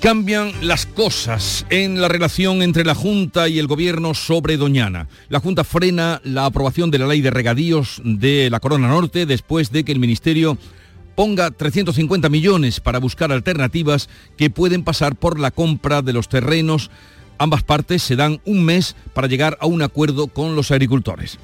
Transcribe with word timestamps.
Cambian 0.00 0.52
las 0.62 0.86
cosas 0.86 1.66
en 1.68 2.00
la 2.00 2.08
relación 2.08 2.62
entre 2.62 2.86
la 2.86 2.94
Junta 2.94 3.50
y 3.50 3.58
el 3.58 3.66
Gobierno 3.66 4.14
sobre 4.14 4.56
Doñana. 4.56 5.08
La 5.28 5.40
Junta 5.40 5.62
frena 5.62 6.22
la 6.24 6.46
aprobación 6.46 6.90
de 6.90 6.98
la 6.98 7.06
ley 7.06 7.20
de 7.20 7.30
regadíos 7.30 8.00
de 8.02 8.48
la 8.48 8.60
Corona 8.60 8.88
Norte 8.88 9.26
después 9.26 9.72
de 9.72 9.84
que 9.84 9.92
el 9.92 9.98
Ministerio 9.98 10.56
ponga 11.16 11.50
350 11.50 12.30
millones 12.30 12.80
para 12.80 12.98
buscar 12.98 13.30
alternativas 13.30 14.08
que 14.38 14.48
pueden 14.48 14.84
pasar 14.84 15.16
por 15.16 15.38
la 15.38 15.50
compra 15.50 16.00
de 16.00 16.14
los 16.14 16.30
terrenos. 16.30 16.90
Ambas 17.36 17.62
partes 17.62 18.02
se 18.02 18.16
dan 18.16 18.40
un 18.46 18.64
mes 18.64 18.96
para 19.12 19.28
llegar 19.28 19.58
a 19.60 19.66
un 19.66 19.82
acuerdo 19.82 20.28
con 20.28 20.56
los 20.56 20.70
agricultores. 20.70 21.38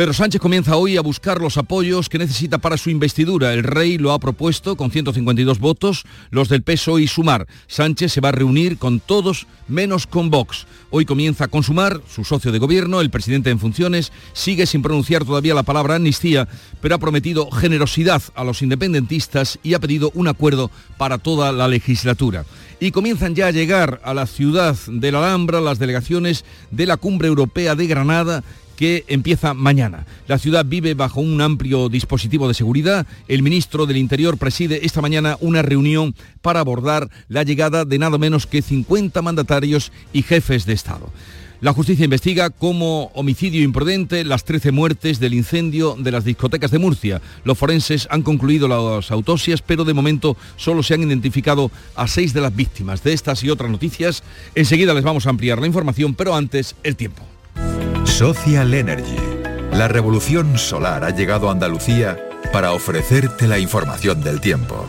Pedro 0.00 0.14
Sánchez 0.14 0.40
comienza 0.40 0.76
hoy 0.76 0.96
a 0.96 1.02
buscar 1.02 1.42
los 1.42 1.58
apoyos 1.58 2.08
que 2.08 2.16
necesita 2.16 2.56
para 2.56 2.78
su 2.78 2.88
investidura. 2.88 3.52
El 3.52 3.62
rey 3.62 3.98
lo 3.98 4.12
ha 4.12 4.18
propuesto 4.18 4.74
con 4.74 4.90
152 4.90 5.58
votos, 5.58 6.04
los 6.30 6.48
del 6.48 6.62
PSOE 6.62 7.02
y 7.02 7.06
Sumar. 7.06 7.46
Sánchez 7.66 8.10
se 8.10 8.22
va 8.22 8.30
a 8.30 8.32
reunir 8.32 8.78
con 8.78 9.00
todos 9.00 9.46
menos 9.68 10.06
con 10.06 10.30
Vox. 10.30 10.66
Hoy 10.88 11.04
comienza 11.04 11.48
con 11.48 11.62
Sumar, 11.62 12.00
su 12.08 12.24
socio 12.24 12.50
de 12.50 12.58
gobierno, 12.58 13.02
el 13.02 13.10
presidente 13.10 13.50
en 13.50 13.58
funciones, 13.58 14.10
sigue 14.32 14.64
sin 14.64 14.80
pronunciar 14.80 15.26
todavía 15.26 15.52
la 15.52 15.64
palabra 15.64 15.96
amnistía, 15.96 16.48
pero 16.80 16.94
ha 16.94 16.98
prometido 16.98 17.50
generosidad 17.50 18.22
a 18.34 18.42
los 18.42 18.62
independentistas 18.62 19.58
y 19.62 19.74
ha 19.74 19.80
pedido 19.80 20.12
un 20.14 20.28
acuerdo 20.28 20.70
para 20.96 21.18
toda 21.18 21.52
la 21.52 21.68
legislatura 21.68 22.46
y 22.82 22.92
comienzan 22.92 23.34
ya 23.34 23.48
a 23.48 23.50
llegar 23.50 24.00
a 24.02 24.14
la 24.14 24.26
ciudad 24.26 24.74
de 24.86 25.12
la 25.12 25.18
Alhambra 25.18 25.60
las 25.60 25.78
delegaciones 25.78 26.46
de 26.70 26.86
la 26.86 26.96
Cumbre 26.96 27.28
Europea 27.28 27.74
de 27.74 27.86
Granada 27.86 28.42
que 28.80 29.04
empieza 29.08 29.52
mañana. 29.52 30.06
La 30.26 30.38
ciudad 30.38 30.64
vive 30.64 30.94
bajo 30.94 31.20
un 31.20 31.42
amplio 31.42 31.90
dispositivo 31.90 32.48
de 32.48 32.54
seguridad. 32.54 33.06
El 33.28 33.42
ministro 33.42 33.84
del 33.84 33.98
Interior 33.98 34.38
preside 34.38 34.86
esta 34.86 35.02
mañana 35.02 35.36
una 35.42 35.60
reunión 35.60 36.14
para 36.40 36.60
abordar 36.60 37.10
la 37.28 37.42
llegada 37.42 37.84
de 37.84 37.98
nada 37.98 38.16
menos 38.16 38.46
que 38.46 38.62
50 38.62 39.20
mandatarios 39.20 39.92
y 40.14 40.22
jefes 40.22 40.64
de 40.64 40.72
Estado. 40.72 41.10
La 41.60 41.74
justicia 41.74 42.06
investiga 42.06 42.48
como 42.48 43.10
homicidio 43.12 43.62
imprudente 43.62 44.24
las 44.24 44.44
13 44.44 44.72
muertes 44.72 45.20
del 45.20 45.34
incendio 45.34 45.94
de 45.98 46.12
las 46.12 46.24
discotecas 46.24 46.70
de 46.70 46.78
Murcia. 46.78 47.20
Los 47.44 47.58
forenses 47.58 48.08
han 48.10 48.22
concluido 48.22 48.66
las 48.66 49.10
autopsias, 49.10 49.60
pero 49.60 49.84
de 49.84 49.92
momento 49.92 50.38
solo 50.56 50.82
se 50.82 50.94
han 50.94 51.02
identificado 51.02 51.70
a 51.96 52.08
seis 52.08 52.32
de 52.32 52.40
las 52.40 52.56
víctimas. 52.56 53.04
De 53.04 53.12
estas 53.12 53.44
y 53.44 53.50
otras 53.50 53.70
noticias, 53.70 54.22
enseguida 54.54 54.94
les 54.94 55.04
vamos 55.04 55.26
a 55.26 55.30
ampliar 55.30 55.58
la 55.58 55.66
información, 55.66 56.14
pero 56.14 56.34
antes 56.34 56.76
el 56.82 56.96
tiempo. 56.96 57.26
Social 58.04 58.74
Energy. 58.74 59.16
La 59.72 59.88
revolución 59.88 60.58
solar 60.58 61.04
ha 61.04 61.10
llegado 61.10 61.48
a 61.48 61.52
Andalucía 61.52 62.18
para 62.52 62.72
ofrecerte 62.72 63.46
la 63.46 63.58
información 63.58 64.22
del 64.22 64.40
tiempo. 64.40 64.86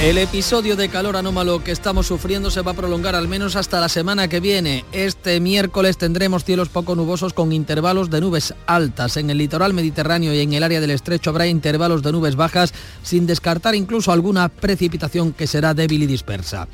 El 0.00 0.16
episodio 0.16 0.76
de 0.76 0.88
calor 0.88 1.16
anómalo 1.16 1.64
que 1.64 1.72
estamos 1.72 2.06
sufriendo 2.06 2.52
se 2.52 2.62
va 2.62 2.70
a 2.70 2.74
prolongar 2.74 3.16
al 3.16 3.26
menos 3.26 3.56
hasta 3.56 3.80
la 3.80 3.88
semana 3.88 4.28
que 4.28 4.38
viene. 4.38 4.84
Este 4.92 5.40
miércoles 5.40 5.98
tendremos 5.98 6.44
cielos 6.44 6.68
poco 6.68 6.94
nubosos 6.94 7.32
con 7.32 7.52
intervalos 7.52 8.08
de 8.08 8.20
nubes 8.20 8.54
altas. 8.66 9.16
En 9.16 9.28
el 9.28 9.38
litoral 9.38 9.74
mediterráneo 9.74 10.32
y 10.32 10.38
en 10.38 10.52
el 10.52 10.62
área 10.62 10.80
del 10.80 10.92
estrecho 10.92 11.30
habrá 11.30 11.48
intervalos 11.48 12.02
de 12.04 12.12
nubes 12.12 12.36
bajas 12.36 12.72
sin 13.02 13.26
descartar 13.26 13.74
incluso 13.74 14.12
alguna 14.12 14.48
precipitación 14.48 15.32
que 15.32 15.48
será 15.48 15.74
débil 15.74 16.04
y 16.04 16.06
dispersa. 16.06 16.68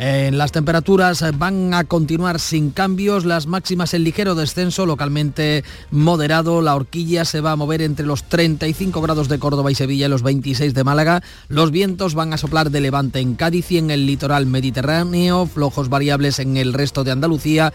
Las 0.00 0.50
temperaturas 0.50 1.22
van 1.36 1.74
a 1.74 1.84
continuar 1.84 2.40
sin 2.40 2.70
cambios, 2.70 3.26
las 3.26 3.46
máximas 3.46 3.92
en 3.92 4.02
ligero 4.02 4.34
descenso, 4.34 4.86
localmente 4.86 5.62
moderado, 5.90 6.62
la 6.62 6.74
horquilla 6.74 7.26
se 7.26 7.42
va 7.42 7.52
a 7.52 7.56
mover 7.56 7.82
entre 7.82 8.06
los 8.06 8.24
35 8.24 9.02
grados 9.02 9.28
de 9.28 9.38
Córdoba 9.38 9.70
y 9.70 9.74
Sevilla 9.74 10.06
y 10.06 10.08
los 10.08 10.22
26 10.22 10.72
de 10.72 10.84
Málaga, 10.84 11.22
los 11.48 11.70
vientos 11.70 12.14
van 12.14 12.32
a 12.32 12.38
soplar 12.38 12.70
de 12.70 12.80
levante 12.80 13.18
en 13.18 13.34
Cádiz 13.34 13.70
y 13.72 13.76
en 13.76 13.90
el 13.90 14.06
litoral 14.06 14.46
mediterráneo, 14.46 15.44
flojos 15.44 15.90
variables 15.90 16.38
en 16.38 16.56
el 16.56 16.72
resto 16.72 17.04
de 17.04 17.10
Andalucía, 17.10 17.74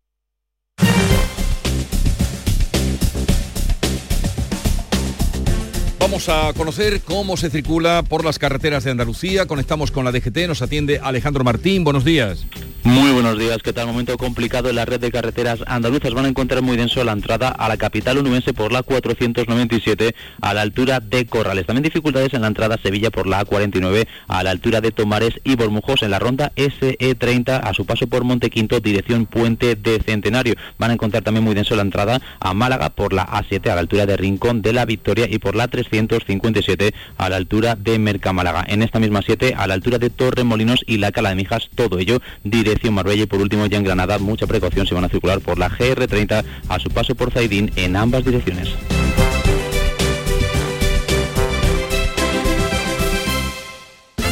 Vamos 6.01 6.29
a 6.29 6.51
conocer 6.53 7.01
cómo 7.01 7.37
se 7.37 7.51
circula 7.51 8.01
por 8.01 8.25
las 8.25 8.39
carreteras 8.39 8.83
de 8.83 8.89
Andalucía. 8.89 9.45
Conectamos 9.45 9.91
con 9.91 10.03
la 10.03 10.11
DGT, 10.11 10.47
nos 10.47 10.63
atiende 10.63 10.99
Alejandro 10.99 11.43
Martín. 11.43 11.83
Buenos 11.83 12.03
días. 12.03 12.47
Muy 12.83 13.11
buenos 13.11 13.37
días, 13.37 13.59
¿qué 13.61 13.73
tal? 13.73 13.85
Momento 13.85 14.17
complicado 14.17 14.67
en 14.69 14.75
la 14.75 14.85
red 14.85 14.99
de 14.99 15.11
carreteras 15.11 15.59
andaluzas. 15.67 16.15
Van 16.15 16.25
a 16.25 16.29
encontrar 16.29 16.63
muy 16.63 16.77
denso 16.77 17.03
la 17.03 17.11
entrada 17.11 17.49
a 17.49 17.69
la 17.69 17.77
capital 17.77 18.17
onubense 18.17 18.53
por 18.53 18.71
la 18.71 18.81
497 18.81 20.15
a 20.41 20.53
la 20.55 20.61
altura 20.61 20.99
de 20.99 21.27
Corrales. 21.27 21.67
También 21.67 21.83
dificultades 21.83 22.33
en 22.33 22.41
la 22.41 22.47
entrada 22.47 22.75
a 22.75 22.81
Sevilla 22.81 23.11
por 23.11 23.27
la 23.27 23.45
A49 23.45 24.07
a 24.27 24.41
la 24.41 24.49
altura 24.49 24.81
de 24.81 24.91
Tomares 24.91 25.35
y 25.43 25.55
Bormujos 25.55 26.01
en 26.01 26.09
la 26.09 26.17
ronda 26.17 26.51
SE30 26.55 27.61
a 27.63 27.73
su 27.75 27.85
paso 27.85 28.07
por 28.07 28.23
Montequinto, 28.23 28.79
dirección 28.79 29.27
Puente 29.27 29.75
de 29.75 30.01
Centenario. 30.03 30.55
Van 30.79 30.89
a 30.89 30.95
encontrar 30.95 31.21
también 31.23 31.43
muy 31.43 31.53
denso 31.53 31.75
la 31.75 31.83
entrada 31.83 32.19
a 32.39 32.53
Málaga 32.55 32.89
por 32.89 33.13
la 33.13 33.27
A7 33.27 33.69
a 33.69 33.75
la 33.75 33.81
altura 33.81 34.07
de 34.07 34.17
Rincón 34.17 34.63
de 34.63 34.73
la 34.73 34.85
Victoria 34.85 35.27
y 35.29 35.37
por 35.37 35.55
la 35.55 35.67
357 35.91 36.93
a 37.17 37.29
la 37.29 37.35
altura 37.35 37.75
de 37.75 37.99
Mercamálaga. 37.99 38.65
En 38.67 38.81
esta 38.81 38.99
misma 38.99 39.21
7 39.21 39.53
a 39.57 39.67
la 39.67 39.73
altura 39.73 39.97
de 39.97 40.09
Torremolinos 40.09 40.83
y 40.87 40.97
la 40.97 41.11
Cala 41.11 41.29
de 41.29 41.35
Mijas, 41.35 41.69
todo 41.75 41.99
ello 41.99 42.21
dirección 42.43 42.93
Marbella 42.93 43.23
y 43.23 43.27
por 43.27 43.41
último 43.41 43.65
ya 43.65 43.77
en 43.77 43.83
Granada 43.83 44.19
mucha 44.19 44.47
precaución 44.47 44.87
se 44.87 44.95
van 44.95 45.05
a 45.05 45.09
circular 45.09 45.39
por 45.41 45.57
la 45.57 45.69
GR30 45.69 46.43
a 46.69 46.79
su 46.79 46.89
paso 46.89 47.15
por 47.15 47.31
Zaidín 47.31 47.71
en 47.75 47.95
ambas 47.95 48.25
direcciones. 48.25 48.69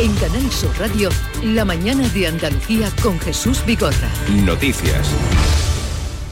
En 0.00 0.14
Canal 0.14 0.48
Sur 0.52 0.70
Radio, 0.78 1.08
la 1.42 1.64
mañana 1.64 2.08
de 2.10 2.28
Andalucía 2.28 2.88
con 3.02 3.18
Jesús 3.18 3.64
Bigorra. 3.66 4.08
Noticias. 4.44 5.12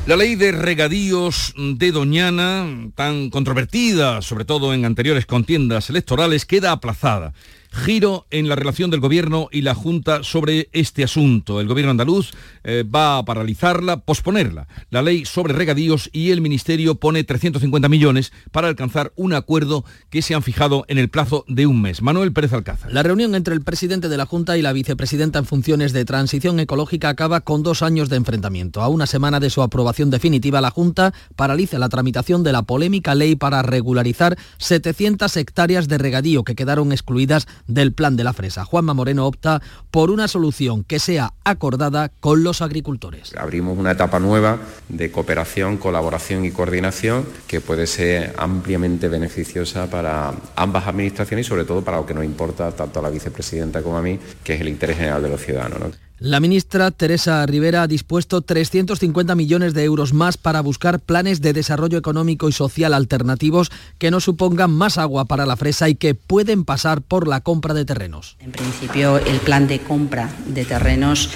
La 0.07 0.15
ley 0.15 0.37
de 0.37 0.53
regadíos 0.53 1.53
de 1.57 1.91
Doñana, 1.91 2.65
tan 2.95 3.29
controvertida, 3.29 4.23
sobre 4.23 4.45
todo 4.45 4.73
en 4.73 4.85
anteriores 4.85 5.27
contiendas 5.27 5.91
electorales, 5.91 6.47
queda 6.47 6.71
aplazada 6.71 7.33
giro 7.77 8.27
en 8.31 8.49
la 8.49 8.57
relación 8.57 8.91
del 8.91 9.01
Gobierno 9.01 9.49
y 9.53 9.63
la 9.63 9.75
Junta 9.75 10.25
sobre 10.25 10.69
este 10.73 11.05
asunto. 11.05 11.61
El 11.61 11.69
Gobierno 11.69 11.91
andaluz 11.91 12.33
eh, 12.65 12.83
va 12.83 13.19
a 13.19 13.25
paralizarla, 13.25 13.99
posponerla. 13.99 14.67
La 14.91 15.03
ley 15.03 15.25
sobre 15.25 15.53
regadíos 15.53 16.11
y 16.13 16.31
el 16.31 16.41
Ministerio 16.41 16.97
pone 16.97 17.23
350 17.23 17.89
millones 17.89 18.33
para 18.51 18.69
alcanzar 18.69 19.13
un 19.17 19.35
acuerdo 19.35 19.85
que 20.11 20.23
se 20.23 20.35
han 20.35 20.43
fijado 20.43 20.85
en 20.89 20.99
el 20.99 21.09
plazo 21.09 21.45
de 21.49 21.67
un 21.67 21.81
mes. 21.81 22.03
Manuel 22.03 22.33
Pérez 22.33 22.53
Alcázar. 22.53 22.93
La 22.93 23.03
reunión 23.03 23.35
entre 23.35 23.55
el 23.55 23.63
presidente 23.63 24.09
de 24.09 24.17
la 24.17 24.27
Junta 24.27 24.57
y 24.57 24.63
la 24.63 24.73
vicepresidenta 24.73 25.39
en 25.39 25.45
funciones 25.45 25.93
de 25.93 26.05
transición 26.05 26.59
ecológica 26.61 27.09
acaba 27.09 27.43
con 27.43 27.63
dos 27.63 27.83
años 27.83 28.09
de 28.09 28.17
enfrentamiento. 28.17 28.83
A 28.83 28.89
una 28.89 29.07
semana 29.07 29.41
de 29.41 29.51
su 29.51 29.63
aprobación 29.63 30.11
definitiva, 30.11 30.61
la 30.61 30.71
Junta 30.71 31.13
paraliza 31.37 31.79
la 31.79 31.89
tramitación 31.89 32.43
de 32.43 32.53
la 32.53 32.63
polémica 32.63 33.15
ley 33.15 33.37
para 33.37 33.63
regularizar 33.63 34.37
700 34.59 35.37
hectáreas 35.37 35.89
de 35.89 35.99
regadío 35.99 36.45
que 36.45 36.55
quedaron 36.55 36.93
excluidas 36.93 37.47
del 37.67 37.93
plan 37.93 38.17
de 38.17 38.25
la 38.25 38.33
fresa. 38.33 38.65
Juanma 38.65 38.95
Moreno 38.95 39.27
opta 39.27 39.63
por 39.91 40.11
una 40.11 40.29
solución 40.29 40.85
que 40.85 40.99
sea 40.99 41.33
acordada 41.45 42.11
con 42.21 42.45
los 42.45 42.63
agricultores. 42.63 43.35
Abrimos 43.37 43.79
una 43.79 43.93
etapa 43.93 44.19
nueva 44.19 44.59
de 44.89 45.11
cooperación, 45.11 45.77
colaboración 45.77 46.45
y 46.45 46.51
coordinación 46.51 47.27
que 47.47 47.61
puede 47.61 47.87
ser 47.87 48.35
ampliamente 48.39 49.09
beneficiosa 49.09 49.91
para 49.91 50.35
ambas 50.55 50.87
administraciones 50.87 51.47
y 51.47 51.49
sobre 51.49 51.65
todo 51.65 51.83
para 51.83 51.99
lo 51.99 52.07
que 52.07 52.15
nos 52.15 52.25
importa 52.25 52.73
tanto 52.73 53.01
a 53.01 53.03
la 53.03 53.11
vicepresidenta 53.11 53.83
como 53.83 53.99
a 53.99 54.03
mí, 54.03 54.19
que 54.43 54.55
es 54.55 54.61
el 54.61 54.69
interés 54.69 54.97
general 54.97 55.23
de 55.23 55.29
los 55.29 55.41
ciudadanos. 55.41 56.06
La 56.19 56.41
ministra 56.41 56.91
Teresa 56.93 57.45
Rivera 57.45 57.83
ha 57.83 57.87
dispuesto 57.87 58.41
350 58.41 59.35
millones 59.35 59.75
de 59.75 59.85
euros 59.85 60.15
más 60.15 60.39
para 60.39 60.63
buscar 60.63 60.99
planes 60.99 61.43
de 61.43 61.53
desarrollo 61.53 61.99
económico 61.99 62.49
y 62.49 62.53
social 62.53 62.95
alternativos 62.95 63.71
que 63.99 64.11
no 64.11 64.21
supongan 64.21 64.71
más 64.71 64.97
agua 64.97 65.27
para 65.27 65.45
la 65.45 65.57
fresa 65.57 65.91
y 65.91 65.95
que 65.95 66.15
pueden 66.15 66.65
pasar 66.65 67.03
por 67.03 67.29
la 67.29 67.43
compra 67.43 67.75
de 67.75 67.85
terrenos. 67.85 68.39
En 68.41 68.51
principio, 68.51 69.19
el 69.19 69.41
plan 69.41 69.69
de 69.69 69.81
compra 69.81 70.31
de 70.47 70.65
terrenos 70.65 71.29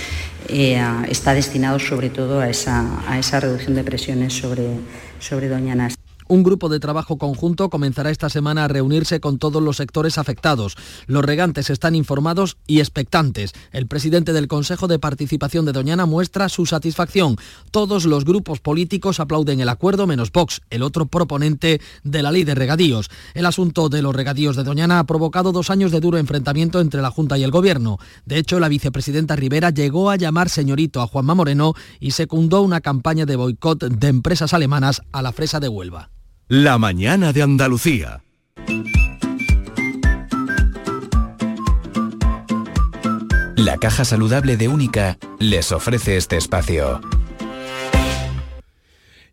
eh, 0.48 0.82
está 1.10 1.34
destinado 1.34 1.78
sobre 1.78 2.08
todo 2.08 2.40
a 2.40 2.48
esa, 2.48 2.88
reducción 3.38 3.74
de 3.74 3.84
presiones 3.84 4.32
sobre, 4.32 4.66
sobre 5.18 5.50
Doñanas. 5.50 5.99
Un 6.30 6.44
grupo 6.44 6.68
de 6.68 6.78
trabajo 6.78 7.18
conjunto 7.18 7.70
comenzará 7.70 8.08
esta 8.08 8.30
semana 8.30 8.62
a 8.64 8.68
reunirse 8.68 9.18
con 9.18 9.40
todos 9.40 9.60
los 9.60 9.78
sectores 9.78 10.16
afectados. 10.16 10.76
Los 11.08 11.24
regantes 11.24 11.70
están 11.70 11.96
informados 11.96 12.56
y 12.68 12.78
expectantes. 12.78 13.52
El 13.72 13.88
presidente 13.88 14.32
del 14.32 14.46
Consejo 14.46 14.86
de 14.86 15.00
Participación 15.00 15.64
de 15.64 15.72
Doñana 15.72 16.06
muestra 16.06 16.48
su 16.48 16.66
satisfacción. 16.66 17.34
Todos 17.72 18.04
los 18.04 18.24
grupos 18.24 18.60
políticos 18.60 19.18
aplauden 19.18 19.58
el 19.58 19.68
acuerdo 19.68 20.06
menos 20.06 20.30
Vox, 20.30 20.62
el 20.70 20.84
otro 20.84 21.06
proponente 21.06 21.80
de 22.04 22.22
la 22.22 22.30
ley 22.30 22.44
de 22.44 22.54
regadíos. 22.54 23.10
El 23.34 23.44
asunto 23.44 23.88
de 23.88 24.00
los 24.00 24.14
regadíos 24.14 24.54
de 24.54 24.62
Doñana 24.62 25.00
ha 25.00 25.06
provocado 25.06 25.50
dos 25.50 25.68
años 25.68 25.90
de 25.90 25.98
duro 25.98 26.16
enfrentamiento 26.16 26.80
entre 26.80 27.02
la 27.02 27.10
Junta 27.10 27.38
y 27.38 27.42
el 27.42 27.50
Gobierno. 27.50 27.98
De 28.24 28.38
hecho, 28.38 28.60
la 28.60 28.68
vicepresidenta 28.68 29.34
Rivera 29.34 29.70
llegó 29.70 30.10
a 30.10 30.16
llamar 30.16 30.48
señorito 30.48 31.02
a 31.02 31.08
Juanma 31.08 31.34
Moreno 31.34 31.74
y 31.98 32.12
secundó 32.12 32.62
una 32.62 32.80
campaña 32.80 33.26
de 33.26 33.34
boicot 33.34 33.80
de 33.80 34.06
empresas 34.06 34.54
alemanas 34.54 35.02
a 35.10 35.22
la 35.22 35.32
fresa 35.32 35.58
de 35.58 35.66
Huelva. 35.66 36.08
La 36.52 36.78
mañana 36.78 37.32
de 37.32 37.42
Andalucía. 37.42 38.24
La 43.54 43.76
caja 43.78 44.04
saludable 44.04 44.56
de 44.56 44.66
Única 44.66 45.16
les 45.38 45.70
ofrece 45.70 46.16
este 46.16 46.38
espacio. 46.38 47.00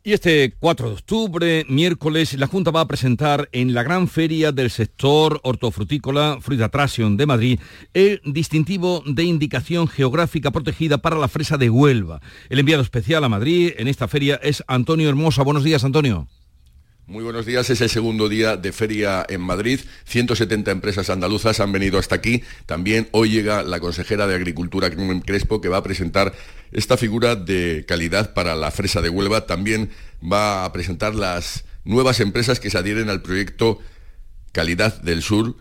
Y 0.04 0.14
este 0.14 0.54
4 0.60 0.90
de 0.90 0.94
octubre, 0.94 1.66
miércoles, 1.68 2.36
la 2.36 2.46
Junta 2.46 2.70
va 2.70 2.82
a 2.82 2.88
presentar 2.88 3.50
en 3.52 3.74
la 3.74 3.82
gran 3.82 4.08
feria 4.08 4.52
del 4.52 4.70
sector 4.70 5.40
hortofrutícola 5.42 6.38
Fruita 6.40 6.70
Trasion 6.70 7.18
de 7.18 7.26
Madrid 7.26 7.60
el 7.96 8.22
distintivo 8.26 9.02
de 9.08 9.24
indicación 9.24 9.88
geográfica 9.88 10.52
protegida 10.52 11.00
para 11.00 11.18
la 11.18 11.28
fresa 11.28 11.58
de 11.58 11.72
Huelva. 11.72 12.22
El 12.50 12.60
enviado 12.60 12.84
especial 12.84 13.24
a 13.24 13.30
Madrid 13.30 13.72
en 13.76 13.88
esta 13.88 14.08
feria 14.08 14.40
es 14.44 14.64
Antonio 14.68 15.10
Hermosa. 15.10 15.42
Buenos 15.42 15.64
días, 15.64 15.84
Antonio. 15.84 16.28
Muy 17.10 17.24
buenos 17.24 17.46
días, 17.46 17.70
es 17.70 17.80
el 17.80 17.90
segundo 17.90 18.28
día 18.28 18.58
de 18.58 18.74
feria 18.74 19.26
en 19.30 19.40
Madrid. 19.40 19.80
170 20.08 20.72
empresas 20.72 21.10
andaluzas 21.10 21.62
han 21.62 21.72
venido 21.72 22.00
hasta 22.00 22.16
aquí. 22.16 22.44
También 22.66 23.08
hoy 23.14 23.30
llega 23.30 23.64
la 23.64 23.80
consejera 23.80 24.28
de 24.28 24.36
Agricultura, 24.36 24.90
Carmen 24.90 25.22
Crespo, 25.22 25.62
que 25.62 25.70
va 25.70 25.78
a 25.78 25.84
presentar 25.84 26.34
esta 26.74 26.98
figura 26.98 27.38
de 27.38 27.86
calidad 27.88 28.34
para 28.34 28.58
la 28.58 28.72
fresa 28.72 29.02
de 29.02 29.08
Huelva. 29.08 29.46
También 29.46 29.90
va 30.22 30.66
a 30.66 30.74
presentar 30.74 31.16
las 31.16 31.64
nuevas 31.86 32.20
empresas 32.20 32.60
que 32.60 32.70
se 32.70 32.78
adhieren 32.78 33.08
al 33.08 33.22
proyecto 33.22 33.80
Calidad 34.52 35.02
del 35.02 35.22
Sur, 35.22 35.56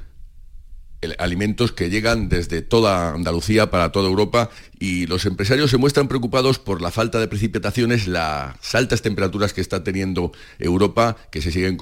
alimentos 1.18 1.72
que 1.72 1.90
llegan 1.90 2.28
desde 2.28 2.62
toda 2.62 3.14
Andalucía 3.14 3.70
para 3.70 3.92
toda 3.92 4.08
Europa 4.08 4.50
y 4.78 5.06
los 5.06 5.26
empresarios 5.26 5.70
se 5.70 5.76
muestran 5.76 6.08
preocupados 6.08 6.58
por 6.58 6.82
la 6.82 6.90
falta 6.90 7.20
de 7.20 7.28
precipitaciones, 7.28 8.06
las 8.06 8.74
altas 8.74 9.02
temperaturas 9.02 9.52
que 9.52 9.60
está 9.60 9.84
teniendo 9.84 10.32
Europa, 10.58 11.16
que 11.30 11.42
se 11.42 11.52
siguen 11.52 11.78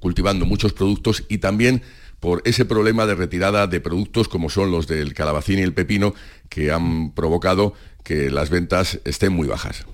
cultivando 0.00 0.46
muchos 0.46 0.72
productos 0.72 1.24
y 1.28 1.38
también 1.38 1.82
por 2.20 2.42
ese 2.44 2.64
problema 2.64 3.06
de 3.06 3.14
retirada 3.14 3.66
de 3.66 3.80
productos 3.80 4.28
como 4.28 4.50
son 4.50 4.70
los 4.70 4.86
del 4.86 5.14
calabacín 5.14 5.58
y 5.58 5.62
el 5.62 5.74
pepino 5.74 6.14
que 6.48 6.72
han 6.72 7.12
provocado 7.12 7.74
que 8.02 8.30
las 8.30 8.50
ventas 8.50 9.00
estén 9.04 9.32
muy 9.32 9.46
bajas. 9.46 9.86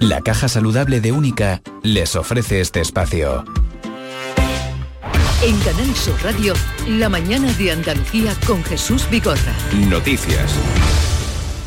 La 0.00 0.20
caja 0.20 0.48
saludable 0.48 1.00
de 1.00 1.10
Única 1.10 1.60
les 1.82 2.14
ofrece 2.14 2.60
este 2.60 2.80
espacio. 2.80 3.44
En 5.42 5.58
Canal 5.60 5.96
Sur 5.96 6.14
Radio, 6.22 6.54
la 6.86 7.08
mañana 7.08 7.52
de 7.54 7.72
Andalucía 7.72 8.32
con 8.46 8.62
Jesús 8.62 9.08
Bigorra. 9.10 9.54
Noticias. 9.88 10.54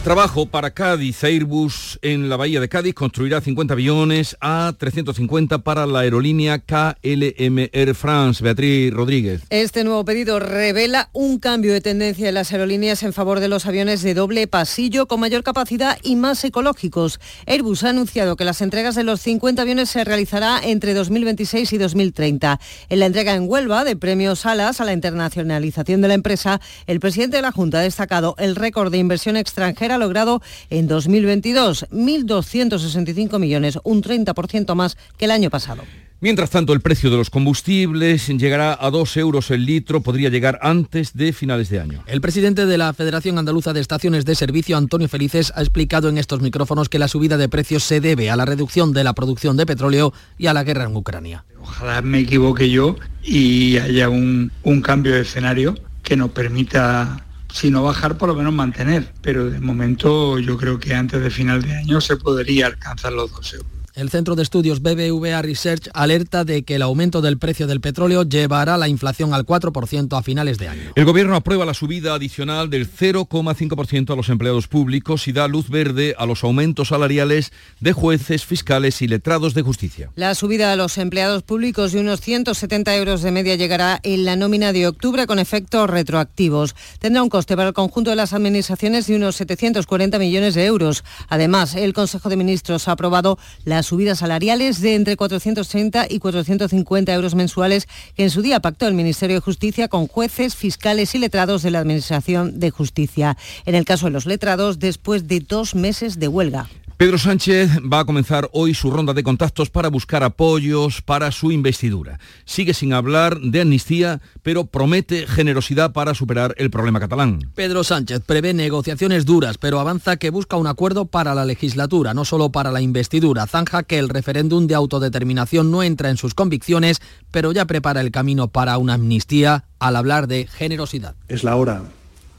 Trabajo 0.04 0.48
para 0.48 0.72
Cádiz. 0.72 1.24
Airbus 1.24 2.00
en 2.02 2.28
la 2.28 2.36
bahía 2.36 2.60
de 2.60 2.68
Cádiz 2.68 2.96
construirá 2.96 3.40
50 3.40 3.76
aviones 3.76 4.36
A350 4.42 5.62
para 5.62 5.86
la 5.86 6.00
aerolínea 6.00 6.58
KLM 6.58 7.70
Air 7.72 7.94
France. 7.94 8.44
Beatriz 8.44 8.92
Rodríguez. 8.92 9.44
Este 9.52 9.84
nuevo 9.84 10.04
pedido 10.04 10.40
revela 10.40 11.12
un 11.14 11.38
cambio 11.38 11.72
de 11.72 11.82
tendencia 11.82 12.30
en 12.30 12.34
las 12.34 12.52
aerolíneas 12.52 13.04
en 13.04 13.14
favor 13.14 13.40
de 13.40 13.48
los 13.48 13.68
aviones 13.68 14.02
de 14.02 14.16
doble 14.16 14.48
pasillo 14.48 15.08
con 15.08 15.20
mayor 15.20 15.44
capacidad 15.44 16.00
y 16.02 16.16
más 16.16 16.44
ecológicos. 16.44 17.20
Airbus 17.46 17.84
ha 17.84 17.90
anunciado 17.90 18.36
que 18.36 18.44
las 18.44 18.64
entregas 18.64 18.96
de 18.96 19.04
los 19.04 19.22
50 19.22 19.62
aviones 19.62 19.92
se 19.92 20.04
realizará 20.04 20.62
entre 20.64 20.96
2026 20.96 21.74
y 21.74 21.78
2030. 21.78 22.60
En 22.90 23.00
la 23.00 23.06
entrega 23.06 23.36
en 23.36 23.48
Huelva 23.48 23.84
de 23.84 23.96
premios 23.96 24.48
Alas 24.48 24.82
a 24.82 24.86
la 24.86 24.94
internacionalización 24.94 26.02
de 26.02 26.08
la 26.08 26.16
empresa, 26.16 26.60
el 26.88 27.00
presidente 27.00 27.38
de 27.38 27.44
la 27.44 27.52
Junta 27.52 27.78
ha 27.78 27.84
destacado 27.84 28.34
el 28.40 28.56
récord 28.56 28.92
de 28.92 28.98
inversión 28.98 29.38
extranjera 29.38 29.91
ha 29.92 29.98
logrado 29.98 30.42
en 30.70 30.88
2022, 30.88 31.88
1.265 31.92 33.40
millones, 33.40 33.80
un 33.84 34.02
30% 34.02 34.76
más 34.76 34.98
que 35.18 35.26
el 35.26 35.32
año 35.32 35.50
pasado. 35.50 35.84
Mientras 36.24 36.52
tanto, 36.52 36.74
el 36.74 36.82
precio 36.82 37.10
de 37.10 37.18
los 37.18 37.32
combustibles 37.32 38.28
llegará 38.28 38.78
a 38.80 38.92
2 38.92 39.18
euros 39.18 39.50
el 39.50 39.66
litro, 39.66 40.02
podría 40.02 40.30
llegar 40.30 40.60
antes 40.62 41.14
de 41.16 41.34
finales 41.34 41.70
de 41.70 41.80
año. 41.80 42.04
El 42.06 42.22
presidente 42.22 42.68
de 42.68 42.78
la 42.78 42.94
Federación 42.94 43.40
Andaluza 43.40 43.74
de 43.74 43.80
Estaciones 43.80 44.24
de 44.24 44.36
Servicio, 44.36 44.78
Antonio 44.78 45.10
Felices, 45.10 45.52
ha 45.56 45.62
explicado 45.62 46.10
en 46.10 46.20
estos 46.20 46.40
micrófonos 46.42 46.90
que 46.90 47.00
la 47.00 47.08
subida 47.08 47.38
de 47.38 47.50
precios 47.50 47.84
se 47.84 48.02
debe 48.02 48.30
a 48.30 48.36
la 48.36 48.46
reducción 48.46 48.94
de 48.94 49.04
la 49.04 49.14
producción 49.14 49.58
de 49.58 49.66
petróleo 49.66 50.14
y 50.38 50.46
a 50.46 50.54
la 50.54 50.64
guerra 50.64 50.84
en 50.84 50.96
Ucrania. 50.96 51.44
Ojalá 51.60 52.04
me 52.04 52.20
equivoque 52.20 52.70
yo 52.70 52.98
y 53.24 53.78
haya 53.78 54.08
un, 54.10 54.52
un 54.62 54.82
cambio 54.82 55.16
de 55.16 55.22
escenario 55.22 55.74
que 56.04 56.16
nos 56.18 56.30
permita 56.30 57.26
si 57.52 57.70
no 57.70 57.84
bajar, 57.84 58.18
por 58.18 58.30
lo 58.30 58.36
menos 58.36 58.54
mantener. 58.54 59.14
Pero 59.22 59.50
de 59.50 59.60
momento 59.60 60.40
yo 60.40 60.58
creo 60.58 60.80
que 60.80 60.94
antes 60.94 61.22
de 61.22 61.30
final 61.30 61.62
de 61.62 61.76
año 61.76 62.02
se 62.02 62.18
podría 62.18 62.68
alcanzar 62.68 63.14
los 63.14 63.32
dos 63.32 63.54
euros. 63.54 63.81
El 63.94 64.10
Centro 64.10 64.36
de 64.36 64.44
Estudios 64.44 64.82
BBVA 64.82 65.42
Research 65.42 65.90
alerta 65.94 66.46
de 66.46 66.64
que 66.64 66.76
el 66.76 66.82
aumento 66.82 67.22
del 67.22 67.38
precio 67.38 67.68
del 67.68 67.82
petróleo 67.82 68.24
llevará 68.24 68.78
la 68.78 68.88
inflación 68.88 69.34
al 69.34 69.46
4% 69.46 70.18
a 70.18 70.24
finales 70.24 70.58
de 70.58 70.70
año. 70.70 70.92
El 70.96 71.04
Gobierno 71.04 71.36
aprueba 71.36 71.66
la 71.66 71.74
subida 71.74 72.14
adicional 72.14 72.70
del 72.70 72.90
0,5% 72.90 74.14
a 74.14 74.16
los 74.16 74.30
empleados 74.30 74.70
públicos 74.70 75.28
y 75.28 75.34
da 75.34 75.50
luz 75.50 75.70
verde 75.70 76.16
a 76.18 76.26
los 76.26 76.46
aumentos 76.46 76.88
salariales 76.88 77.52
de 77.82 77.92
jueces, 77.92 78.46
fiscales 78.46 79.02
y 79.02 79.10
letrados 79.10 79.54
de 79.54 79.62
justicia. 79.62 80.10
La 80.16 80.36
subida 80.36 80.72
a 80.72 80.78
los 80.78 80.98
empleados 80.98 81.44
públicos 81.44 81.92
de 81.92 82.00
unos 82.00 82.22
170 82.22 82.96
euros 82.96 83.22
de 83.22 83.32
media 83.32 83.56
llegará 83.56 84.00
en 84.04 84.24
la 84.24 84.38
nómina 84.38 84.72
de 84.72 84.88
octubre 84.88 85.28
con 85.28 85.38
efectos 85.38 85.90
retroactivos. 85.90 86.76
Tendrá 87.00 87.24
un 87.24 87.30
coste 87.30 87.58
para 87.58 87.68
el 87.68 87.74
conjunto 87.74 88.12
de 88.12 88.16
las 88.16 88.32
administraciones 88.32 89.08
de 89.08 89.18
unos 89.18 89.36
740 89.36 90.18
millones 90.18 90.56
de 90.56 90.66
euros. 90.66 91.04
Además, 91.28 91.76
el 91.76 91.92
Consejo 91.92 92.30
de 92.30 92.38
Ministros 92.38 92.88
ha 92.88 92.94
aprobado 92.94 93.38
la 93.66 93.81
subidas 93.86 94.20
salariales 94.20 94.82
de 94.82 94.96
entre 94.96 95.16
430 95.16 96.08
y 96.10 96.20
450 96.20 97.14
euros 97.14 97.36
mensuales 97.36 97.88
que 98.16 98.24
en 98.24 98.30
su 98.30 98.42
día 98.42 98.60
pactó 98.60 98.88
el 98.88 98.94
Ministerio 98.94 99.36
de 99.36 99.42
Justicia 99.42 99.88
con 99.88 100.08
jueces, 100.08 100.56
fiscales 100.56 101.16
y 101.16 101.20
letrados 101.20 101.62
de 101.62 101.72
la 101.72 101.80
Administración 101.80 102.60
de 102.60 102.72
Justicia. 102.72 103.38
En 103.66 103.76
el 103.76 103.86
caso 103.86 104.08
de 104.08 104.12
los 104.12 104.26
letrados, 104.26 104.80
después 104.80 105.28
de 105.28 105.40
dos 105.40 105.76
meses 105.76 106.20
de 106.20 106.28
huelga. 106.28 106.70
Pedro 107.02 107.18
Sánchez 107.18 107.80
va 107.92 108.02
a 108.02 108.06
comenzar 108.06 108.48
hoy 108.54 108.76
su 108.76 108.92
ronda 108.92 109.14
de 109.14 109.24
contactos 109.24 109.72
para 109.72 109.90
buscar 109.90 110.22
apoyos 110.22 111.02
para 111.02 111.32
su 111.32 111.52
investidura. 111.52 112.20
Sigue 112.46 112.76
sin 112.76 112.94
hablar 112.94 113.40
de 113.40 113.62
amnistía, 113.62 114.22
pero 114.44 114.66
promete 114.66 115.26
generosidad 115.26 115.94
para 115.94 116.14
superar 116.14 116.54
el 116.60 116.70
problema 116.70 117.00
catalán. 117.00 117.40
Pedro 117.56 117.84
Sánchez 117.84 118.20
prevé 118.24 118.54
negociaciones 118.54 119.26
duras, 119.26 119.58
pero 119.58 119.80
avanza 119.80 120.18
que 120.18 120.30
busca 120.30 120.58
un 120.58 120.68
acuerdo 120.68 121.06
para 121.06 121.34
la 121.34 121.44
legislatura, 121.44 122.14
no 122.14 122.24
solo 122.24 122.52
para 122.52 122.72
la 122.72 122.82
investidura. 122.82 123.48
Zanja 123.48 123.82
que 123.82 123.98
el 123.98 124.08
referéndum 124.08 124.68
de 124.68 124.76
autodeterminación 124.76 125.72
no 125.72 125.82
entra 125.82 126.12
en 126.12 126.18
sus 126.18 126.36
convicciones, 126.36 127.02
pero 127.32 127.52
ya 127.52 127.66
prepara 127.66 128.02
el 128.02 128.12
camino 128.12 128.50
para 128.50 128.78
una 128.78 128.94
amnistía 128.94 129.64
al 129.80 129.96
hablar 129.96 130.28
de 130.28 130.46
generosidad. 130.46 131.16
Es 131.28 131.44
la 131.44 131.56
hora 131.56 131.82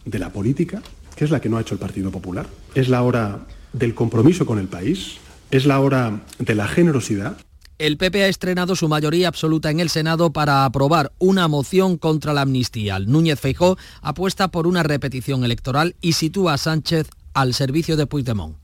de 0.05 0.19
la 0.21 0.31
política, 0.31 0.83
que 1.17 1.25
es 1.25 1.33
la 1.33 1.41
que 1.41 1.49
no 1.49 1.57
ha 1.57 1.63
hecho 1.63 1.75
el 1.75 1.81
Partido 1.81 2.13
Popular. 2.13 2.47
Es 2.77 2.89
la 2.89 3.03
hora 3.03 3.41
del 3.73 3.95
compromiso 3.95 4.47
con 4.47 4.59
el 4.59 4.69
país, 4.69 5.19
es 5.51 5.67
la 5.67 5.81
hora 5.81 6.23
de 6.39 6.55
la 6.55 6.69
generosidad. 6.69 7.37
El 7.79 7.97
PP 7.97 8.23
ha 8.23 8.29
estrenado 8.29 8.77
su 8.77 8.89
mayoría 8.89 9.29
absoluta 9.29 9.71
en 9.71 9.81
el 9.81 9.89
Senado 9.89 10.33
para 10.33 10.65
aprobar 10.65 11.13
una 11.19 11.49
moción 11.49 11.99
contra 11.99 12.33
la 12.33 12.43
amnistía. 12.43 12.99
Núñez 13.01 13.41
Feijó 13.41 13.77
apuesta 14.03 14.49
por 14.49 14.67
una 14.67 14.83
repetición 14.83 15.43
electoral 15.45 15.97
y 16.01 16.13
sitúa 16.13 16.55
a 16.55 16.59
Sánchez 16.59 17.09
al 17.35 17.55
servicio 17.55 17.97
de 17.97 18.07
Puigdemont. 18.07 18.57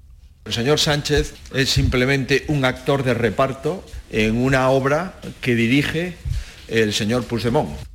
El 0.44 0.52
señor 0.52 0.78
Sánchez 0.78 1.34
es 1.52 1.68
simplemente 1.68 2.44
un 2.48 2.64
actor 2.64 3.02
de 3.02 3.14
reparto 3.14 3.84
en 4.10 4.36
una 4.36 4.70
obra 4.70 5.20
que 5.40 5.54
dirige 5.54 6.16
el 6.68 6.92
señor 6.92 7.24
Puigdemont. 7.24 7.87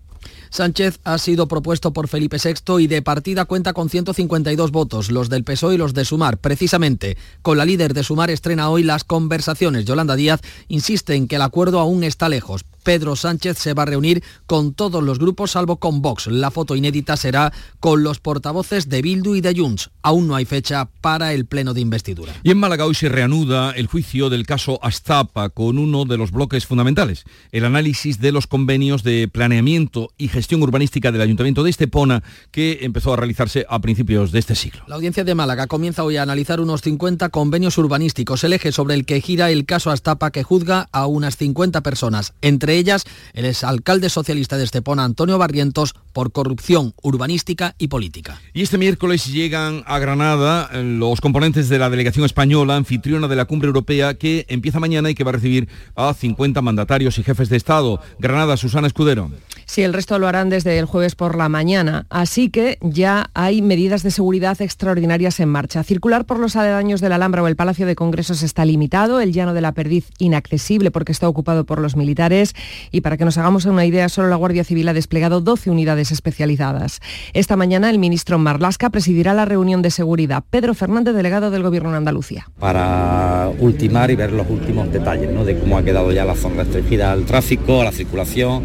Sánchez 0.54 1.00
ha 1.04 1.18
sido 1.18 1.48
propuesto 1.48 1.94
por 1.94 2.08
Felipe 2.08 2.38
VI 2.38 2.80
y 2.80 2.86
de 2.86 3.02
partida 3.02 3.46
cuenta 3.46 3.74
con 3.74 3.90
152 3.90 4.70
votos, 4.70 5.10
los 5.10 5.28
del 5.28 5.44
PSOE 5.44 5.74
y 5.74 5.78
los 5.80 5.96
de 5.96 6.06
Sumar. 6.06 6.38
Precisamente, 6.38 7.18
con 7.42 7.58
la 7.58 7.66
líder 7.66 7.96
de 7.96 8.04
Sumar 8.04 8.30
estrena 8.30 8.70
hoy 8.70 8.84
las 8.84 9.04
conversaciones. 9.04 9.86
Yolanda 9.86 10.16
Díaz 10.16 10.42
insiste 10.68 11.16
en 11.16 11.28
que 11.28 11.38
el 11.38 11.42
acuerdo 11.42 11.80
aún 11.80 12.04
está 12.04 12.30
lejos. 12.30 12.66
Pedro 12.84 13.16
Sánchez 13.16 13.58
se 13.58 13.74
va 13.74 13.84
a 13.84 13.88
reunir 13.88 14.24
con 14.46 14.74
todos 14.74 15.02
los 15.02 15.20
grupos 15.20 15.52
salvo 15.52 15.78
con 15.78 16.02
Vox. 16.02 16.28
La 16.28 16.52
foto 16.52 16.76
inédita 16.76 17.18
será 17.18 17.52
con 17.80 18.04
los 18.04 18.20
portavoces 18.20 18.90
de 18.90 19.02
Bildu 19.02 19.36
y 19.36 19.42
de 19.42 19.56
Junts. 19.56 19.90
Aún 20.02 20.28
no 20.28 20.36
hay 20.36 20.46
fecha 20.46 20.90
para 21.02 21.34
el 21.34 21.46
pleno 21.46 21.74
de 21.74 21.82
investidura. 21.82 22.34
Y 22.44 22.52
en 22.52 22.58
Málaga 22.58 22.86
hoy 22.86 22.96
se 22.96 23.10
reanuda 23.10 23.72
el 23.72 23.88
juicio 23.88 24.30
del 24.30 24.46
caso 24.46 24.80
Astapa 24.84 25.50
con 25.50 25.78
uno 25.78 26.06
de 26.06 26.18
los 26.18 26.32
bloques 26.32 26.66
fundamentales, 26.66 27.24
el 27.52 27.66
análisis 27.66 28.20
de 28.20 28.32
los 28.32 28.48
convenios 28.48 29.04
de 29.04 29.28
planeamiento 29.28 30.10
y 30.18 30.28
gestión 30.28 30.62
urbanística 30.62 31.12
del 31.12 31.22
Ayuntamiento 31.22 31.64
de 31.64 31.70
Estepona 31.70 32.24
que 32.52 32.80
empezó 32.82 33.14
a 33.14 33.18
realizarse 33.18 33.66
a 33.70 33.80
principios 33.80 34.32
de 34.32 34.40
este 34.40 34.56
siglo. 34.56 34.84
La 34.88 34.96
audiencia 34.96 35.24
de 35.24 35.36
Málaga 35.36 35.68
comienza 35.68 36.04
hoy 36.04 36.18
a 36.18 36.24
analizar 36.24 36.60
unos 36.60 36.82
50 36.82 37.30
convenios 37.30 37.78
urbanísticos, 37.78 38.44
el 38.44 38.54
eje 38.54 38.72
sobre 38.72 38.96
el 38.96 39.06
que 39.06 39.22
gira 39.22 39.52
el 39.52 39.66
caso 39.66 39.92
Astapa 39.92 40.32
que 40.32 40.44
juzga 40.44 40.90
a 40.92 41.08
unas 41.08 41.38
50 41.38 41.82
personas, 41.82 42.34
entre 42.42 42.73
ellas 42.78 43.06
el 43.34 43.46
exalcalde 43.46 44.10
socialista 44.10 44.58
de 44.58 44.64
Estepona, 44.64 45.04
Antonio 45.04 45.38
Barrientos, 45.38 45.96
por 46.14 46.32
corrupción 46.32 46.94
urbanística 47.02 47.76
y 47.78 47.88
política. 47.88 48.40
Y 48.54 48.62
este 48.62 48.78
miércoles 48.78 49.26
llegan 49.28 49.84
a 49.86 50.00
Granada 50.00 50.70
eh, 50.72 50.84
los 50.84 51.22
componentes 51.22 51.70
de 51.70 51.80
la 51.80 51.90
delegación 51.90 52.26
española, 52.26 52.76
anfitriona 52.76 53.28
de 53.28 53.36
la 53.36 53.46
cumbre 53.46 53.68
europea, 53.68 54.14
que 54.16 54.46
empieza 54.50 54.80
mañana 54.80 55.10
y 55.10 55.16
que 55.16 55.24
va 55.24 55.30
a 55.30 55.34
recibir 55.34 55.68
a 55.96 56.14
50 56.14 56.62
mandatarios 56.62 57.18
y 57.18 57.24
jefes 57.24 57.50
de 57.50 57.58
Estado. 57.58 58.00
Granada, 58.20 58.58
Susana 58.58 58.88
Escudero. 58.88 59.32
Sí, 59.66 59.82
el 59.84 59.94
resto 59.94 60.20
lo 60.20 60.28
harán 60.28 60.50
desde 60.50 60.78
el 60.78 60.86
jueves 60.86 61.16
por 61.16 61.38
la 61.38 61.50
mañana, 61.50 62.06
así 62.10 62.50
que 62.50 62.78
ya 62.82 63.30
hay 63.34 63.62
medidas 63.62 64.04
de 64.04 64.12
seguridad 64.12 64.62
extraordinarias 64.62 65.40
en 65.40 65.50
marcha. 65.50 65.84
Circular 65.84 66.26
por 66.26 66.40
los 66.40 66.56
aledaños 66.56 67.02
de 67.02 67.10
la 67.10 67.16
Alhambra 67.16 67.44
o 67.44 67.48
el 67.48 67.56
Palacio 67.56 67.86
de 67.86 67.96
Congresos 67.96 68.44
está 68.44 68.66
limitado, 68.66 69.20
el 69.20 69.34
llano 69.34 69.54
de 69.54 69.62
la 69.62 69.72
Perdiz 69.72 70.10
inaccesible 70.18 70.92
porque 70.92 71.12
está 71.12 71.28
ocupado 71.28 71.66
por 71.66 71.80
los 71.80 71.96
militares 71.96 72.54
y 72.92 73.02
para 73.02 73.18
que 73.18 73.26
nos 73.26 73.38
hagamos 73.38 73.66
una 73.66 73.86
idea, 73.86 74.10
solo 74.10 74.30
la 74.30 74.36
Guardia 74.36 74.64
Civil 74.64 74.88
ha 74.90 74.94
desplegado 74.94 75.42
12 75.42 75.70
unidades 75.70 76.12
especializadas. 76.12 77.00
Esta 77.34 77.56
mañana 77.56 77.90
el 77.90 78.00
ministro 78.00 78.38
Marlasca 78.38 78.90
presidirá 78.90 79.34
la 79.34 79.46
reunión 79.46 79.82
de 79.82 79.92
seguridad. 79.92 80.44
Pedro 80.50 80.74
Fernández, 80.74 81.16
delegado 81.16 81.52
del 81.52 81.64
Gobierno 81.64 81.90
en 81.90 81.96
Andalucía. 81.96 82.48
Para 82.60 83.52
ultimar 83.60 84.12
y 84.12 84.16
ver 84.16 84.32
los 84.32 84.50
últimos 84.50 84.92
detalles 84.92 85.32
¿no? 85.32 85.46
de 85.46 85.58
cómo 85.58 85.78
ha 85.78 85.84
quedado 85.84 86.12
ya 86.12 86.26
la 86.26 86.36
zona 86.36 86.64
restringida 86.64 87.12
al 87.12 87.26
tráfico, 87.26 87.82
a 87.82 87.86
la 87.86 87.92
circulación, 87.92 88.64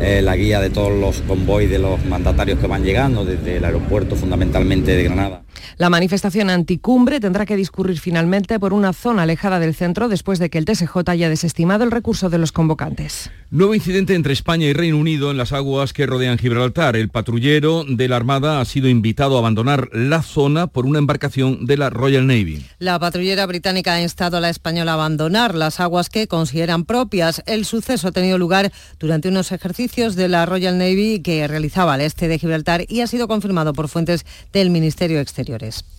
eh, 0.00 0.20
la 0.22 0.36
guía 0.36 0.60
de 0.60 0.70
todos 0.70 0.92
los 0.92 1.20
convoys 1.22 1.70
de 1.70 1.78
los 1.78 2.04
mandatarios 2.04 2.58
que 2.58 2.66
van 2.66 2.84
llegando 2.84 3.24
desde 3.24 3.56
el 3.56 3.64
aeropuerto 3.64 4.16
fundamentalmente 4.16 4.92
de 4.92 5.04
Granada. 5.04 5.45
La 5.78 5.90
manifestación 5.90 6.50
anticumbre 6.50 7.20
tendrá 7.20 7.46
que 7.46 7.56
discurrir 7.56 8.00
finalmente 8.00 8.58
por 8.58 8.72
una 8.72 8.92
zona 8.92 9.22
alejada 9.22 9.58
del 9.58 9.74
centro 9.74 10.08
después 10.08 10.38
de 10.38 10.50
que 10.50 10.58
el 10.58 10.64
TSJ 10.64 10.96
haya 11.08 11.28
desestimado 11.28 11.84
el 11.84 11.90
recurso 11.90 12.30
de 12.30 12.38
los 12.38 12.52
convocantes. 12.52 13.30
Nuevo 13.50 13.74
incidente 13.74 14.14
entre 14.14 14.32
España 14.32 14.66
y 14.66 14.72
Reino 14.72 14.98
Unido 14.98 15.30
en 15.30 15.36
las 15.36 15.52
aguas 15.52 15.92
que 15.92 16.06
rodean 16.06 16.38
Gibraltar. 16.38 16.96
El 16.96 17.10
patrullero 17.10 17.84
de 17.88 18.08
la 18.08 18.16
Armada 18.16 18.60
ha 18.60 18.64
sido 18.64 18.88
invitado 18.88 19.36
a 19.36 19.38
abandonar 19.38 19.88
la 19.92 20.22
zona 20.22 20.66
por 20.66 20.84
una 20.84 20.98
embarcación 20.98 21.64
de 21.64 21.76
la 21.76 21.90
Royal 21.90 22.26
Navy. 22.26 22.64
La 22.78 22.98
patrullera 22.98 23.46
británica 23.46 23.94
ha 23.94 24.02
instado 24.02 24.36
a 24.36 24.40
la 24.40 24.50
española 24.50 24.92
a 24.92 24.94
abandonar 24.94 25.54
las 25.54 25.80
aguas 25.80 26.10
que 26.10 26.26
consideran 26.26 26.84
propias. 26.84 27.42
El 27.46 27.64
suceso 27.64 28.08
ha 28.08 28.12
tenido 28.12 28.36
lugar 28.36 28.72
durante 28.98 29.28
unos 29.28 29.52
ejercicios 29.52 30.16
de 30.16 30.28
la 30.28 30.44
Royal 30.44 30.76
Navy 30.78 31.20
que 31.22 31.46
realizaba 31.46 31.94
al 31.94 32.00
este 32.00 32.28
de 32.28 32.38
Gibraltar 32.38 32.84
y 32.88 33.00
ha 33.00 33.06
sido 33.06 33.28
confirmado 33.28 33.72
por 33.72 33.88
fuentes 33.88 34.26
del 34.52 34.70
Ministerio 34.70 35.20
Exterior. 35.20 35.45
posteriores. 35.46 35.95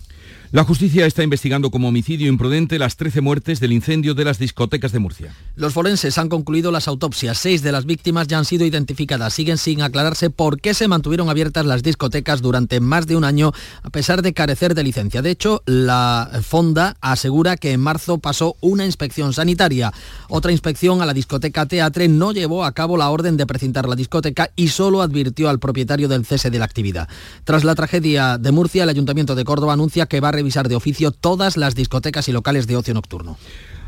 La 0.50 0.64
justicia 0.64 1.04
está 1.04 1.22
investigando 1.22 1.70
como 1.70 1.88
homicidio 1.88 2.26
imprudente 2.26 2.78
las 2.78 2.96
13 2.96 3.20
muertes 3.20 3.60
del 3.60 3.70
incendio 3.70 4.14
de 4.14 4.24
las 4.24 4.38
discotecas 4.38 4.92
de 4.92 4.98
Murcia. 4.98 5.34
Los 5.56 5.74
forenses 5.74 6.16
han 6.16 6.30
concluido 6.30 6.72
las 6.72 6.88
autopsias. 6.88 7.36
Seis 7.36 7.62
de 7.62 7.70
las 7.70 7.84
víctimas 7.84 8.28
ya 8.28 8.38
han 8.38 8.46
sido 8.46 8.64
identificadas. 8.64 9.34
Siguen 9.34 9.58
sin 9.58 9.82
aclararse 9.82 10.30
por 10.30 10.58
qué 10.58 10.72
se 10.72 10.88
mantuvieron 10.88 11.28
abiertas 11.28 11.66
las 11.66 11.82
discotecas 11.82 12.40
durante 12.40 12.80
más 12.80 13.06
de 13.06 13.16
un 13.16 13.24
año 13.24 13.52
a 13.82 13.90
pesar 13.90 14.22
de 14.22 14.32
carecer 14.32 14.74
de 14.74 14.84
licencia. 14.84 15.20
De 15.20 15.30
hecho, 15.30 15.62
la 15.66 16.30
Fonda 16.42 16.96
asegura 17.02 17.58
que 17.58 17.72
en 17.72 17.80
marzo 17.80 18.16
pasó 18.16 18.56
una 18.62 18.86
inspección 18.86 19.34
sanitaria. 19.34 19.92
Otra 20.30 20.50
inspección 20.50 21.02
a 21.02 21.06
la 21.06 21.12
discoteca 21.12 21.66
Teatre 21.66 22.08
no 22.08 22.32
llevó 22.32 22.64
a 22.64 22.72
cabo 22.72 22.96
la 22.96 23.10
orden 23.10 23.36
de 23.36 23.46
precintar 23.46 23.86
la 23.86 23.96
discoteca 23.96 24.50
y 24.56 24.68
solo 24.68 25.02
advirtió 25.02 25.50
al 25.50 25.58
propietario 25.58 26.08
del 26.08 26.24
cese 26.24 26.48
de 26.48 26.58
la 26.58 26.64
actividad. 26.64 27.06
Tras 27.44 27.64
la 27.64 27.74
tragedia 27.74 28.38
de 28.38 28.50
Murcia, 28.50 28.84
el 28.84 28.88
Ayuntamiento 28.88 29.34
de 29.34 29.44
Córdoba 29.44 29.74
anuncia 29.74 30.06
que 30.06 30.20
va 30.20 30.30
a 30.30 30.37
revisar 30.38 30.68
de 30.68 30.76
oficio 30.76 31.10
todas 31.10 31.56
las 31.56 31.74
discotecas 31.74 32.28
y 32.28 32.32
locales 32.32 32.66
de 32.66 32.76
ocio 32.76 32.94
nocturno. 32.94 33.36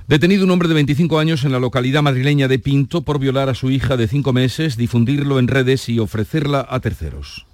Detenido 0.08 0.44
un 0.44 0.50
hombre 0.50 0.66
de 0.66 0.74
25 0.74 1.20
años 1.20 1.44
en 1.44 1.52
la 1.52 1.60
localidad 1.60 2.02
madrileña 2.02 2.48
de 2.48 2.58
Pinto 2.58 3.02
por 3.02 3.20
violar 3.20 3.48
a 3.48 3.54
su 3.54 3.70
hija 3.70 3.96
de 3.96 4.08
5 4.08 4.32
meses, 4.32 4.76
difundirlo 4.76 5.38
en 5.38 5.46
redes 5.46 5.88
y 5.88 6.00
ofrecerla 6.00 6.66
a 6.68 6.80
terceros. 6.80 7.46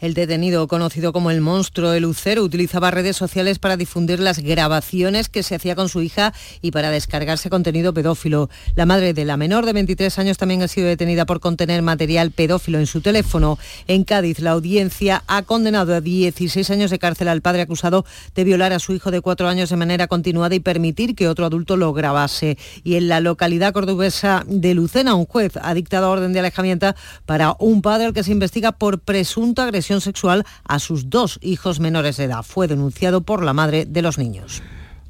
El 0.00 0.14
detenido, 0.14 0.66
conocido 0.66 1.12
como 1.12 1.30
el 1.30 1.42
monstruo 1.42 1.90
de 1.90 2.00
Lucero, 2.00 2.42
utilizaba 2.42 2.90
redes 2.90 3.18
sociales 3.18 3.58
para 3.58 3.76
difundir 3.76 4.18
las 4.18 4.38
grabaciones 4.38 5.28
que 5.28 5.42
se 5.42 5.54
hacía 5.54 5.76
con 5.76 5.90
su 5.90 6.00
hija 6.00 6.32
y 6.62 6.70
para 6.70 6.90
descargarse 6.90 7.50
contenido 7.50 7.92
pedófilo. 7.92 8.48
La 8.76 8.86
madre 8.86 9.12
de 9.12 9.26
la 9.26 9.36
menor 9.36 9.66
de 9.66 9.74
23 9.74 10.18
años 10.18 10.38
también 10.38 10.62
ha 10.62 10.68
sido 10.68 10.88
detenida 10.88 11.26
por 11.26 11.40
contener 11.40 11.82
material 11.82 12.30
pedófilo 12.30 12.78
en 12.78 12.86
su 12.86 13.02
teléfono. 13.02 13.58
En 13.88 14.04
Cádiz, 14.04 14.38
la 14.38 14.52
audiencia 14.52 15.22
ha 15.26 15.42
condenado 15.42 15.94
a 15.94 16.00
16 16.00 16.70
años 16.70 16.90
de 16.90 16.98
cárcel 16.98 17.28
al 17.28 17.42
padre 17.42 17.60
acusado 17.60 18.06
de 18.34 18.44
violar 18.44 18.72
a 18.72 18.78
su 18.78 18.94
hijo 18.94 19.10
de 19.10 19.20
4 19.20 19.48
años 19.48 19.68
de 19.68 19.76
manera 19.76 20.06
continuada 20.06 20.54
y 20.54 20.60
permitir 20.60 21.14
que 21.14 21.28
otro 21.28 21.44
adulto 21.44 21.76
lo 21.76 21.92
grabase. 21.92 22.56
Y 22.84 22.94
en 22.94 23.08
la 23.08 23.20
localidad 23.20 23.74
cordobesa 23.74 24.44
de 24.46 24.72
Lucena, 24.72 25.14
un 25.14 25.26
juez 25.26 25.58
ha 25.60 25.74
dictado 25.74 26.10
orden 26.10 26.32
de 26.32 26.38
alejamiento 26.38 26.94
para 27.26 27.54
un 27.58 27.82
padre 27.82 28.06
al 28.06 28.14
que 28.14 28.24
se 28.24 28.32
investiga 28.32 28.72
por 28.72 29.00
presunta 29.00 29.64
agresión 29.64 29.89
sexual 29.98 30.44
a 30.64 30.78
sus 30.78 31.10
dos 31.10 31.40
hijos 31.42 31.80
menores 31.80 32.16
de 32.18 32.24
edad. 32.24 32.44
Fue 32.44 32.68
denunciado 32.68 33.22
por 33.22 33.42
la 33.42 33.52
madre 33.52 33.86
de 33.86 34.02
los 34.02 34.18
niños. 34.18 34.62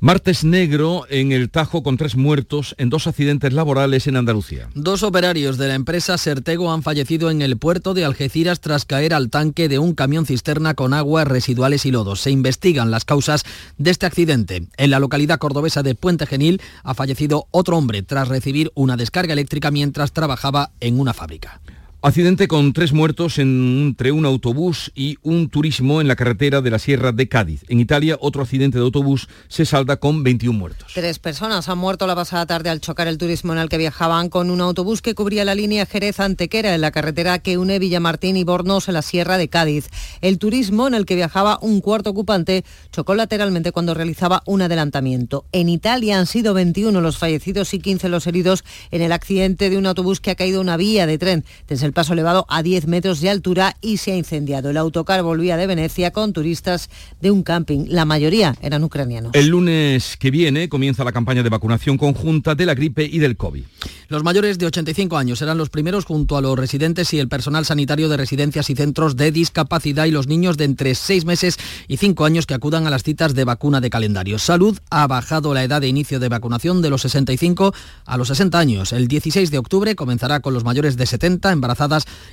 Martes 0.03 0.45
negro 0.45 1.05
en 1.11 1.31
el 1.31 1.51
Tajo 1.51 1.83
con 1.83 1.99
tres 1.99 2.17
muertos 2.17 2.75
en 2.79 2.89
dos 2.89 3.07
accidentes 3.07 3.53
laborales 3.53 4.07
en 4.07 4.17
Andalucía. 4.17 4.71
Dos 4.75 5.03
operarios 5.03 5.59
de 5.59 5.69
la 5.69 5.75
empresa 5.75 6.17
Sertego 6.17 6.73
han 6.73 6.83
fallecido 6.83 7.31
en 7.31 7.43
el 7.43 7.59
puerto 7.59 7.93
de 7.93 8.07
Algeciras 8.07 8.63
tras 8.63 8.87
caer 8.87 9.13
al 9.13 9.29
tanque 9.29 9.69
de 9.69 9.79
un 9.79 9.95
camión 9.95 10.25
cisterna 10.25 10.73
con 10.73 10.95
aguas 10.95 11.29
residuales 11.29 11.85
y 11.85 11.91
lodos. 11.91 12.23
Se 12.23 12.31
investigan 12.31 12.91
las 12.91 13.05
causas 13.05 13.45
de 13.77 13.91
este 13.91 14.07
accidente. 14.07 14.69
En 14.79 14.91
la 14.91 15.01
localidad 15.01 15.39
cordobesa 15.39 15.83
de 15.83 15.95
Puente 15.95 16.25
Genil 16.25 16.63
ha 16.83 16.95
fallecido 16.95 17.49
otro 17.51 17.77
hombre 17.77 18.03
tras 18.03 18.29
recibir 18.29 18.73
una 18.75 18.97
descarga 18.97 19.35
eléctrica 19.35 19.71
mientras 19.71 20.13
trabajaba 20.13 20.71
en 20.81 20.99
una 20.99 21.13
fábrica. 21.13 21.61
Accidente 22.03 22.49
con 22.49 22.73
tres 22.73 22.95
muertos 22.95 23.39
entre 23.39 24.11
un 24.11 24.25
autobús 24.25 24.91
y 24.95 25.19
un 25.21 25.51
turismo 25.51 26.01
en 26.01 26.09
la 26.09 26.17
carretera 26.17 26.63
de 26.63 26.71
la 26.71 26.79
Sierra 26.79 27.13
de 27.13 27.29
Cádiz. 27.29 27.63
En 27.69 27.79
Italia, 27.79 28.17
otro 28.19 28.41
accidente 28.41 28.79
de 28.79 28.85
autobús 28.85 29.29
se 29.49 29.67
salda 29.67 29.99
con 29.99 30.23
21 30.23 30.59
muertos. 30.59 30.93
Tres 30.95 31.19
personas 31.19 31.69
han 31.69 31.77
muerto 31.77 32.07
la 32.07 32.15
pasada 32.15 32.47
tarde 32.47 32.71
al 32.71 32.81
chocar 32.81 33.07
el 33.07 33.19
turismo 33.19 33.53
en 33.53 33.59
el 33.59 33.69
que 33.69 33.77
viajaban 33.77 34.31
con 34.31 34.49
un 34.49 34.63
autobús 34.63 35.03
que 35.03 35.15
cubría 35.15 35.45
la 35.45 35.55
línea 35.55 35.85
Jerez-Antequera 35.85 36.75
en 36.75 36.81
la 36.81 36.91
carretera 36.91 37.39
que 37.41 37.59
une 37.59 37.79
Villamartín 37.79 38.39
y 38.39 38.45
Bornos 38.45 38.89
en 38.89 38.95
la 38.95 39.03
Sierra 39.03 39.37
de 39.37 39.49
Cádiz. 39.49 39.91
El 40.23 40.39
turismo 40.39 40.89
en 40.89 40.95
el 40.95 41.05
que 41.05 41.17
viajaba 41.17 41.59
un 41.61 41.83
cuarto 41.83 42.09
ocupante 42.09 42.65
chocó 42.93 43.15
lateralmente 43.15 43.73
cuando 43.73 43.93
realizaba 43.93 44.43
un 44.47 44.63
adelantamiento. 44.63 45.45
En 45.53 45.69
Italia 45.69 46.19
han 46.19 46.27
sido 46.27 46.55
21 46.55 46.99
los 47.03 47.19
fallecidos 47.19 47.75
y 47.75 47.79
15 47.79 48.09
los 48.09 48.27
heridos 48.27 48.65
en 48.91 49.03
el 49.03 49.13
accidente 49.13 49.69
de 49.69 49.77
un 49.77 49.85
autobús 49.85 50.21
que 50.21 50.31
ha 50.31 50.35
caído 50.35 50.63
una 50.63 50.79
vía 50.79 51.07
de 51.07 51.19
tren 51.19 51.45
el 51.91 51.95
paso 51.95 52.13
elevado 52.13 52.47
a 52.49 52.63
10 52.63 52.87
metros 52.87 53.21
de 53.21 53.31
altura 53.31 53.77
y 53.81 53.97
se 53.97 54.13
ha 54.13 54.17
incendiado. 54.17 54.71
El 54.71 54.77
autocar 54.77 55.25
volvía 55.25 55.57
de 55.57 55.67
Venecia 55.67 56.13
con 56.13 56.33
turistas 56.33 56.89
de 57.21 57.33
un 57.33 57.43
camping. 57.43 57.87
La 57.89 58.05
mayoría 58.05 58.55
eran 58.63 58.85
ucranianos. 58.85 59.33
El 59.35 59.49
lunes 59.49 60.17
que 60.17 60.31
viene 60.31 60.69
comienza 60.69 61.03
la 61.03 61.11
campaña 61.11 61.43
de 61.43 61.49
vacunación 61.49 61.99
conjunta 61.99 62.55
de 62.55 62.65
la 62.65 62.75
gripe 62.75 63.03
y 63.05 63.19
del 63.19 63.37
COVID. 63.37 63.65
Los 64.07 64.23
mayores 64.23 64.59
de 64.59 64.67
85 64.67 65.17
años 65.17 65.41
serán 65.41 65.59
los 65.59 65.69
primeros 65.69 66.05
junto 66.05 66.37
a 66.37 66.41
los 66.41 66.57
residentes 66.57 67.13
y 67.13 67.19
el 67.19 67.29
personal 67.29 67.65
sanitario 67.65 68.09
de 68.09 68.17
residencias 68.17 68.71
y 68.71 68.77
centros 68.77 69.17
de 69.17 69.33
discapacidad 69.33 70.07
y 70.07 70.13
los 70.13 70.29
niños 70.29 70.57
de 70.57 70.65
entre 70.67 70.95
6 70.95 71.25
meses 71.25 71.59
y 71.89 71.97
5 71.97 72.25
años 72.25 72.47
que 72.47 72.55
acudan 72.55 72.87
a 72.87 72.91
las 72.91 73.03
citas 73.03 73.35
de 73.35 73.45
vacuna 73.45 73.81
de 73.81 73.91
calendario. 73.91 74.39
Salud 74.39 74.79
ha 74.91 75.09
bajado 75.09 75.55
la 75.55 75.65
edad 75.65 75.81
de 75.81 75.89
inicio 75.89 76.21
de 76.21 76.29
vacunación 76.29 76.83
de 76.83 76.91
los 76.91 77.03
65 77.03 77.75
a 78.05 78.17
los 78.17 78.29
60 78.29 78.59
años. 78.59 78.93
El 78.93 79.09
16 79.09 79.51
de 79.51 79.59
octubre 79.59 79.97
comenzará 79.97 80.39
con 80.39 80.55
los 80.55 80.63
mayores 80.63 80.97
de 80.97 81.07
70, 81.07 81.51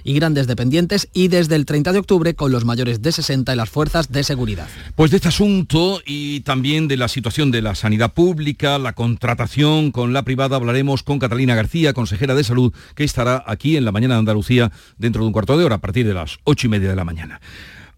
y 0.03 0.13
grandes 0.13 0.47
dependientes 0.47 1.09
y 1.13 1.27
desde 1.27 1.55
el 1.55 1.65
30 1.65 1.93
de 1.93 1.99
octubre 1.99 2.35
con 2.35 2.51
los 2.51 2.65
mayores 2.65 3.01
de 3.01 3.11
60 3.11 3.53
y 3.53 3.55
las 3.55 3.69
fuerzas 3.69 4.11
de 4.11 4.23
seguridad. 4.23 4.67
Pues 4.95 5.11
de 5.11 5.17
este 5.17 5.29
asunto 5.29 6.01
y 6.05 6.41
también 6.41 6.87
de 6.87 6.97
la 6.97 7.07
situación 7.07 7.51
de 7.51 7.61
la 7.61 7.75
sanidad 7.75 8.13
pública, 8.13 8.77
la 8.77 8.93
contratación 8.93 9.91
con 9.91 10.13
la 10.13 10.23
privada, 10.23 10.55
hablaremos 10.55 11.03
con 11.03 11.19
Catalina 11.19 11.55
García, 11.55 11.93
consejera 11.93 12.35
de 12.35 12.43
salud, 12.43 12.73
que 12.95 13.03
estará 13.03 13.43
aquí 13.47 13.77
en 13.77 13.85
la 13.85 13.91
mañana 13.91 14.15
de 14.15 14.19
Andalucía 14.19 14.71
dentro 14.97 15.21
de 15.21 15.27
un 15.27 15.33
cuarto 15.33 15.57
de 15.57 15.65
hora, 15.65 15.75
a 15.75 15.81
partir 15.81 16.05
de 16.05 16.13
las 16.13 16.37
ocho 16.43 16.67
y 16.67 16.69
media 16.69 16.89
de 16.89 16.95
la 16.95 17.05
mañana. 17.05 17.39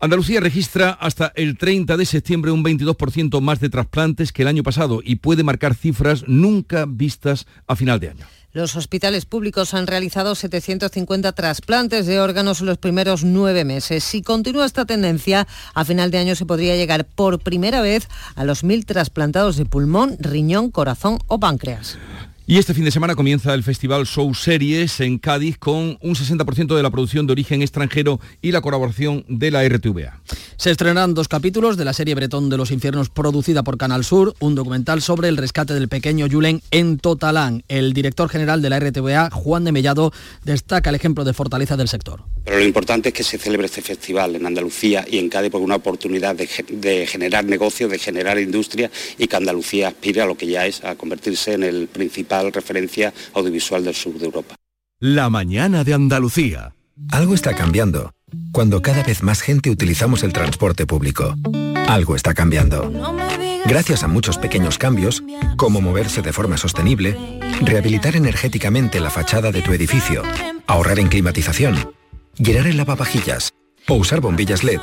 Andalucía 0.01 0.39
registra 0.39 0.91
hasta 0.91 1.34
el 1.36 1.58
30 1.58 1.98
de 1.98 2.06
septiembre 2.06 2.51
un 2.51 2.63
22% 2.63 3.41
más 3.41 3.60
de 3.60 3.70
trasplantes 3.70 4.32
que 4.32 4.44
el 4.44 4.48
año 4.48 4.63
pasado 4.63 5.01
y 5.03 5.18
puede 5.18 5.44
marcar 5.44 5.75
cifras 5.75 6.24
nunca 6.25 6.86
vistas 6.88 7.48
a 7.68 7.75
final 7.75 8.00
de 8.00 8.12
año. 8.12 8.25
Los 8.51 8.75
hospitales 8.75 9.25
públicos 9.25 9.75
han 9.75 9.86
realizado 9.86 10.34
750 10.34 11.34
trasplantes 11.34 12.08
de 12.08 12.20
órganos 12.20 12.62
en 12.62 12.65
los 12.65 12.79
primeros 12.79 13.24
nueve 13.24 13.63
meses. 13.63 14.03
Si 14.03 14.24
continúa 14.24 14.65
esta 14.65 14.86
tendencia, 14.86 15.48
a 15.75 15.86
final 15.86 16.10
de 16.10 16.18
año 16.18 16.36
se 16.36 16.48
podría 16.48 16.75
llegar 16.75 17.06
por 17.06 17.39
primera 17.39 17.82
vez 17.82 18.08
a 18.34 18.44
los 18.46 18.63
mil 18.63 18.88
trasplantados 18.88 19.56
de 19.56 19.65
pulmón, 19.65 20.18
riñón, 20.20 20.72
corazón 20.72 21.20
o 21.27 21.39
páncreas. 21.39 22.00
Y 22.50 22.58
este 22.58 22.74
fin 22.74 22.84
de 22.84 22.89
semana 22.89 23.13
comienza 23.13 23.53
el 23.53 23.62
Festival 23.62 24.08
Show 24.08 24.34
Series 24.34 25.01
en 25.01 25.20
Cádiz 25.20 25.60
con 25.60 26.00
un 26.01 26.15
60% 26.15 26.75
de 26.75 26.82
la 26.82 26.89
producción 26.89 27.27
de 27.27 27.34
origen 27.34 27.62
extranjero 27.62 28.20
y 28.41 28.51
la 28.51 28.62
colaboración 28.62 29.24
de 29.27 29.51
la 29.51 29.63
RTVA. 29.70 30.20
Se 30.58 30.72
estrenarán 30.72 31.13
dos 31.13 31.27
capítulos 31.27 31.77
de 31.77 31.86
la 31.86 31.94
serie 31.94 32.15
Bretón 32.15 32.50
de 32.50 32.58
los 32.58 32.72
Infiernos 32.72 33.10
producida 33.10 33.62
por 33.62 33.77
Canal 33.77 34.03
Sur, 34.03 34.34
un 34.39 34.56
documental 34.56 35.03
sobre 35.03 35.27
el 35.27 35.38
rescate 35.38 35.75
del 35.75 35.89
pequeño 35.89 36.25
Julen 36.27 36.63
en 36.72 36.98
Totalán. 36.98 37.63
El 37.68 37.94
director 37.94 38.29
general 38.29 38.63
de 38.63 38.72
la 38.72 38.79
RTVA, 38.79 39.29
Juan 39.29 39.63
de 39.63 39.72
Mellado, 39.72 40.12
destaca 40.44 40.89
el 40.89 40.96
ejemplo 40.96 41.25
de 41.25 41.34
fortaleza 41.34 41.77
del 41.77 41.88
sector. 41.88 42.24
Pero 42.46 42.58
lo 42.58 42.65
importante 42.65 43.10
es 43.10 43.13
que 43.13 43.24
se 43.24 43.38
celebre 43.38 43.68
este 43.68 43.84
festival 43.84 44.36
en 44.36 44.48
Andalucía 44.48 45.06
y 45.08 45.20
en 45.20 45.29
Cádiz 45.29 45.51
por 45.51 45.62
una 45.62 45.75
oportunidad 45.75 46.36
de, 46.36 46.50
de 46.68 47.06
generar 47.06 47.46
negocios, 47.46 47.91
de 47.91 48.00
generar 48.00 48.39
industria 48.39 48.89
y 49.20 49.27
que 49.27 49.36
Andalucía 49.36 49.89
aspire 49.89 50.22
a 50.22 50.25
lo 50.25 50.36
que 50.36 50.48
ya 50.48 50.65
es, 50.65 50.84
a 50.84 50.96
convertirse 50.96 51.53
en 51.53 51.62
el 51.62 51.88
principal 51.88 52.38
referencia 52.51 53.13
audiovisual 53.34 53.84
del 53.84 53.96
sur 53.96 54.17
de 54.17 54.25
Europa. 54.25 54.55
La 55.00 55.29
mañana 55.29 55.84
de 55.84 55.93
Andalucía. 55.93 56.74
Algo 57.12 57.34
está 57.34 57.55
cambiando. 57.55 58.12
Cuando 58.51 58.81
cada 58.81 59.03
vez 59.03 59.24
más 59.24 59.41
gente 59.41 59.69
utilizamos 59.69 60.24
el 60.24 60.34
transporte 60.34 60.86
público. 60.86 61.36
Algo 61.88 62.15
está 62.15 62.34
cambiando. 62.34 62.91
Gracias 63.65 64.03
a 64.03 64.08
muchos 64.08 64.38
pequeños 64.38 64.77
cambios, 64.77 65.24
como 65.58 65.81
moverse 65.81 66.22
de 66.22 66.34
forma 66.34 66.58
sostenible, 66.58 67.17
rehabilitar 67.62 68.15
energéticamente 68.15 69.00
la 69.00 69.10
fachada 69.10 69.51
de 69.51 69.62
tu 69.62 69.74
edificio, 69.74 70.24
ahorrar 70.67 71.00
en 71.00 71.08
climatización, 71.08 71.93
llenar 72.38 72.67
el 72.67 72.77
lavavajillas 72.77 73.53
o 73.88 73.96
usar 73.96 74.22
bombillas 74.22 74.63
LED, 74.63 74.79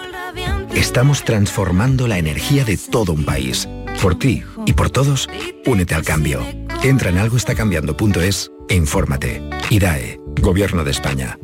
estamos 0.74 1.24
transformando 1.24 2.08
la 2.08 2.18
energía 2.18 2.64
de 2.64 2.76
todo 2.76 3.12
un 3.12 3.24
país. 3.24 3.68
Por 4.00 4.18
ti 4.18 4.42
y 4.66 4.74
por 4.74 4.90
todos, 4.90 5.28
únete 5.64 5.94
al 5.94 6.02
cambio. 6.02 6.44
Entra 6.82 7.08
en 7.08 7.18
algoestacambiando.es 7.18 8.50
e 8.68 8.74
infórmate. 8.74 9.42
IDAE, 9.70 10.20
Gobierno 10.42 10.84
de 10.84 10.90
España. 10.90 11.38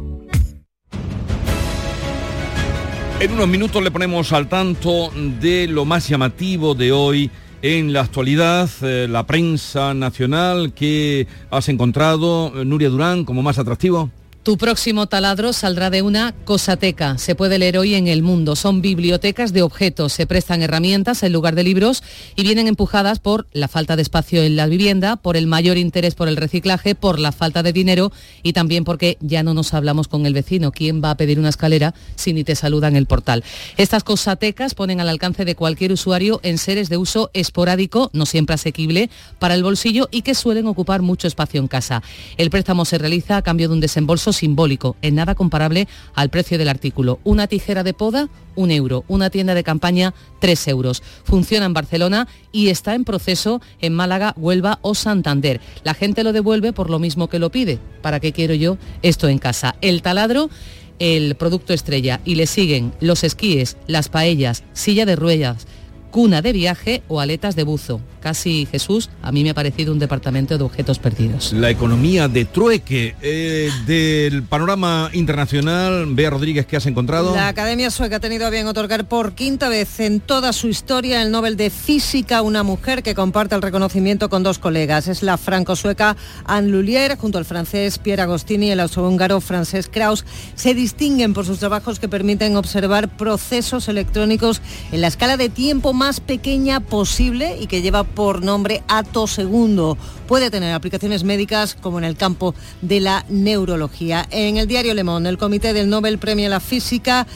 En 3.20 3.32
unos 3.32 3.48
minutos 3.48 3.82
le 3.82 3.92
ponemos 3.92 4.32
al 4.32 4.48
tanto 4.48 5.10
de 5.40 5.68
lo 5.68 5.84
más 5.84 6.08
llamativo 6.08 6.74
de 6.74 6.90
hoy 6.90 7.30
en 7.62 7.92
la 7.92 8.00
actualidad, 8.00 8.68
eh, 8.82 9.06
la 9.08 9.24
prensa 9.24 9.94
nacional 9.94 10.74
que 10.74 11.28
has 11.48 11.68
encontrado, 11.68 12.52
Nuria 12.64 12.88
Durán, 12.88 13.24
como 13.24 13.42
más 13.42 13.58
atractivo. 13.58 14.10
Tu 14.42 14.58
próximo 14.58 15.06
taladro 15.06 15.52
saldrá 15.52 15.88
de 15.88 16.02
una 16.02 16.34
cosateca. 16.44 17.16
Se 17.16 17.36
puede 17.36 17.60
leer 17.60 17.78
hoy 17.78 17.94
en 17.94 18.08
El 18.08 18.24
Mundo. 18.24 18.56
Son 18.56 18.82
bibliotecas 18.82 19.52
de 19.52 19.62
objetos. 19.62 20.12
Se 20.14 20.26
prestan 20.26 20.62
herramientas 20.62 21.22
en 21.22 21.32
lugar 21.32 21.54
de 21.54 21.62
libros 21.62 22.02
y 22.34 22.42
vienen 22.42 22.66
empujadas 22.66 23.20
por 23.20 23.46
la 23.52 23.68
falta 23.68 23.94
de 23.94 24.02
espacio 24.02 24.42
en 24.42 24.56
la 24.56 24.66
vivienda, 24.66 25.14
por 25.14 25.36
el 25.36 25.46
mayor 25.46 25.78
interés 25.78 26.16
por 26.16 26.26
el 26.26 26.36
reciclaje, 26.36 26.96
por 26.96 27.20
la 27.20 27.30
falta 27.30 27.62
de 27.62 27.72
dinero 27.72 28.10
y 28.42 28.52
también 28.52 28.82
porque 28.82 29.16
ya 29.20 29.44
no 29.44 29.54
nos 29.54 29.74
hablamos 29.74 30.08
con 30.08 30.26
el 30.26 30.34
vecino. 30.34 30.72
¿Quién 30.72 31.04
va 31.04 31.10
a 31.10 31.16
pedir 31.16 31.38
una 31.38 31.50
escalera 31.50 31.94
si 32.16 32.32
ni 32.32 32.42
te 32.42 32.56
saluda 32.56 32.88
en 32.88 32.96
el 32.96 33.06
portal? 33.06 33.44
Estas 33.76 34.02
cosatecas 34.02 34.74
ponen 34.74 35.00
al 35.00 35.08
alcance 35.08 35.44
de 35.44 35.54
cualquier 35.54 35.92
usuario 35.92 36.40
en 36.42 36.58
seres 36.58 36.88
de 36.88 36.96
uso 36.96 37.30
esporádico, 37.32 38.10
no 38.12 38.26
siempre 38.26 38.54
asequible, 38.54 39.08
para 39.38 39.54
el 39.54 39.62
bolsillo 39.62 40.08
y 40.10 40.22
que 40.22 40.34
suelen 40.34 40.66
ocupar 40.66 41.00
mucho 41.00 41.28
espacio 41.28 41.60
en 41.60 41.68
casa. 41.68 42.02
El 42.38 42.50
préstamo 42.50 42.84
se 42.84 42.98
realiza 42.98 43.36
a 43.36 43.42
cambio 43.42 43.68
de 43.68 43.74
un 43.74 43.80
desembolso 43.80 44.31
simbólico, 44.32 44.96
en 45.02 45.14
nada 45.14 45.34
comparable 45.34 45.88
al 46.14 46.30
precio 46.30 46.58
del 46.58 46.68
artículo. 46.68 47.20
Una 47.24 47.46
tijera 47.46 47.82
de 47.82 47.94
poda, 47.94 48.28
un 48.54 48.70
euro. 48.70 49.04
Una 49.08 49.30
tienda 49.30 49.54
de 49.54 49.64
campaña, 49.64 50.14
tres 50.40 50.66
euros. 50.68 51.02
Funciona 51.24 51.66
en 51.66 51.74
Barcelona 51.74 52.28
y 52.50 52.68
está 52.68 52.94
en 52.94 53.04
proceso 53.04 53.60
en 53.80 53.94
Málaga, 53.94 54.34
Huelva 54.36 54.78
o 54.82 54.94
Santander. 54.94 55.60
La 55.84 55.94
gente 55.94 56.24
lo 56.24 56.32
devuelve 56.32 56.72
por 56.72 56.90
lo 56.90 56.98
mismo 56.98 57.28
que 57.28 57.38
lo 57.38 57.50
pide. 57.50 57.78
¿Para 58.02 58.20
qué 58.20 58.32
quiero 58.32 58.54
yo 58.54 58.78
esto 59.02 59.28
en 59.28 59.38
casa? 59.38 59.76
El 59.80 60.02
taladro 60.02 60.50
el 60.98 61.34
producto 61.34 61.72
estrella 61.72 62.20
y 62.24 62.36
le 62.36 62.46
siguen 62.46 62.92
los 63.00 63.24
esquíes, 63.24 63.76
las 63.88 64.08
paellas, 64.08 64.62
silla 64.72 65.04
de 65.04 65.16
ruedas, 65.16 65.66
cuna 66.12 66.42
de 66.42 66.52
viaje 66.52 67.02
o 67.08 67.18
aletas 67.18 67.56
de 67.56 67.64
buzo. 67.64 68.00
Casi 68.20 68.68
Jesús, 68.70 69.10
a 69.20 69.32
mí 69.32 69.42
me 69.42 69.50
ha 69.50 69.54
parecido 69.54 69.92
un 69.92 69.98
departamento 69.98 70.56
de 70.56 70.62
objetos 70.62 71.00
perdidos. 71.00 71.52
La 71.52 71.70
economía 71.70 72.28
de 72.28 72.44
trueque 72.44 73.16
eh, 73.20 73.68
del 73.84 74.44
panorama 74.44 75.10
internacional, 75.12 76.06
Bea 76.10 76.30
Rodríguez, 76.30 76.66
¿qué 76.66 76.76
has 76.76 76.86
encontrado? 76.86 77.34
La 77.34 77.48
Academia 77.48 77.90
Sueca 77.90 78.16
ha 78.16 78.20
tenido 78.20 78.46
a 78.46 78.50
bien 78.50 78.68
otorgar 78.68 79.08
por 79.08 79.32
quinta 79.32 79.68
vez 79.68 79.98
en 79.98 80.20
toda 80.20 80.52
su 80.52 80.68
historia 80.68 81.20
el 81.20 81.32
Nobel 81.32 81.56
de 81.56 81.70
Física 81.70 82.38
a 82.38 82.42
una 82.42 82.62
mujer 82.62 83.02
que 83.02 83.16
comparte 83.16 83.56
el 83.56 83.62
reconocimiento 83.62 84.28
con 84.28 84.44
dos 84.44 84.60
colegas. 84.60 85.08
Es 85.08 85.24
la 85.24 85.36
franco-sueca 85.36 86.16
Anne 86.44 86.68
Lullier, 86.68 87.16
junto 87.16 87.38
al 87.38 87.44
francés 87.44 87.98
Pierre 87.98 88.22
Agostini 88.22 88.68
y 88.68 88.70
el 88.70 88.80
austrohúngaro 88.80 89.40
Francesc 89.40 89.90
Kraus. 89.90 90.24
Se 90.54 90.74
distinguen 90.74 91.34
por 91.34 91.46
sus 91.46 91.58
trabajos 91.58 91.98
que 91.98 92.08
permiten 92.08 92.56
observar 92.56 93.08
procesos 93.16 93.88
electrónicos 93.88 94.60
en 94.92 95.00
la 95.00 95.08
escala 95.08 95.36
de 95.36 95.48
tiempo 95.48 95.92
más 95.92 96.01
pequeña 96.20 96.80
posible 96.80 97.56
y 97.60 97.66
que 97.66 97.80
lleva 97.80 98.04
por 98.04 98.44
nombre 98.44 98.82
Ato 98.88 99.26
Segundo. 99.26 99.96
Puede 100.26 100.50
tener 100.50 100.74
aplicaciones 100.74 101.22
médicas 101.22 101.76
como 101.80 101.98
en 101.98 102.04
el 102.04 102.16
campo 102.16 102.54
de 102.80 103.00
la 103.00 103.24
neurología. 103.28 104.26
En 104.30 104.56
el 104.56 104.66
diario 104.66 104.94
Le 104.94 105.04
Monde, 105.04 105.28
el 105.28 105.38
Comité 105.38 105.72
del 105.72 105.88
Nobel 105.88 106.18
premia 106.18 106.48
la 106.48 106.60
física 106.60 107.26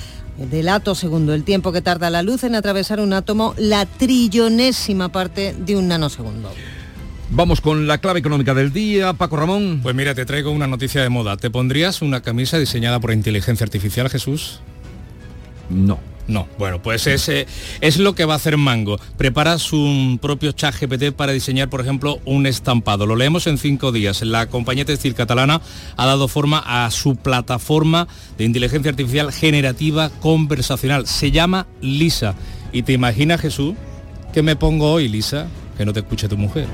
del 0.50 0.68
ato 0.68 0.94
segundo, 0.94 1.32
el 1.32 1.44
tiempo 1.44 1.72
que 1.72 1.80
tarda 1.80 2.10
la 2.10 2.22
luz 2.22 2.44
en 2.44 2.54
atravesar 2.54 3.00
un 3.00 3.12
átomo, 3.12 3.54
la 3.56 3.86
trillonésima 3.86 5.10
parte 5.10 5.54
de 5.58 5.76
un 5.76 5.88
nanosegundo. 5.88 6.52
Vamos 7.30 7.60
con 7.60 7.86
la 7.86 7.98
clave 7.98 8.18
económica 8.18 8.52
del 8.52 8.72
día, 8.72 9.12
Paco 9.14 9.36
Ramón. 9.36 9.80
Pues 9.82 9.94
mira, 9.94 10.14
te 10.14 10.26
traigo 10.26 10.50
una 10.50 10.66
noticia 10.66 11.02
de 11.02 11.08
moda. 11.08 11.36
¿Te 11.36 11.50
pondrías 11.50 12.02
una 12.02 12.20
camisa 12.20 12.58
diseñada 12.58 13.00
por 13.00 13.12
inteligencia 13.12 13.64
artificial, 13.64 14.08
Jesús? 14.10 14.60
No. 15.70 15.98
No, 16.28 16.48
bueno, 16.58 16.82
pues 16.82 17.06
es, 17.06 17.30
es 17.80 17.98
lo 17.98 18.14
que 18.14 18.24
va 18.24 18.34
a 18.34 18.36
hacer 18.36 18.56
Mango. 18.56 18.98
Prepara 19.16 19.58
su 19.58 20.18
propio 20.20 20.52
chat 20.52 20.74
GPT 20.74 21.12
para 21.12 21.32
diseñar, 21.32 21.70
por 21.70 21.80
ejemplo, 21.80 22.20
un 22.24 22.46
estampado. 22.46 23.06
Lo 23.06 23.14
leemos 23.14 23.46
en 23.46 23.58
cinco 23.58 23.92
días. 23.92 24.22
La 24.22 24.46
compañía 24.48 24.84
textil 24.84 25.14
catalana 25.14 25.60
ha 25.96 26.06
dado 26.06 26.26
forma 26.26 26.62
a 26.66 26.90
su 26.90 27.16
plataforma 27.16 28.08
de 28.38 28.44
inteligencia 28.44 28.90
artificial 28.90 29.32
generativa 29.32 30.10
conversacional. 30.20 31.06
Se 31.06 31.30
llama 31.30 31.66
Lisa. 31.80 32.34
¿Y 32.72 32.82
te 32.82 32.92
imaginas, 32.92 33.40
Jesús, 33.40 33.74
que 34.32 34.42
me 34.42 34.56
pongo 34.56 34.92
hoy, 34.92 35.08
Lisa? 35.08 35.46
Que 35.78 35.84
no 35.86 35.92
te 35.92 36.00
escuche 36.00 36.28
tu 36.28 36.36
mujer. 36.36 36.66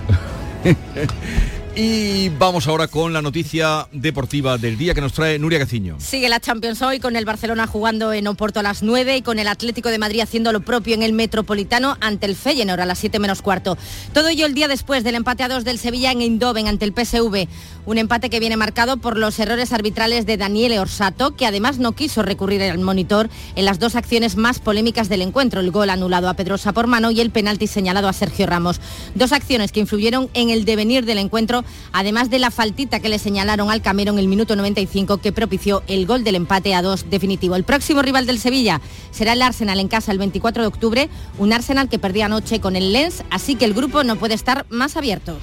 Y 1.75 2.29
vamos 2.29 2.69
ahora 2.69 2.87
con 2.87 3.15
la 3.15 3.23
noticia 3.23 3.89
deportiva 3.93 4.59
del 4.59 4.77
día 4.77 4.93
que 4.93 5.01
nos 5.01 5.15
trae 5.15 5.39
Nuria 5.39 5.59
Gaciño. 5.59 5.97
Sigue 6.01 6.29
la 6.29 6.39
Champions 6.39 6.83
hoy 6.83 7.01
con 7.01 7.17
el 7.17 7.25
Barcelona 7.25 7.67
jugando 7.67 8.13
en 8.13 8.27
Oporto 8.27 8.61
a 8.61 8.63
las 8.63 8.83
9 8.83 9.17
y 9.17 9.23
con 9.23 9.39
el 9.39 9.49
Atlético 9.49 9.89
de 9.89 9.99
Madrid 9.99 10.21
haciendo 10.21 10.53
lo 10.53 10.61
propio 10.61 10.95
en 10.95 11.03
el 11.03 11.15
Metropolitano 11.15 11.97
ante 12.03 12.27
el 12.27 12.37
Feyenoord 12.37 12.81
a 12.81 12.85
las 12.85 12.99
7 12.99 13.19
menos 13.19 13.41
cuarto. 13.41 13.79
Todo 14.13 14.29
ello 14.29 14.45
el 14.45 14.53
día 14.53 14.69
después 14.69 15.03
del 15.03 15.15
empate 15.15 15.45
a 15.45 15.49
2 15.49 15.65
del 15.65 15.79
Sevilla 15.79 16.13
en 16.13 16.21
Eindhoven 16.21 16.69
ante 16.69 16.85
el 16.85 16.93
PSV. 16.93 17.49
Un 17.87 17.99
empate 17.99 18.29
que 18.29 18.39
viene 18.39 18.59
marcado 18.59 18.99
por 18.99 19.17
los 19.17 19.39
errores 19.39 19.73
arbitrales 19.73 20.27
de 20.27 20.37
Daniele 20.37 20.79
Orsato, 20.79 21.35
que 21.35 21.47
además 21.47 21.79
no 21.79 21.93
quiso 21.93 22.23
recurrir 22.23 22.63
al 22.63 22.79
monitor 22.79 23.31
en 23.57 23.65
las 23.65 23.79
dos 23.79 23.97
acciones 23.97 24.37
más 24.37 24.59
polémicas 24.59 25.09
del 25.09 25.23
encuentro, 25.23 25.61
el 25.61 25.71
gol 25.71 25.89
anulado 25.89 26.29
a 26.29 26.35
Pedrosa 26.35 26.73
por 26.73 26.87
mano 26.87 27.11
y 27.11 27.23
el 27.23 27.31
penalti 27.31 27.67
señalado 27.67 28.09
a 28.09 28.13
Sergio 28.13 28.47
Ramos. 28.47 28.81
Dos 29.15 29.33
acciones 29.33 29.73
que 29.73 29.81
influyeron 29.81 30.29
en 30.35 30.51
el 30.51 30.65
devenir 30.67 31.07
del 31.07 31.19
encuentro, 31.19 31.62
además 31.93 32.31
de 32.31 32.39
la 32.39 32.51
faltita 32.51 33.01
que 33.01 33.09
le 33.09 33.19
señalaron 33.19 33.71
al 33.71 33.83
Camero 33.83 34.13
en 34.13 34.19
el 34.19 34.29
minuto 34.29 34.57
95 34.57 35.19
que 35.19 35.33
propició 35.33 35.83
el 35.87 36.07
gol 36.07 36.25
del 36.25 36.37
empate 36.37 36.75
a 36.75 36.83
dos 36.83 37.09
definitivo. 37.11 37.57
El 37.57 37.65
próximo 37.65 38.03
rival 38.03 38.27
del 38.27 38.39
Sevilla 38.39 38.81
será 39.11 39.33
el 39.33 39.43
Arsenal 39.43 39.81
en 39.81 39.89
casa 39.89 40.13
el 40.13 40.19
24 40.19 40.63
de 40.63 40.69
octubre, 40.69 41.09
un 41.39 41.53
Arsenal 41.53 41.89
que 41.89 41.99
perdía 41.99 42.27
anoche 42.27 42.61
con 42.61 42.77
el 42.77 42.93
Lens, 42.93 43.25
así 43.31 43.55
que 43.57 43.65
el 43.65 43.75
grupo 43.75 44.05
no 44.05 44.17
puede 44.17 44.35
estar 44.35 44.67
más 44.71 44.97
abierto. 44.97 45.37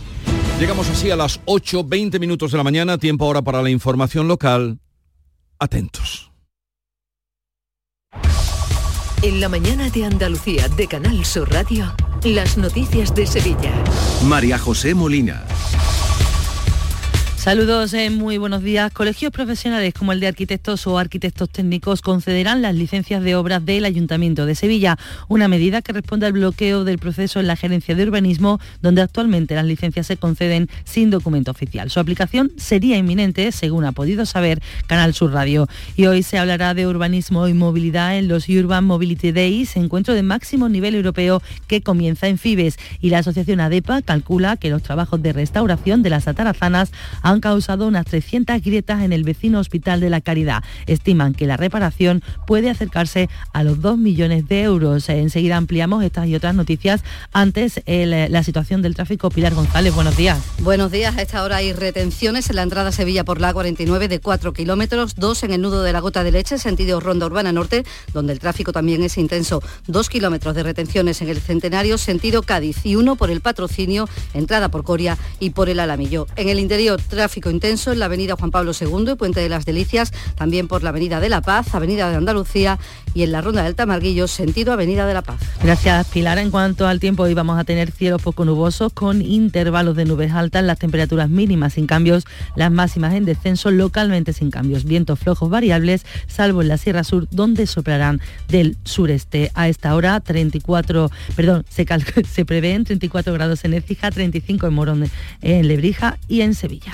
Llegamos 0.60 0.90
así 0.90 1.10
a 1.10 1.16
las 1.16 1.40
8.20 1.46 2.20
minutos 2.20 2.52
de 2.52 2.58
la 2.58 2.64
mañana, 2.64 2.98
tiempo 2.98 3.26
ahora 3.26 3.42
para 3.42 3.62
la 3.62 3.70
información 3.70 4.28
local. 4.28 4.80
Atentos. 5.58 6.30
En 9.22 9.42
la 9.42 9.50
mañana 9.50 9.90
de 9.90 10.06
Andalucía 10.06 10.70
de 10.70 10.88
Canal 10.88 11.26
Sur 11.26 11.52
Radio, 11.52 11.94
las 12.24 12.58
noticias 12.58 13.14
de 13.14 13.28
Sevilla. 13.28 13.74
María 14.24 14.58
José 14.58 14.96
Molina. 14.96 15.44
Saludos, 17.40 17.94
eh, 17.94 18.10
muy 18.10 18.38
buenos 18.38 18.64
días. 18.64 18.92
Colegios 18.92 19.32
profesionales 19.32 19.94
como 19.94 20.12
el 20.12 20.20
de 20.20 20.28
arquitectos 20.28 20.86
o 20.88 21.00
arquitectos 21.00 21.50
técnicos 21.50 22.02
concederán 22.02 22.62
las 22.62 22.76
licencias 22.76 23.24
de 23.24 23.36
obras 23.36 23.66
del 23.66 23.86
Ayuntamiento 23.86 24.46
de 24.46 24.56
Sevilla, 24.56 24.98
una 25.30 25.48
medida 25.48 25.82
que 25.82 25.94
responde 25.94 26.26
al 26.26 26.34
bloqueo 26.34 26.84
del 26.84 27.00
proceso 27.00 27.40
en 27.40 27.48
la 27.48 27.56
gerencia 27.56 27.96
de 27.96 28.04
urbanismo, 28.04 28.60
donde 28.82 29.02
actualmente 29.02 29.56
las 29.56 29.64
licencias 29.64 30.06
se 30.06 30.18
conceden 30.18 30.68
sin 30.84 31.12
documento 31.12 31.50
oficial. 31.50 31.90
Su 31.90 32.02
aplicación 32.02 32.52
sería 32.58 32.98
inminente, 32.98 33.54
según 33.54 33.86
ha 33.86 33.94
podido 33.94 34.26
saber 34.26 34.62
Canal 34.88 35.14
Sur 35.14 35.32
Radio. 35.32 35.70
Y 35.96 36.08
hoy 36.08 36.24
se 36.24 36.40
hablará 36.40 36.74
de 36.74 36.88
urbanismo 36.88 37.48
y 37.48 37.54
movilidad 37.54 38.18
en 38.18 38.28
los 38.28 38.50
Urban 38.50 38.84
Mobility 38.84 39.32
Days, 39.32 39.78
encuentro 39.78 40.14
de 40.14 40.24
máximo 40.24 40.68
nivel 40.68 40.94
europeo 40.94 41.42
que 41.68 41.82
comienza 41.82 42.28
en 42.28 42.38
Fibes. 42.38 42.78
Y 43.00 43.12
la 43.12 43.20
asociación 43.20 43.62
ADEPA 43.62 44.02
calcula 44.02 44.58
que 44.58 44.70
los 44.70 44.84
trabajos 44.84 45.22
de 45.22 45.32
restauración 45.32 46.04
de 46.04 46.10
las 46.10 46.28
atarazanas 46.28 46.92
han 47.30 47.39
causado 47.42 47.88
unas 47.88 48.06
300 48.06 48.62
grietas 48.62 49.02
en 49.04 49.14
el 49.14 49.24
vecino 49.24 49.60
Hospital 49.60 50.00
de 50.00 50.10
la 50.10 50.22
Caridad. 50.22 50.64
Estiman 50.88 51.34
que 51.34 51.48
la 51.48 51.58
reparación 51.58 52.24
puede 52.48 52.70
acercarse 52.70 53.30
a 53.54 53.64
los 53.64 53.82
2 53.82 53.98
millones 53.98 54.48
de 54.48 54.62
euros. 54.62 55.10
Enseguida 55.10 55.58
ampliamos 55.58 56.04
estas 56.04 56.28
y 56.28 56.36
otras 56.36 56.56
noticias. 56.56 57.04
Antes, 57.34 57.82
el, 57.86 58.32
la 58.32 58.44
situación 58.44 58.82
del 58.82 58.96
tráfico. 58.96 59.30
Pilar 59.30 59.54
González, 59.54 59.94
buenos 59.94 60.18
días. 60.18 60.40
Buenos 60.60 60.92
días. 60.92 61.18
A 61.18 61.22
esta 61.22 61.44
hora 61.44 61.58
hay 61.58 61.74
retenciones 61.74 62.50
en 62.50 62.56
la 62.56 62.64
entrada 62.64 62.92
Sevilla 62.92 63.24
por 63.24 63.42
la 63.42 63.54
49 63.54 64.08
de 64.08 64.20
4 64.20 64.54
kilómetros, 64.54 65.16
dos 65.16 65.44
en 65.44 65.52
el 65.52 65.62
nudo 65.62 65.84
de 65.84 65.94
la 65.94 66.00
Gota 66.00 66.24
de 66.24 66.32
Leche, 66.32 66.58
sentido 66.58 67.00
Ronda 67.00 67.26
Urbana 67.26 67.52
Norte, 67.52 67.86
donde 68.14 68.34
el 68.34 68.40
tráfico 68.40 68.72
también 68.72 69.04
es 69.04 69.18
intenso. 69.18 69.62
Dos 69.88 70.10
kilómetros 70.10 70.56
de 70.56 70.64
retenciones 70.64 71.22
en 71.22 71.30
el 71.30 71.40
Centenario, 71.40 71.98
sentido 71.98 72.44
Cádiz, 72.44 72.86
y 72.86 72.96
uno 72.96 73.16
por 73.16 73.32
el 73.32 73.42
patrocinio, 73.42 74.08
entrada 74.34 74.70
por 74.70 74.84
Coria 74.84 75.18
y 75.40 75.52
por 75.52 75.70
el 75.70 75.80
Alamillo. 75.80 76.28
En 76.36 76.50
el 76.50 76.60
interior, 76.60 77.02
tráfico 77.20 77.50
intenso 77.50 77.92
en 77.92 78.00
la 78.00 78.06
avenida 78.06 78.38
Juan 78.38 78.50
Pablo 78.50 78.72
II 78.72 79.12
y 79.12 79.16
Puente 79.16 79.42
de 79.42 79.50
las 79.50 79.66
Delicias, 79.66 80.14
también 80.36 80.70
por 80.70 80.84
la 80.84 80.92
avenida 80.92 81.20
de 81.20 81.28
La 81.28 81.42
Paz, 81.42 81.76
avenida 81.76 82.10
de 82.10 82.16
Andalucía 82.16 82.80
y 83.14 83.24
en 83.24 83.34
la 83.34 83.42
ronda 83.42 83.62
del 83.62 83.76
Tamarguillo, 83.76 84.30
sentido 84.30 84.72
avenida 84.72 85.06
de 85.06 85.14
La 85.14 85.22
Paz. 85.22 85.42
Gracias, 85.62 86.08
Pilar. 86.08 86.38
En 86.38 86.50
cuanto 86.50 86.88
al 86.88 87.02
tiempo, 87.02 87.24
hoy 87.24 87.34
vamos 87.34 87.60
a 87.60 87.66
tener 87.66 87.92
cielos 87.92 88.22
poco 88.22 88.46
nubosos 88.46 88.94
con 88.94 89.22
intervalos 89.22 89.98
de 89.98 90.06
nubes 90.06 90.32
altas, 90.32 90.64
las 90.64 90.80
temperaturas 90.80 91.30
mínimas 91.30 91.74
sin 91.74 91.88
cambios, 91.88 92.24
las 92.56 92.72
máximas 92.72 93.14
en 93.14 93.26
descenso, 93.26 93.70
localmente 93.70 94.32
sin 94.32 94.50
cambios, 94.50 94.86
vientos 94.86 95.20
flojos 95.20 95.50
variables, 95.50 96.06
salvo 96.28 96.62
en 96.62 96.70
la 96.70 96.78
Sierra 96.78 97.04
Sur, 97.04 97.28
donde 97.32 97.68
soplarán 97.68 98.22
del 98.48 98.78
sureste. 98.86 99.52
A 99.56 99.68
esta 99.68 99.94
hora, 99.94 100.22
34, 100.22 101.12
perdón, 101.36 101.66
se, 101.68 101.86
se 102.32 102.46
prevén 102.46 102.86
34 102.86 103.34
grados 103.34 103.66
en 103.66 103.74
Écija, 103.74 104.10
35 104.10 104.68
en 104.68 104.74
Morón, 104.74 105.12
en 105.42 105.68
Lebrija 105.68 106.18
y 106.30 106.40
en 106.40 106.56
Sevilla. 106.56 106.94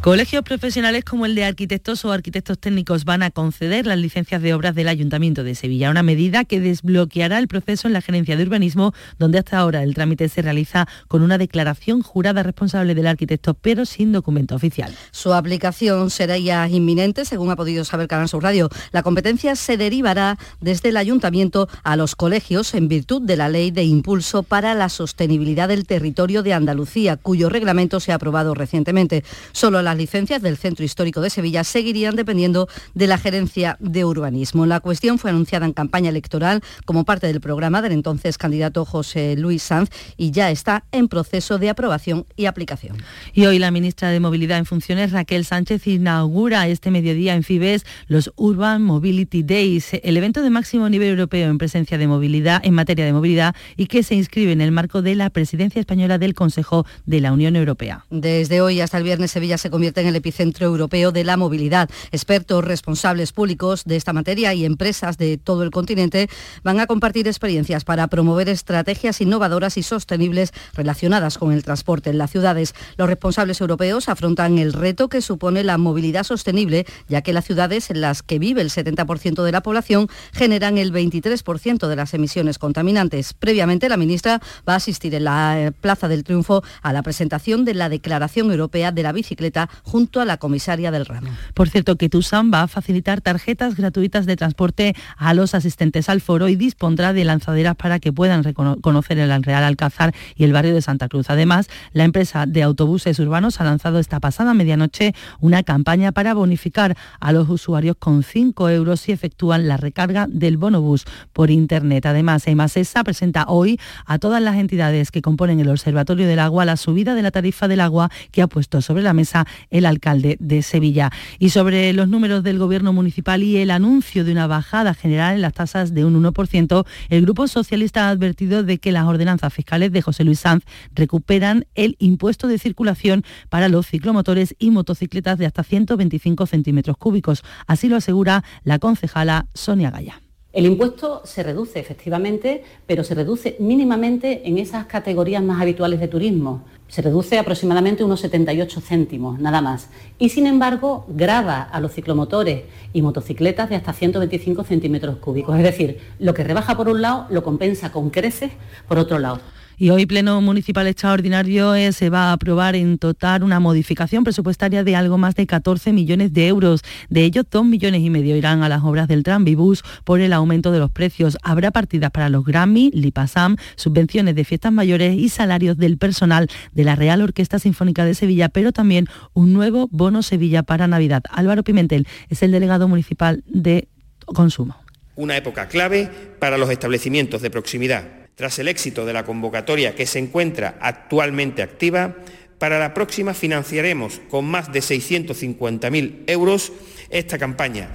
Colegios 0.00 0.42
profesionales 0.44 1.04
como 1.04 1.26
el 1.26 1.34
de 1.34 1.44
arquitectos 1.44 2.06
o 2.06 2.12
arquitectos 2.12 2.58
técnicos 2.58 3.04
van 3.04 3.22
a 3.22 3.30
conceder 3.30 3.84
las 3.86 3.98
licencias 3.98 4.40
de 4.40 4.54
obras 4.54 4.74
del 4.74 4.88
Ayuntamiento 4.88 5.44
de 5.44 5.54
Sevilla, 5.54 5.90
una 5.90 6.02
medida 6.02 6.46
que 6.46 6.58
desbloqueará 6.58 7.38
el 7.38 7.48
proceso 7.48 7.86
en 7.86 7.92
la 7.92 8.00
gerencia 8.00 8.34
de 8.34 8.42
urbanismo, 8.42 8.94
donde 9.18 9.36
hasta 9.36 9.58
ahora 9.58 9.82
el 9.82 9.92
trámite 9.92 10.30
se 10.30 10.40
realiza 10.40 10.88
con 11.06 11.20
una 11.20 11.36
declaración 11.36 12.00
jurada 12.00 12.42
responsable 12.42 12.94
del 12.94 13.08
arquitecto, 13.08 13.52
pero 13.52 13.84
sin 13.84 14.10
documento 14.10 14.54
oficial. 14.54 14.96
Su 15.10 15.34
aplicación 15.34 16.08
será 16.08 16.38
ya 16.38 16.66
inminente, 16.66 17.26
según 17.26 17.50
ha 17.50 17.56
podido 17.56 17.84
saber 17.84 18.08
Canal 18.08 18.30
Sur 18.30 18.42
Radio. 18.42 18.70
La 18.92 19.02
competencia 19.02 19.54
se 19.54 19.76
derivará 19.76 20.38
desde 20.62 20.88
el 20.88 20.96
Ayuntamiento 20.96 21.68
a 21.84 21.96
los 21.96 22.16
colegios 22.16 22.72
en 22.72 22.88
virtud 22.88 23.20
de 23.20 23.36
la 23.36 23.50
Ley 23.50 23.70
de 23.70 23.84
Impulso 23.84 24.44
para 24.44 24.74
la 24.74 24.88
Sostenibilidad 24.88 25.68
del 25.68 25.86
Territorio 25.86 26.42
de 26.42 26.54
Andalucía, 26.54 27.18
cuyo 27.18 27.50
reglamento 27.50 28.00
se 28.00 28.12
ha 28.12 28.14
aprobado 28.14 28.54
recientemente. 28.54 29.24
Solo 29.52 29.82
la 29.82 29.89
las 29.90 29.98
licencias 29.98 30.40
del 30.40 30.56
Centro 30.56 30.84
Histórico 30.84 31.20
de 31.20 31.30
Sevilla 31.30 31.64
seguirían 31.64 32.14
dependiendo 32.14 32.68
de 32.94 33.08
la 33.08 33.18
Gerencia 33.18 33.76
de 33.80 34.04
Urbanismo. 34.04 34.64
La 34.64 34.78
cuestión 34.78 35.18
fue 35.18 35.30
anunciada 35.30 35.66
en 35.66 35.72
campaña 35.72 36.10
electoral 36.10 36.62
como 36.84 37.04
parte 37.04 37.26
del 37.26 37.40
programa 37.40 37.82
del 37.82 37.90
entonces 37.90 38.38
candidato 38.38 38.84
José 38.84 39.34
Luis 39.36 39.64
Sanz 39.64 39.90
y 40.16 40.30
ya 40.30 40.52
está 40.52 40.84
en 40.92 41.08
proceso 41.08 41.58
de 41.58 41.70
aprobación 41.70 42.24
y 42.36 42.46
aplicación. 42.46 42.98
Y 43.34 43.46
hoy 43.46 43.58
la 43.58 43.72
ministra 43.72 44.10
de 44.10 44.20
Movilidad 44.20 44.58
en 44.58 44.64
funciones, 44.64 45.10
Raquel 45.10 45.44
Sánchez, 45.44 45.84
inaugura 45.88 46.68
este 46.68 46.92
mediodía 46.92 47.34
en 47.34 47.42
Fibes 47.42 47.84
los 48.06 48.32
Urban 48.36 48.82
Mobility 48.82 49.42
Days, 49.42 49.94
el 50.04 50.16
evento 50.16 50.40
de 50.40 50.50
máximo 50.50 50.88
nivel 50.88 51.08
europeo 51.08 51.50
en 51.50 51.58
presencia 51.58 51.98
de 51.98 52.06
movilidad, 52.06 52.60
en 52.64 52.74
materia 52.74 53.04
de 53.04 53.12
movilidad 53.12 53.56
y 53.76 53.86
que 53.86 54.04
se 54.04 54.14
inscribe 54.14 54.52
en 54.52 54.60
el 54.60 54.70
marco 54.70 55.02
de 55.02 55.16
la 55.16 55.30
presidencia 55.30 55.80
española 55.80 56.18
del 56.18 56.34
Consejo 56.34 56.86
de 57.06 57.20
la 57.20 57.32
Unión 57.32 57.56
Europea. 57.56 58.06
Desde 58.08 58.60
hoy 58.60 58.80
hasta 58.80 58.96
el 58.96 59.02
viernes 59.02 59.32
Sevilla 59.32 59.58
se 59.58 59.68
convierte 59.68 59.79
en 59.80 60.06
el 60.06 60.16
epicentro 60.16 60.66
europeo 60.66 61.10
de 61.10 61.24
la 61.24 61.36
movilidad. 61.36 61.88
Expertos, 62.12 62.62
responsables 62.62 63.32
públicos 63.32 63.84
de 63.84 63.96
esta 63.96 64.12
materia 64.12 64.52
y 64.52 64.64
empresas 64.66 65.16
de 65.16 65.38
todo 65.38 65.62
el 65.62 65.70
continente 65.70 66.28
van 66.62 66.80
a 66.80 66.86
compartir 66.86 67.26
experiencias 67.26 67.84
para 67.84 68.06
promover 68.08 68.48
estrategias 68.48 69.20
innovadoras 69.20 69.78
y 69.78 69.82
sostenibles 69.82 70.52
relacionadas 70.74 71.38
con 71.38 71.52
el 71.52 71.64
transporte 71.64 72.10
en 72.10 72.18
las 72.18 72.30
ciudades. 72.30 72.74
Los 72.98 73.08
responsables 73.08 73.60
europeos 73.60 74.08
afrontan 74.08 74.58
el 74.58 74.74
reto 74.74 75.08
que 75.08 75.22
supone 75.22 75.64
la 75.64 75.78
movilidad 75.78 76.24
sostenible, 76.24 76.84
ya 77.08 77.22
que 77.22 77.32
las 77.32 77.46
ciudades 77.46 77.90
en 77.90 78.02
las 78.02 78.22
que 78.22 78.38
vive 78.38 78.60
el 78.60 78.70
70% 78.70 79.42
de 79.42 79.52
la 79.52 79.62
población 79.62 80.08
generan 80.32 80.76
el 80.76 80.92
23% 80.92 81.88
de 81.88 81.96
las 81.96 82.12
emisiones 82.12 82.58
contaminantes. 82.58 83.32
Previamente, 83.32 83.88
la 83.88 83.96
ministra 83.96 84.40
va 84.68 84.74
a 84.74 84.76
asistir 84.76 85.14
en 85.14 85.24
la 85.24 85.58
eh, 85.58 85.72
Plaza 85.72 86.08
del 86.08 86.24
Triunfo 86.24 86.62
a 86.82 86.92
la 86.92 87.02
presentación 87.02 87.64
de 87.64 87.74
la 87.74 87.88
Declaración 87.88 88.50
Europea 88.50 88.92
de 88.92 89.02
la 89.02 89.12
Bicicleta 89.12 89.69
junto 89.82 90.20
a 90.20 90.24
la 90.24 90.36
comisaria 90.36 90.90
del 90.90 91.06
ramo. 91.06 91.30
Por 91.54 91.68
cierto, 91.68 91.96
que 91.96 92.08
TUSAM 92.08 92.52
va 92.52 92.62
a 92.62 92.68
facilitar 92.68 93.20
tarjetas 93.20 93.76
gratuitas 93.76 94.26
de 94.26 94.36
transporte 94.36 94.94
a 95.16 95.34
los 95.34 95.54
asistentes 95.54 96.08
al 96.08 96.20
foro 96.20 96.48
y 96.48 96.56
dispondrá 96.56 97.12
de 97.12 97.24
lanzaderas 97.24 97.76
para 97.76 97.98
que 97.98 98.12
puedan 98.12 98.42
conocer 98.52 99.18
el 99.18 99.42
Real 99.42 99.64
Alcázar 99.64 100.14
y 100.34 100.44
el 100.44 100.52
barrio 100.52 100.74
de 100.74 100.82
Santa 100.82 101.08
Cruz. 101.08 101.30
Además, 101.30 101.68
la 101.92 102.04
empresa 102.04 102.46
de 102.46 102.62
autobuses 102.62 103.18
urbanos 103.18 103.60
ha 103.60 103.64
lanzado 103.64 103.98
esta 103.98 104.20
pasada 104.20 104.54
medianoche 104.54 105.14
una 105.40 105.62
campaña 105.62 106.12
para 106.12 106.34
bonificar 106.34 106.96
a 107.20 107.32
los 107.32 107.48
usuarios 107.48 107.96
con 107.98 108.22
5 108.22 108.68
euros 108.70 109.00
si 109.00 109.12
efectúan 109.12 109.68
la 109.68 109.76
recarga 109.76 110.26
del 110.28 110.56
bonobús 110.56 111.04
por 111.32 111.50
Internet. 111.50 112.06
Además, 112.06 112.46
EMASESA 112.46 113.04
presenta 113.04 113.44
hoy 113.48 113.78
a 114.06 114.18
todas 114.18 114.42
las 114.42 114.56
entidades 114.56 115.10
que 115.10 115.22
componen 115.22 115.60
el 115.60 115.68
Observatorio 115.68 116.26
del 116.26 116.38
Agua 116.38 116.64
la 116.64 116.76
subida 116.76 117.14
de 117.14 117.22
la 117.22 117.30
tarifa 117.30 117.68
del 117.68 117.80
agua 117.80 118.10
que 118.30 118.42
ha 118.42 118.46
puesto 118.46 118.82
sobre 118.82 119.02
la 119.02 119.12
mesa 119.12 119.46
el 119.70 119.86
alcalde 119.86 120.36
de 120.40 120.62
Sevilla. 120.62 121.10
Y 121.38 121.50
sobre 121.50 121.92
los 121.92 122.08
números 122.08 122.42
del 122.42 122.58
gobierno 122.58 122.92
municipal 122.92 123.42
y 123.42 123.56
el 123.58 123.70
anuncio 123.70 124.24
de 124.24 124.32
una 124.32 124.46
bajada 124.46 124.94
general 124.94 125.34
en 125.34 125.42
las 125.42 125.52
tasas 125.52 125.94
de 125.94 126.04
un 126.04 126.22
1%, 126.22 126.86
el 127.08 127.22
Grupo 127.22 127.48
Socialista 127.48 128.06
ha 128.06 128.10
advertido 128.10 128.62
de 128.62 128.78
que 128.78 128.92
las 128.92 129.04
ordenanzas 129.04 129.52
fiscales 129.52 129.92
de 129.92 130.02
José 130.02 130.24
Luis 130.24 130.40
Sanz 130.40 130.64
recuperan 130.94 131.66
el 131.74 131.96
impuesto 131.98 132.48
de 132.48 132.58
circulación 132.58 133.24
para 133.48 133.68
los 133.68 133.86
ciclomotores 133.86 134.54
y 134.58 134.70
motocicletas 134.70 135.38
de 135.38 135.46
hasta 135.46 135.62
125 135.62 136.46
centímetros 136.46 136.96
cúbicos. 136.96 137.42
Así 137.66 137.88
lo 137.88 137.96
asegura 137.96 138.44
la 138.64 138.78
concejala 138.78 139.46
Sonia 139.54 139.90
Gaya. 139.90 140.20
El 140.52 140.66
impuesto 140.66 141.22
se 141.24 141.44
reduce 141.44 141.78
efectivamente, 141.78 142.64
pero 142.84 143.04
se 143.04 143.14
reduce 143.14 143.54
mínimamente 143.60 144.48
en 144.48 144.58
esas 144.58 144.86
categorías 144.86 145.44
más 145.44 145.62
habituales 145.62 146.00
de 146.00 146.08
turismo. 146.08 146.64
Se 146.88 147.02
reduce 147.02 147.38
aproximadamente 147.38 148.02
unos 148.02 148.18
78 148.18 148.80
céntimos, 148.80 149.38
nada 149.38 149.62
más. 149.62 149.90
Y 150.18 150.30
sin 150.30 150.48
embargo, 150.48 151.06
grava 151.08 151.62
a 151.62 151.78
los 151.78 151.92
ciclomotores 151.92 152.64
y 152.92 153.00
motocicletas 153.00 153.70
de 153.70 153.76
hasta 153.76 153.92
125 153.92 154.64
centímetros 154.64 155.18
cúbicos. 155.18 155.56
Es 155.56 155.62
decir, 155.62 156.00
lo 156.18 156.34
que 156.34 156.42
rebaja 156.42 156.76
por 156.76 156.88
un 156.88 157.00
lado 157.00 157.26
lo 157.30 157.44
compensa 157.44 157.92
con 157.92 158.10
creces 158.10 158.50
por 158.88 158.98
otro 158.98 159.20
lado. 159.20 159.38
Y 159.80 159.88
hoy 159.88 160.04
Pleno 160.04 160.42
Municipal 160.42 160.86
Extraordinario 160.86 161.74
eh, 161.74 161.90
se 161.92 162.10
va 162.10 162.24
a 162.24 162.32
aprobar 162.32 162.76
en 162.76 162.98
total 162.98 163.42
una 163.42 163.60
modificación 163.60 164.24
presupuestaria 164.24 164.84
de 164.84 164.94
algo 164.94 165.16
más 165.16 165.34
de 165.36 165.46
14 165.46 165.94
millones 165.94 166.34
de 166.34 166.48
euros. 166.48 166.82
De 167.08 167.24
ellos, 167.24 167.46
2 167.50 167.64
millones 167.64 168.02
y 168.02 168.10
medio 168.10 168.36
irán 168.36 168.62
a 168.62 168.68
las 168.68 168.82
obras 168.82 169.08
del 169.08 169.22
Tranvibus 169.22 169.82
por 170.04 170.20
el 170.20 170.34
aumento 170.34 170.70
de 170.70 170.80
los 170.80 170.90
precios. 170.90 171.38
Habrá 171.42 171.70
partidas 171.70 172.10
para 172.10 172.28
los 172.28 172.44
Grammy, 172.44 172.90
Lipasam, 172.92 173.56
subvenciones 173.76 174.34
de 174.34 174.44
fiestas 174.44 174.70
mayores 174.70 175.16
y 175.16 175.30
salarios 175.30 175.78
del 175.78 175.96
personal 175.96 176.48
de 176.72 176.84
la 176.84 176.94
Real 176.94 177.22
Orquesta 177.22 177.58
Sinfónica 177.58 178.04
de 178.04 178.14
Sevilla, 178.14 178.50
pero 178.50 178.72
también 178.72 179.06
un 179.32 179.54
nuevo 179.54 179.88
bono 179.90 180.22
Sevilla 180.22 180.62
para 180.62 180.88
Navidad. 180.88 181.22
Álvaro 181.30 181.62
Pimentel 181.62 182.06
es 182.28 182.42
el 182.42 182.52
delegado 182.52 182.86
municipal 182.86 183.42
de 183.46 183.88
consumo. 184.26 184.76
Una 185.16 185.38
época 185.38 185.68
clave 185.68 186.10
para 186.38 186.58
los 186.58 186.68
establecimientos 186.68 187.40
de 187.40 187.48
proximidad 187.48 188.19
tras 188.40 188.58
el 188.58 188.68
éxito 188.68 189.04
de 189.04 189.12
la 189.12 189.26
convocatoria 189.26 189.94
que 189.94 190.06
se 190.06 190.18
encuentra 190.18 190.78
actualmente 190.80 191.60
activa, 191.60 192.16
para 192.58 192.78
la 192.78 192.94
próxima 192.94 193.34
financiaremos 193.34 194.18
con 194.30 194.46
más 194.46 194.72
de 194.72 194.80
650.000 194.80 196.24
euros 196.26 196.72
esta 197.10 197.36
campaña. 197.36 197.94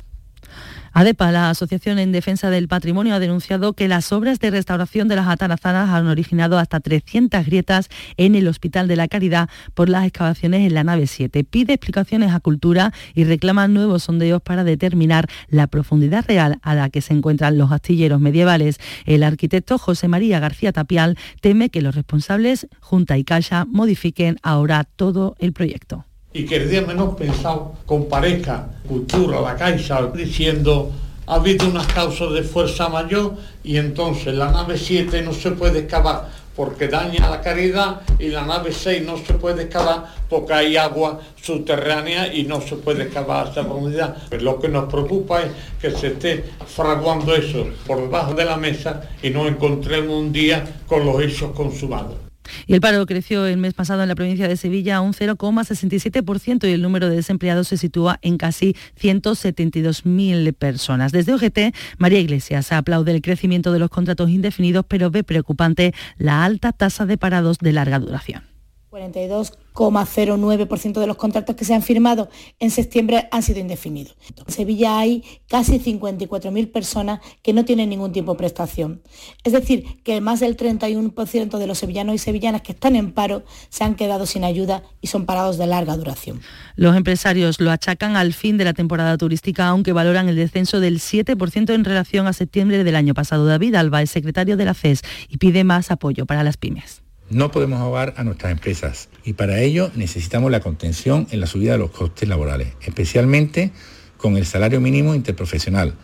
ADEPA, 0.97 1.33
la 1.33 1.49
Asociación 1.49 1.99
en 1.99 2.13
Defensa 2.13 2.49
del 2.49 2.69
Patrimonio, 2.69 3.15
ha 3.15 3.19
denunciado 3.19 3.73
que 3.73 3.89
las 3.89 4.13
obras 4.13 4.39
de 4.39 4.49
restauración 4.49 5.09
de 5.09 5.17
las 5.17 5.27
atarazanas 5.27 5.89
han 5.89 6.07
originado 6.07 6.57
hasta 6.57 6.79
300 6.79 7.45
grietas 7.45 7.89
en 8.15 8.33
el 8.33 8.47
Hospital 8.47 8.87
de 8.87 8.95
la 8.95 9.09
Caridad 9.09 9.49
por 9.73 9.89
las 9.89 10.05
excavaciones 10.05 10.65
en 10.65 10.73
la 10.73 10.85
nave 10.85 11.07
7. 11.07 11.43
Pide 11.43 11.73
explicaciones 11.73 12.31
a 12.31 12.39
Cultura 12.39 12.93
y 13.13 13.25
reclama 13.25 13.67
nuevos 13.67 14.03
sondeos 14.03 14.41
para 14.41 14.63
determinar 14.63 15.27
la 15.49 15.67
profundidad 15.67 16.23
real 16.29 16.59
a 16.61 16.75
la 16.75 16.89
que 16.89 17.01
se 17.01 17.13
encuentran 17.13 17.57
los 17.57 17.73
astilleros 17.73 18.21
medievales. 18.21 18.79
El 19.05 19.23
arquitecto 19.23 19.77
José 19.77 20.07
María 20.07 20.39
García 20.39 20.71
Tapial 20.71 21.17
teme 21.41 21.69
que 21.69 21.81
los 21.81 21.95
responsables, 21.95 22.69
Junta 22.79 23.17
y 23.17 23.25
Caixa, 23.25 23.65
modifiquen 23.65 24.37
ahora 24.43 24.85
todo 24.85 25.35
el 25.39 25.51
proyecto 25.51 26.05
y 26.35 26.45
que 26.45 26.57
el 26.57 26.69
día 26.69 26.81
menos 26.81 27.15
pensado 27.15 27.75
comparezca 27.85 28.67
Cultura, 28.85 29.39
la 29.39 29.55
Caixa, 29.55 30.05
diciendo 30.13 30.91
ha 31.27 31.35
habido 31.35 31.65
unas 31.65 31.87
causas 31.87 32.33
de 32.33 32.43
fuerza 32.43 32.89
mayor 32.89 33.35
y 33.63 33.77
entonces 33.77 34.35
la 34.35 34.51
nave 34.51 34.77
7 34.77 35.21
no 35.21 35.31
se 35.31 35.51
puede 35.51 35.79
excavar 35.79 36.27
porque 36.53 36.89
daña 36.89 37.29
la 37.29 37.39
caridad 37.39 38.01
y 38.19 38.27
la 38.27 38.45
nave 38.45 38.73
6 38.73 39.05
no 39.05 39.17
se 39.17 39.33
puede 39.35 39.63
excavar 39.63 40.13
porque 40.29 40.53
hay 40.53 40.75
agua 40.75 41.21
subterránea 41.41 42.33
y 42.33 42.43
no 42.43 42.59
se 42.59 42.75
puede 42.75 43.03
excavar 43.03 43.47
esa 43.47 43.63
profundidad. 43.63 44.17
lo 44.41 44.59
que 44.59 44.67
nos 44.67 44.91
preocupa 44.91 45.41
es 45.41 45.51
que 45.79 45.91
se 45.91 46.07
esté 46.07 46.43
fraguando 46.67 47.33
eso 47.33 47.65
por 47.87 48.01
debajo 48.01 48.33
de 48.33 48.43
la 48.43 48.57
mesa 48.57 49.09
y 49.23 49.29
nos 49.29 49.47
encontremos 49.47 50.13
un 50.13 50.33
día 50.33 50.65
con 50.85 51.05
los 51.05 51.21
hechos 51.21 51.51
consumados. 51.53 52.24
Y 52.67 52.73
el 52.73 52.81
paro 52.81 53.05
creció 53.05 53.45
el 53.45 53.57
mes 53.57 53.73
pasado 53.73 54.03
en 54.03 54.09
la 54.09 54.15
provincia 54.15 54.47
de 54.47 54.57
Sevilla 54.57 54.97
a 54.97 55.01
un 55.01 55.13
0,67% 55.13 56.67
y 56.67 56.71
el 56.71 56.81
número 56.81 57.09
de 57.09 57.17
desempleados 57.17 57.67
se 57.67 57.77
sitúa 57.77 58.19
en 58.21 58.37
casi 58.37 58.75
172.000 59.01 60.53
personas. 60.53 61.11
Desde 61.11 61.33
OGT, 61.33 61.75
María 61.97 62.19
Iglesias 62.19 62.71
aplaude 62.71 63.11
el 63.11 63.21
crecimiento 63.21 63.71
de 63.71 63.79
los 63.79 63.89
contratos 63.89 64.29
indefinidos, 64.29 64.85
pero 64.87 65.11
ve 65.11 65.23
preocupante 65.23 65.93
la 66.17 66.43
alta 66.43 66.71
tasa 66.71 67.05
de 67.05 67.17
parados 67.17 67.57
de 67.59 67.73
larga 67.73 67.99
duración. 67.99 68.54
42,09% 68.95 70.99
de 70.99 71.07
los 71.07 71.17
contratos 71.17 71.55
que 71.55 71.65
se 71.65 71.73
han 71.73 71.81
firmado 71.81 72.29
en 72.59 72.69
septiembre 72.71 73.27
han 73.31 73.43
sido 73.43 73.59
indefinidos. 73.59 74.15
En 74.47 74.53
Sevilla 74.53 74.97
hay 74.97 75.25
casi 75.47 75.79
54.000 75.79 76.71
personas 76.71 77.19
que 77.43 77.51
no 77.51 77.65
tienen 77.65 77.89
ningún 77.89 78.13
tipo 78.13 78.31
de 78.31 78.37
prestación. 78.37 79.01
Es 79.43 79.51
decir, 79.53 80.01
que 80.03 80.21
más 80.21 80.39
del 80.39 80.55
31% 80.55 81.57
de 81.57 81.67
los 81.67 81.77
sevillanos 81.77 82.15
y 82.15 82.19
sevillanas 82.19 82.61
que 82.61 82.71
están 82.71 82.95
en 82.95 83.11
paro 83.11 83.43
se 83.69 83.83
han 83.83 83.95
quedado 83.95 84.25
sin 84.25 84.45
ayuda 84.45 84.83
y 85.01 85.07
son 85.07 85.25
parados 85.25 85.57
de 85.57 85.67
larga 85.67 85.97
duración. 85.97 86.39
Los 86.75 86.95
empresarios 86.95 87.59
lo 87.59 87.71
achacan 87.71 88.15
al 88.15 88.33
fin 88.33 88.57
de 88.57 88.63
la 88.63 88.73
temporada 88.73 89.17
turística, 89.17 89.67
aunque 89.67 89.91
valoran 89.91 90.29
el 90.29 90.37
descenso 90.37 90.79
del 90.79 90.99
7% 90.99 91.73
en 91.73 91.83
relación 91.83 92.27
a 92.27 92.33
septiembre 92.33 92.83
del 92.83 92.95
año 92.95 93.13
pasado. 93.13 93.45
David 93.45 93.75
Alba 93.75 94.01
es 94.01 94.09
secretario 94.11 94.57
de 94.57 94.65
la 94.65 94.73
FES 94.73 95.01
y 95.27 95.37
pide 95.37 95.63
más 95.63 95.91
apoyo 95.91 96.25
para 96.25 96.43
las 96.43 96.57
pymes. 96.57 97.04
No 97.29 97.49
podemos 97.51 97.79
ahogar 97.79 98.13
a 98.17 98.23
nuestras 98.23 98.51
empresas 98.51 99.09
y 99.23 99.33
para 99.33 99.59
ello 99.59 99.89
necesitamos 99.95 100.51
la 100.51 100.59
contención 100.59 101.27
en 101.31 101.39
la 101.39 101.47
subida 101.47 101.71
de 101.71 101.79
los 101.79 101.89
costes 101.89 102.29
laborales, 102.29 102.73
especialmente 102.81 103.71
con 104.17 104.37
el 104.37 104.45
salario 104.45 104.79
mínimo 104.79 105.15
interprofesional 105.15 105.95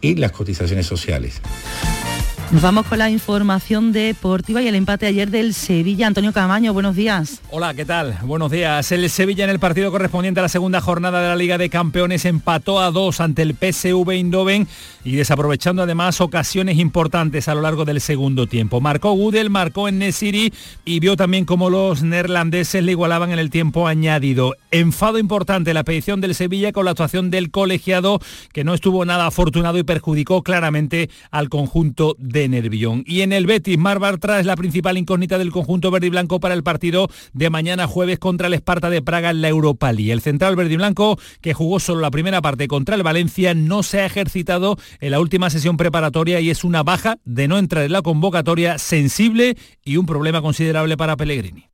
y 0.00 0.16
las 0.16 0.32
cotizaciones 0.32 0.86
sociales. 0.86 1.40
Nos 2.54 2.62
vamos 2.62 2.86
con 2.86 2.98
la 2.98 3.10
información 3.10 3.90
deportiva 3.90 4.62
y 4.62 4.68
el 4.68 4.76
empate 4.76 5.06
ayer 5.06 5.28
del 5.28 5.54
Sevilla. 5.54 6.06
Antonio 6.06 6.32
Camaño, 6.32 6.72
buenos 6.72 6.94
días. 6.94 7.42
Hola, 7.50 7.74
¿qué 7.74 7.84
tal? 7.84 8.16
Buenos 8.22 8.52
días. 8.52 8.92
El 8.92 9.10
Sevilla 9.10 9.42
en 9.42 9.50
el 9.50 9.58
partido 9.58 9.90
correspondiente 9.90 10.38
a 10.38 10.44
la 10.44 10.48
segunda 10.48 10.80
jornada 10.80 11.20
de 11.20 11.26
la 11.30 11.34
Liga 11.34 11.58
de 11.58 11.68
Campeones 11.68 12.24
empató 12.24 12.78
a 12.80 12.92
dos 12.92 13.20
ante 13.20 13.42
el 13.42 13.56
PSV 13.56 14.08
Eindhoven 14.08 14.68
y 15.02 15.16
desaprovechando 15.16 15.82
además 15.82 16.20
ocasiones 16.20 16.78
importantes 16.78 17.48
a 17.48 17.56
lo 17.56 17.60
largo 17.60 17.84
del 17.84 18.00
segundo 18.00 18.46
tiempo. 18.46 18.80
Marcó 18.80 19.10
Gudel, 19.14 19.50
marcó 19.50 19.88
en 19.88 19.98
Nesiri 19.98 20.52
y 20.84 21.00
vio 21.00 21.16
también 21.16 21.46
cómo 21.46 21.70
los 21.70 22.04
neerlandeses 22.04 22.84
le 22.84 22.92
igualaban 22.92 23.32
en 23.32 23.40
el 23.40 23.50
tiempo 23.50 23.88
añadido. 23.88 24.54
Enfado 24.70 25.18
importante 25.18 25.74
la 25.74 25.82
petición 25.82 26.20
del 26.20 26.36
Sevilla 26.36 26.70
con 26.70 26.84
la 26.84 26.92
actuación 26.92 27.32
del 27.32 27.50
colegiado 27.50 28.20
que 28.52 28.62
no 28.62 28.74
estuvo 28.74 29.04
nada 29.04 29.26
afortunado 29.26 29.76
y 29.76 29.82
perjudicó 29.82 30.44
claramente 30.44 31.10
al 31.32 31.48
conjunto 31.48 32.14
de 32.20 32.43
Y 33.06 33.22
en 33.22 33.32
el 33.32 33.46
Betis, 33.46 33.78
Mar 33.78 33.98
Bartra 33.98 34.40
es 34.40 34.46
la 34.46 34.56
principal 34.56 34.98
incógnita 34.98 35.38
del 35.38 35.50
conjunto 35.50 35.90
verde 35.90 36.08
y 36.08 36.10
blanco 36.10 36.40
para 36.40 36.54
el 36.54 36.62
partido 36.62 37.08
de 37.32 37.50
mañana 37.50 37.86
jueves 37.86 38.18
contra 38.18 38.46
el 38.46 38.54
Esparta 38.54 38.90
de 38.90 39.02
Praga 39.02 39.30
en 39.30 39.42
la 39.42 39.48
Europa 39.48 39.92
League. 39.92 40.12
El 40.12 40.20
central 40.20 40.56
verde 40.56 40.74
y 40.74 40.76
blanco, 40.76 41.18
que 41.40 41.54
jugó 41.54 41.80
solo 41.80 42.00
la 42.00 42.10
primera 42.10 42.42
parte 42.42 42.68
contra 42.68 42.96
el 42.96 43.02
Valencia, 43.02 43.54
no 43.54 43.82
se 43.82 44.00
ha 44.00 44.06
ejercitado 44.06 44.76
en 45.00 45.10
la 45.10 45.20
última 45.20 45.50
sesión 45.50 45.76
preparatoria 45.76 46.40
y 46.40 46.50
es 46.50 46.64
una 46.64 46.82
baja 46.82 47.18
de 47.24 47.48
no 47.48 47.58
entrar 47.58 47.84
en 47.84 47.92
la 47.92 48.02
convocatoria 48.02 48.78
sensible 48.78 49.56
y 49.84 49.96
un 49.96 50.06
problema 50.06 50.42
considerable 50.42 50.96
para 50.96 51.16
Pellegrini. 51.16 51.73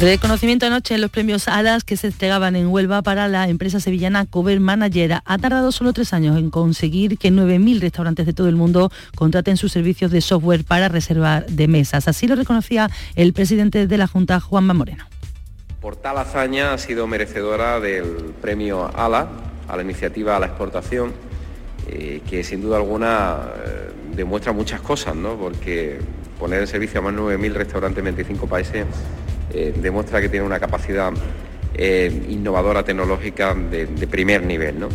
Reconocimiento 0.00 0.64
anoche 0.64 0.94
en 0.94 1.00
los 1.00 1.10
premios 1.10 1.48
Alas 1.48 1.82
que 1.82 1.96
se 1.96 2.06
entregaban 2.06 2.54
en 2.54 2.68
Huelva 2.68 3.02
para 3.02 3.26
la 3.26 3.48
empresa 3.48 3.80
sevillana 3.80 4.26
Cover 4.26 4.60
Manager. 4.60 5.18
Ha 5.24 5.38
tardado 5.38 5.72
solo 5.72 5.92
tres 5.92 6.12
años 6.12 6.38
en 6.38 6.50
conseguir 6.50 7.18
que 7.18 7.32
9.000 7.32 7.80
restaurantes 7.80 8.24
de 8.24 8.32
todo 8.32 8.48
el 8.48 8.54
mundo 8.54 8.92
contraten 9.16 9.56
sus 9.56 9.72
servicios 9.72 10.12
de 10.12 10.20
software 10.20 10.62
para 10.62 10.88
reservar 10.88 11.46
de 11.46 11.66
mesas. 11.66 12.06
Así 12.06 12.28
lo 12.28 12.36
reconocía 12.36 12.88
el 13.16 13.32
presidente 13.32 13.88
de 13.88 13.98
la 13.98 14.06
Junta, 14.06 14.38
Juanma 14.38 14.72
Moreno. 14.72 15.04
Por 15.80 15.96
tal 15.96 16.18
hazaña 16.18 16.74
ha 16.74 16.78
sido 16.78 17.08
merecedora 17.08 17.80
del 17.80 18.34
premio 18.40 18.96
ALA, 18.96 19.26
a 19.66 19.76
la 19.76 19.82
iniciativa 19.82 20.36
a 20.36 20.38
la 20.38 20.46
exportación, 20.46 21.12
eh, 21.88 22.22
que 22.30 22.44
sin 22.44 22.62
duda 22.62 22.76
alguna 22.76 23.38
eh, 23.66 23.90
demuestra 24.14 24.52
muchas 24.52 24.80
cosas, 24.80 25.16
¿no? 25.16 25.34
porque 25.34 25.98
poner 26.38 26.60
en 26.60 26.68
servicio 26.68 27.00
a 27.00 27.02
más 27.02 27.16
de 27.16 27.20
9.000 27.20 27.52
restaurantes 27.52 27.98
en 27.98 28.04
25 28.04 28.46
países 28.46 28.86
eh, 29.52 29.72
demuestra 29.76 30.20
que 30.20 30.28
tiene 30.28 30.46
una 30.46 30.58
capacidad 30.58 31.12
innovadora 31.78 32.82
tecnológica 32.82 33.54
de, 33.54 33.86
de 33.86 34.06
primer 34.08 34.42
nivel. 34.42 34.80
¿no? 34.80 34.88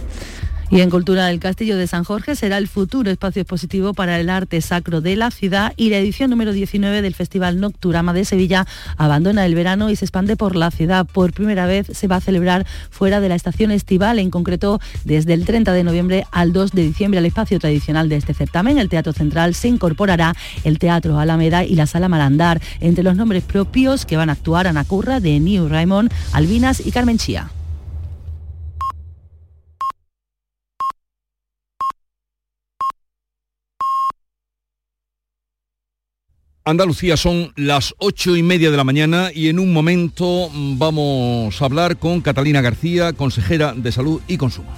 Y 0.74 0.82
en 0.82 0.90
Cultura 0.90 1.28
del 1.28 1.40
Castillo 1.40 1.78
de 1.78 1.86
San 1.86 2.04
Jorge 2.04 2.36
será 2.36 2.58
el 2.58 2.68
futuro 2.68 3.12
espacio 3.12 3.44
expositivo 3.44 3.94
para 3.94 4.20
el 4.20 4.28
arte 4.28 4.60
sacro 4.60 5.02
de 5.02 5.16
la 5.16 5.30
ciudad 5.30 5.72
y 5.78 5.92
la 5.92 6.00
edición 6.00 6.32
número 6.32 6.52
19 6.52 7.04
del 7.04 7.14
Festival 7.14 7.60
Nocturama 7.60 8.12
de 8.12 8.26
Sevilla 8.26 8.66
abandona 8.98 9.46
el 9.46 9.54
verano 9.54 9.92
y 9.92 9.96
se 9.96 10.06
expande 10.06 10.36
por 10.36 10.56
la 10.56 10.72
ciudad. 10.72 11.06
Por 11.06 11.32
primera 11.32 11.68
vez 11.68 11.86
se 11.94 12.08
va 12.08 12.16
a 12.16 12.22
celebrar 12.22 12.66
fuera 12.90 13.20
de 13.20 13.30
la 13.30 13.36
estación 13.36 13.70
estival, 13.70 14.18
en 14.18 14.32
concreto 14.32 14.82
desde 15.04 15.36
el 15.36 15.46
30 15.46 15.74
de 15.74 15.84
noviembre 15.84 16.26
al 16.32 16.54
2 16.54 16.72
de 16.72 16.82
diciembre 16.82 17.20
al 17.20 17.28
espacio 17.28 17.60
tradicional 17.60 18.10
de 18.10 18.16
este 18.16 18.34
certamen. 18.34 18.80
El 18.80 18.90
Teatro 18.90 19.14
Central 19.14 19.54
se 19.54 19.68
incorporará 19.68 20.34
el 20.64 20.80
Teatro 20.80 21.20
Alameda 21.20 21.64
y 21.64 21.76
la 21.76 21.86
Sala 21.86 22.10
Malandar. 22.10 22.60
Entre 22.80 23.04
los 23.04 23.16
nombres 23.16 23.44
propios 23.44 24.08
que 24.08 24.18
van 24.18 24.32
a 24.32 24.34
actuar 24.34 24.66
Ana 24.66 24.86
Curra 24.86 25.20
de 25.20 25.40
New 25.40 25.70
Raymond, 25.70 26.12
Albinas 26.32 26.84
y 26.84 26.90
Carmen 26.90 27.20
Chía. 27.20 27.52
Andalucía 36.66 37.18
son 37.18 37.52
las 37.58 37.94
ocho 37.98 38.38
y 38.38 38.44
media 38.44 38.72
de 38.72 38.78
la 38.78 38.86
mañana 38.86 39.32
y 39.34 39.50
en 39.50 39.60
un 39.60 39.74
momento 39.74 40.50
vamos 40.54 41.62
a 41.62 41.66
hablar 41.66 41.98
con 41.98 42.22
Catalina 42.22 42.62
García, 42.62 43.12
consejera 43.12 43.74
de 43.76 43.92
Salud 43.92 44.22
y 44.30 44.38
Consumo. 44.38 44.74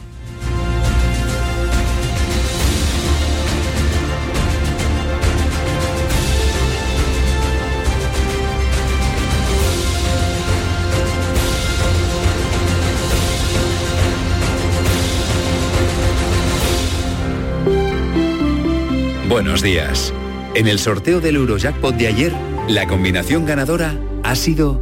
Buenos 19.30 19.62
días. 19.62 20.12
En 20.56 20.68
el 20.70 20.80
sorteo 20.80 21.20
del 21.20 21.36
Eurojackpot 21.36 21.96
de 21.96 22.08
ayer, 22.08 22.34
la 22.70 22.88
combinación 22.88 23.46
ganadora 23.46 24.00
ha 24.24 24.36
sido 24.38 24.82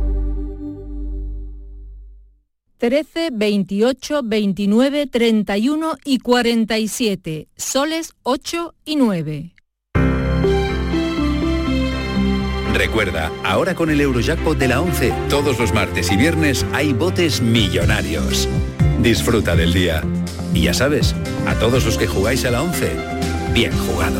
13, 2.77 3.29
28, 3.33 4.21
29, 4.23 5.07
31 5.07 5.97
y 6.05 6.19
47. 6.19 7.47
Soles 7.57 8.13
8 8.21 8.75
y 8.85 8.97
9. 8.97 9.55
Recuerda, 12.75 13.31
ahora 13.43 13.73
con 13.73 13.89
el 13.89 13.99
Eurojackpot 13.99 14.55
de 14.55 14.67
la 14.67 14.79
11, 14.79 15.11
todos 15.27 15.57
los 15.57 15.73
martes 15.73 16.11
y 16.11 16.17
viernes 16.17 16.67
hay 16.71 16.93
botes 16.93 17.41
millonarios. 17.41 18.47
Disfruta 19.01 19.55
del 19.55 19.73
día. 19.73 20.03
Y 20.53 20.65
ya 20.65 20.75
sabes, 20.75 21.15
a 21.47 21.55
todos 21.55 21.83
los 21.83 21.97
que 21.97 22.05
jugáis 22.05 22.45
a 22.45 22.51
la 22.51 22.61
11, 22.61 22.91
bien 23.55 23.71
jugado. 23.71 24.19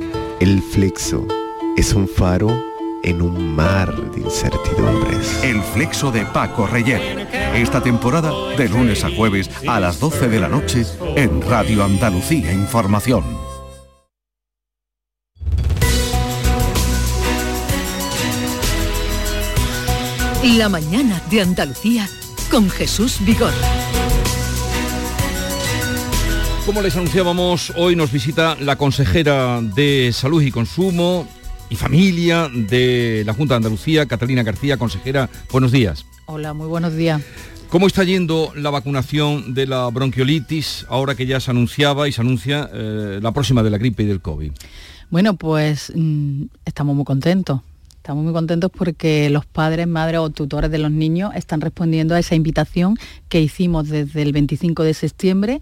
el 0.41 0.59
flexo 0.59 1.27
es 1.77 1.93
un 1.93 2.07
faro 2.07 2.65
en 3.03 3.21
un 3.21 3.55
mar 3.55 3.95
de 4.11 4.21
incertidumbres. 4.21 5.43
El 5.43 5.61
flexo 5.61 6.11
de 6.11 6.25
Paco 6.25 6.65
Reyer. 6.65 7.27
Esta 7.53 7.83
temporada 7.83 8.31
de 8.57 8.67
lunes 8.67 9.03
a 9.03 9.11
jueves 9.11 9.51
a 9.67 9.79
las 9.79 9.99
12 9.99 10.29
de 10.29 10.39
la 10.39 10.49
noche 10.49 10.83
en 11.15 11.43
Radio 11.43 11.83
Andalucía 11.83 12.51
Información. 12.51 13.23
La 20.57 20.69
mañana 20.69 21.21
de 21.29 21.41
Andalucía 21.41 22.09
con 22.49 22.67
Jesús 22.67 23.23
Vigor. 23.23 23.53
Como 26.65 26.83
les 26.83 26.95
anunciábamos, 26.95 27.73
hoy 27.75 27.95
nos 27.95 28.11
visita 28.11 28.55
la 28.59 28.75
consejera 28.75 29.61
de 29.61 30.11
Salud 30.13 30.43
y 30.43 30.51
Consumo 30.51 31.27
y 31.71 31.75
Familia 31.75 32.49
de 32.53 33.23
la 33.25 33.33
Junta 33.33 33.55
de 33.55 33.57
Andalucía, 33.57 34.05
Catalina 34.05 34.43
García. 34.43 34.77
Consejera, 34.77 35.27
buenos 35.51 35.71
días. 35.71 36.05
Hola, 36.27 36.53
muy 36.53 36.67
buenos 36.67 36.95
días. 36.95 37.21
¿Cómo 37.69 37.87
está 37.87 38.03
yendo 38.03 38.53
la 38.55 38.69
vacunación 38.69 39.55
de 39.55 39.65
la 39.65 39.87
bronquiolitis 39.87 40.85
ahora 40.87 41.15
que 41.15 41.25
ya 41.25 41.39
se 41.39 41.49
anunciaba 41.49 42.07
y 42.07 42.11
se 42.11 42.21
anuncia 42.21 42.69
eh, 42.71 43.19
la 43.21 43.31
próxima 43.31 43.63
de 43.63 43.69
la 43.71 43.79
gripe 43.79 44.03
y 44.03 44.05
del 44.05 44.21
COVID? 44.21 44.51
Bueno, 45.09 45.35
pues 45.37 45.91
mm, 45.95 46.43
estamos 46.65 46.95
muy 46.95 47.05
contentos. 47.05 47.61
Estamos 48.11 48.25
muy 48.25 48.33
contentos 48.33 48.69
porque 48.77 49.29
los 49.29 49.45
padres, 49.45 49.87
madres 49.87 50.19
o 50.19 50.29
tutores 50.29 50.69
de 50.69 50.79
los 50.79 50.91
niños 50.91 51.31
están 51.33 51.61
respondiendo 51.61 52.13
a 52.13 52.19
esa 52.19 52.35
invitación 52.35 52.97
que 53.29 53.39
hicimos 53.39 53.87
desde 53.87 54.21
el 54.21 54.33
25 54.33 54.83
de 54.83 54.93
septiembre 54.93 55.61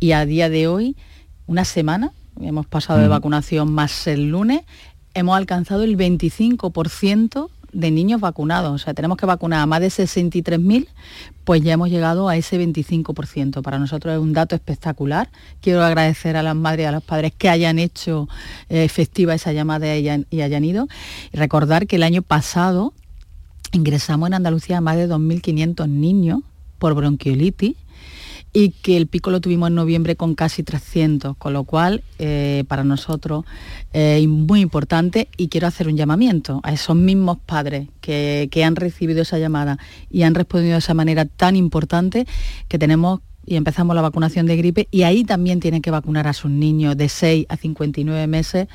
y 0.00 0.12
a 0.12 0.24
día 0.24 0.48
de 0.48 0.68
hoy, 0.68 0.96
una 1.46 1.66
semana, 1.66 2.12
hemos 2.40 2.64
pasado 2.64 2.98
de 2.98 3.08
vacunación 3.08 3.70
más 3.74 4.06
el 4.06 4.30
lunes, 4.30 4.62
hemos 5.12 5.36
alcanzado 5.36 5.82
el 5.82 5.98
25% 5.98 7.50
de 7.72 7.90
niños 7.90 8.20
vacunados. 8.20 8.72
O 8.72 8.78
sea, 8.78 8.94
tenemos 8.94 9.16
que 9.16 9.26
vacunar 9.26 9.60
a 9.60 9.66
más 9.66 9.80
de 9.80 9.88
63.000, 9.88 10.88
pues 11.44 11.62
ya 11.62 11.72
hemos 11.72 11.90
llegado 11.90 12.28
a 12.28 12.36
ese 12.36 12.58
25%. 12.58 13.62
Para 13.62 13.78
nosotros 13.78 14.14
es 14.14 14.20
un 14.20 14.32
dato 14.32 14.54
espectacular. 14.54 15.30
Quiero 15.60 15.82
agradecer 15.82 16.36
a 16.36 16.42
las 16.42 16.54
madres 16.54 16.84
y 16.84 16.86
a 16.86 16.92
los 16.92 17.02
padres 17.02 17.32
que 17.36 17.48
hayan 17.48 17.78
hecho 17.78 18.28
eh, 18.68 18.84
efectiva 18.84 19.34
esa 19.34 19.52
llamada 19.52 19.96
y 19.96 20.08
hayan, 20.08 20.64
ido. 20.64 20.88
Y 21.32 21.36
recordar 21.36 21.86
que 21.86 21.96
el 21.96 22.02
año 22.02 22.22
pasado 22.22 22.92
ingresamos 23.72 24.28
en 24.28 24.34
Andalucía 24.34 24.78
a 24.78 24.80
más 24.80 24.96
de 24.96 25.08
2.500 25.08 25.88
niños 25.88 26.40
por 26.78 26.94
bronquiolitis 26.94 27.76
y 28.52 28.70
que 28.70 28.96
el 28.96 29.06
pico 29.06 29.30
lo 29.30 29.40
tuvimos 29.40 29.68
en 29.68 29.74
noviembre 29.74 30.16
con 30.16 30.34
casi 30.34 30.62
300, 30.62 31.36
con 31.36 31.52
lo 31.52 31.64
cual 31.64 32.02
eh, 32.18 32.64
para 32.68 32.84
nosotros 32.84 33.44
es 33.92 34.28
muy 34.28 34.60
importante 34.60 35.28
y 35.36 35.48
quiero 35.48 35.66
hacer 35.66 35.88
un 35.88 35.96
llamamiento 35.96 36.60
a 36.62 36.72
esos 36.72 36.96
mismos 36.96 37.38
padres 37.44 37.88
que, 38.00 38.48
que 38.50 38.64
han 38.64 38.76
recibido 38.76 39.22
esa 39.22 39.38
llamada 39.38 39.78
y 40.10 40.22
han 40.22 40.34
respondido 40.34 40.72
de 40.72 40.78
esa 40.78 40.94
manera 40.94 41.24
tan 41.24 41.56
importante 41.56 42.26
que 42.68 42.78
tenemos 42.78 43.20
y 43.44 43.56
empezamos 43.56 43.96
la 43.96 44.02
vacunación 44.02 44.46
de 44.46 44.56
gripe 44.56 44.88
y 44.90 45.02
ahí 45.02 45.24
también 45.24 45.60
tienen 45.60 45.82
que 45.82 45.90
vacunar 45.90 46.28
a 46.28 46.32
sus 46.32 46.50
niños 46.50 46.96
de 46.96 47.08
6 47.08 47.46
a 47.48 47.56
59 47.56 48.26
meses 48.26 48.68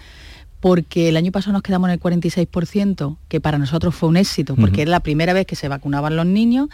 porque 0.67 1.07
el 1.07 1.15
año 1.15 1.31
pasado 1.31 1.53
nos 1.53 1.61
quedamos 1.61 1.87
en 1.87 1.93
el 1.93 1.99
46%, 2.01 3.15
que 3.29 3.39
para 3.39 3.57
nosotros 3.57 3.95
fue 3.95 4.09
un 4.09 4.17
éxito, 4.17 4.57
porque 4.57 4.81
era 4.81 4.91
la 4.91 4.99
primera 4.99 5.31
vez 5.31 5.45
que 5.45 5.55
se 5.55 5.69
vacunaban 5.69 6.17
los 6.17 6.25
niños, 6.25 6.67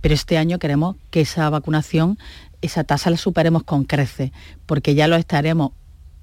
pero 0.00 0.14
este 0.14 0.38
año 0.38 0.60
queremos 0.60 0.94
que 1.10 1.22
esa 1.22 1.50
vacunación, 1.50 2.18
esa 2.60 2.84
tasa 2.84 3.10
la 3.10 3.16
superemos 3.16 3.64
con 3.64 3.82
crece, 3.82 4.30
porque 4.64 4.94
ya 4.94 5.08
lo 5.08 5.16
estaremos 5.16 5.72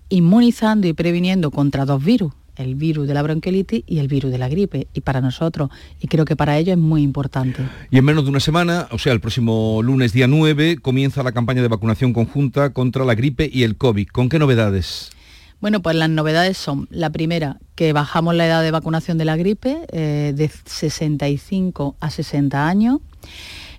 inmunizando 0.07 0.87
y 0.87 0.93
previniendo 0.93 1.51
contra 1.51 1.83
dos 1.83 2.01
virus, 2.01 2.31
el 2.55 2.75
virus 2.75 3.05
de 3.05 3.13
la 3.13 3.21
bronquiolitis 3.21 3.83
y 3.85 3.99
el 3.99 4.07
virus 4.07 4.31
de 4.31 4.37
la 4.37 4.47
gripe. 4.47 4.87
Y 4.93 5.01
para 5.01 5.19
nosotros, 5.19 5.69
y 5.99 6.07
creo 6.07 6.23
que 6.23 6.37
para 6.37 6.57
ellos 6.57 6.77
es 6.77 6.81
muy 6.81 7.01
importante. 7.01 7.63
Y 7.91 7.97
en 7.97 8.05
menos 8.05 8.23
de 8.23 8.29
una 8.29 8.39
semana, 8.39 8.87
o 8.91 8.97
sea, 8.97 9.11
el 9.11 9.19
próximo 9.19 9.81
lunes 9.83 10.13
día 10.13 10.27
9, 10.27 10.77
comienza 10.81 11.21
la 11.21 11.33
campaña 11.33 11.61
de 11.61 11.67
vacunación 11.67 12.13
conjunta 12.13 12.69
contra 12.69 13.03
la 13.03 13.15
gripe 13.15 13.49
y 13.51 13.63
el 13.63 13.75
COVID. 13.75 14.07
¿Con 14.07 14.29
qué 14.29 14.39
novedades? 14.39 15.11
Bueno, 15.61 15.81
pues 15.81 15.95
las 15.95 16.09
novedades 16.09 16.57
son, 16.57 16.87
la 16.89 17.09
primera, 17.09 17.57
que 17.75 17.91
bajamos 17.93 18.35
la 18.35 18.45
edad 18.45 18.63
de 18.63 18.71
vacunación 18.71 19.17
de 19.17 19.25
la 19.25 19.35
gripe 19.35 19.85
eh, 19.91 20.33
de 20.35 20.49
65 20.65 21.95
a 21.99 22.09
60 22.09 22.67
años. 22.67 22.99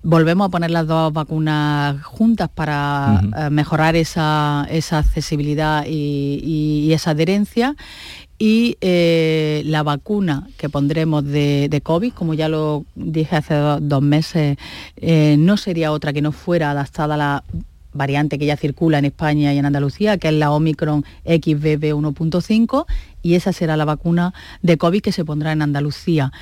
Volvemos 0.03 0.47
a 0.47 0.51
poner 0.51 0.71
las 0.71 0.87
dos 0.87 1.13
vacunas 1.13 2.03
juntas 2.03 2.49
para 2.49 3.21
eh, 3.37 3.51
mejorar 3.51 3.97
esa, 3.97 4.63
accesibilidad 4.63 5.85
y, 5.87 6.91
esa 6.93 7.11
adherencia 7.11 7.77
y 8.39 8.79
eh, 8.81 9.61
la 9.67 9.83
vacuna 9.83 10.49
que 10.57 10.71
pondremos 10.71 11.23
de, 11.27 11.81
COVID, 11.85 12.15
como 12.15 12.33
ya 12.33 12.49
lo 12.49 12.87
dije 12.95 13.37
hace 13.37 13.55
dos 13.55 14.03
meses, 14.03 14.57
eh, 14.97 15.37
no 15.39 15.59
sería 15.59 15.93
otra 15.93 16.15
que 16.15 16.23
no 16.23 16.33
fuera 16.33 16.71
adaptada 16.71 17.15
a 17.15 17.19
la 17.19 17.45
variante 17.93 18.39
que 18.39 18.47
ya 18.47 18.57
circula 18.57 18.99
en 18.99 19.07
España 19.07 19.53
y 19.53 19.59
en 19.59 19.67
Andalucía, 19.67 20.19
que 20.19 20.29
es 20.29 20.35
la 20.35 20.51
Omicron 20.51 21.05
XBB 21.25 21.95
1.5, 21.95 22.87
y 23.23 23.35
esa 23.35 23.53
será 23.53 23.77
la 23.77 23.85
vacuna 23.85 24.33
de 24.63 24.79
COVID 24.79 25.03
que 25.03 25.13
se 25.13 25.25
pondrá 25.25 25.53
en 25.53 25.63
Andalucía. 25.63 26.33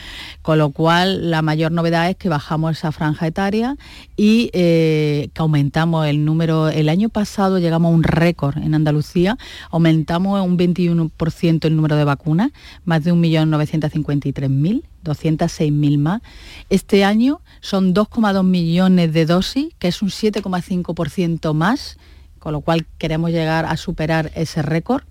Con 0.42 0.58
lo 0.58 0.70
cual, 0.70 1.30
la 1.30 1.42
mayor 1.42 1.72
novedad 1.72 2.08
es 2.08 2.16
que 2.16 2.28
bajamos 2.28 2.78
esa 2.78 2.92
franja 2.92 3.26
etaria 3.26 3.76
y 4.16 4.50
eh, 4.52 5.28
que 5.32 5.42
aumentamos 5.42 6.06
el 6.06 6.24
número. 6.24 6.68
El 6.68 6.88
año 6.88 7.08
pasado 7.08 7.58
llegamos 7.58 7.90
a 7.90 7.94
un 7.94 8.02
récord 8.02 8.58
en 8.58 8.74
Andalucía, 8.74 9.38
aumentamos 9.70 10.40
un 10.44 10.58
21% 10.58 11.64
el 11.64 11.76
número 11.76 11.96
de 11.96 12.04
vacunas, 12.04 12.50
más 12.84 13.04
de 13.04 13.12
1.953.000. 13.12 14.82
206.000 15.04 15.98
más. 15.98 16.22
Este 16.70 17.04
año 17.04 17.40
son 17.60 17.94
2,2 17.94 18.44
millones 18.44 19.12
de 19.12 19.26
dosis, 19.26 19.68
que 19.78 19.88
es 19.88 20.02
un 20.02 20.08
7,5% 20.08 21.54
más, 21.54 21.98
con 22.38 22.52
lo 22.52 22.60
cual 22.60 22.86
queremos 22.98 23.30
llegar 23.30 23.64
a 23.66 23.76
superar 23.76 24.30
ese 24.34 24.62
récord. 24.62 25.02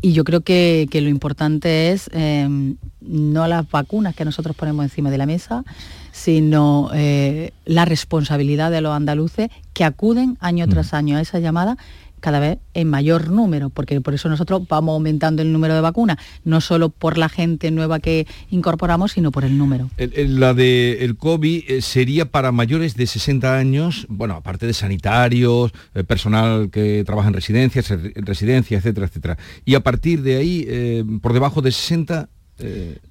Y 0.00 0.12
yo 0.12 0.24
creo 0.24 0.40
que, 0.40 0.88
lo 0.92 1.08
importante 1.08 1.92
es 1.92 2.08
em, 2.12 2.76
no 3.00 3.46
las 3.46 3.70
vacunas 3.70 4.14
que 4.14 4.24
nosotros 4.24 4.56
ponemos 4.56 4.84
encima 4.84 5.10
de 5.10 5.18
la 5.18 5.26
mesa, 5.26 5.64
sino 6.12 6.90
eh, 6.94 7.52
la 7.66 7.84
responsabilidad 7.84 8.70
de 8.70 8.80
los 8.80 8.92
andaluces 8.92 9.50
que 9.72 9.84
acuden 9.84 10.38
año 10.40 10.66
tras 10.68 10.94
año 10.94 11.16
a 11.16 11.20
esa 11.20 11.38
llamada 11.38 11.76
cada 12.20 12.40
vez 12.40 12.58
en 12.74 12.88
mayor 12.88 13.30
número, 13.30 13.70
porque 13.70 14.00
por 14.00 14.14
eso 14.14 14.28
nosotros 14.28 14.62
vamos 14.68 14.92
aumentando 14.94 15.42
el 15.42 15.52
número 15.52 15.74
de 15.74 15.80
vacunas, 15.80 16.18
no 16.44 16.60
solo 16.60 16.90
por 16.90 17.18
la 17.18 17.28
gente 17.28 17.70
nueva 17.70 18.00
que 18.00 18.26
incorporamos, 18.50 19.12
sino 19.12 19.32
por 19.32 19.44
el 19.44 19.58
número. 19.58 19.90
la 19.98 20.54
de 20.54 21.04
el 21.04 21.16
COVID 21.16 21.64
eh, 21.68 21.82
sería 21.82 22.30
para 22.30 22.52
mayores 22.52 22.94
de 22.94 23.06
60 23.06 23.56
años, 23.56 24.06
bueno, 24.08 24.34
aparte 24.34 24.66
de 24.66 24.72
sanitarios, 24.72 25.72
eh, 25.94 26.04
personal 26.04 26.70
que 26.70 27.02
trabaja 27.04 27.28
en 27.28 27.34
residencias, 27.34 27.92
residencias, 28.14 28.80
etcétera, 28.80 29.06
etcétera. 29.06 29.38
Y 29.64 29.74
a 29.74 29.80
partir 29.80 30.22
de 30.22 30.36
ahí, 30.36 30.64
eh, 30.68 31.04
por 31.22 31.32
debajo 31.32 31.62
de 31.62 31.72
60, 31.72 32.28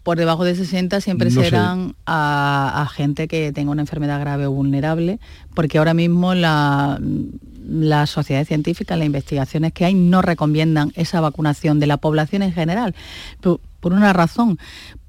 por 0.03 0.19
debajo 0.19 0.45
de 0.45 0.53
60 0.53 1.01
siempre 1.01 1.31
serán 1.31 1.95
a, 2.05 2.87
gente 2.93 3.27
que 3.27 3.51
tenga 3.51 3.71
una 3.71 3.81
enfermedad 3.81 4.19
grave 4.19 4.45
o 4.45 4.51
vulnerable, 4.51 5.19
porque 5.55 5.79
ahora 5.79 5.95
mismo 5.95 6.35
la, 6.35 6.99
las 7.69 8.09
sociedades 8.09 8.47
científicas, 8.47 8.97
las 8.97 9.05
investigaciones 9.05 9.73
que 9.73 9.85
hay, 9.85 9.93
no 9.93 10.21
recomiendan 10.21 10.91
esa 10.95 11.21
vacunación 11.21 11.79
de 11.79 11.87
la 11.87 11.97
población 11.97 12.41
en 12.41 12.53
general. 12.53 12.95
Por, 13.41 13.93
una 13.93 14.11
razón, 14.11 14.59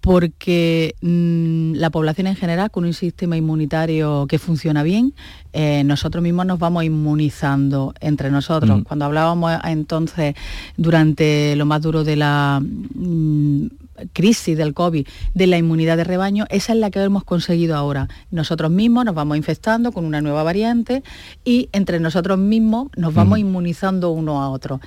porque 0.01 0.95
mm, 1.01 1.75
la 1.75 1.91
población 1.91 2.29
en 2.29 2.37
general, 2.37 2.71
con 2.71 2.85
un 2.85 2.95
sistema 2.95 3.37
inmunitario 3.37 4.27
que 4.29 4.39
funciona 4.39 4.83
bien, 4.83 5.13
eh, 5.53 5.83
nosotros 5.85 6.23
mismos 6.23 6.47
nos 6.47 6.59
vamos 6.59 6.85
inmunizando 6.85 7.95
entre 8.01 8.31
nosotros. 8.31 8.83
Cuando 8.85 9.07
hablábamos 9.07 9.53
entonces, 9.65 10.35
durante 10.77 11.57
lo 11.57 11.67
más 11.67 11.83
duro 11.83 12.05
de 12.05 12.17
la... 12.17 12.63
Mm, 12.63 13.67
crisis 14.13 14.57
del 14.57 14.75
COVID, 14.75 15.07
de 15.35 15.47
la 15.47 15.59
inmunidad 15.59 15.97
de 15.97 16.05
rebaño, 16.05 16.47
esa 16.51 16.73
es 16.73 16.79
la 16.79 16.91
que 16.91 17.03
hemos 17.03 17.25
conseguido 17.25 17.77
ahora. 17.77 18.09
Nosotros 18.31 18.71
mismos 18.71 19.05
nos 19.05 19.15
vamos 19.15 19.37
infectando 19.37 19.93
con 19.93 20.05
una 20.05 20.21
nueva 20.21 20.43
variante 20.43 21.03
y 21.45 21.69
entre 21.73 22.01
nosotros 22.01 22.39
mismos 22.39 22.89
nos 22.97 23.15
vamos 23.15 23.39
inmunizando 23.39 24.11
uno 24.11 24.43
a 24.43 24.51
otro 24.51 24.81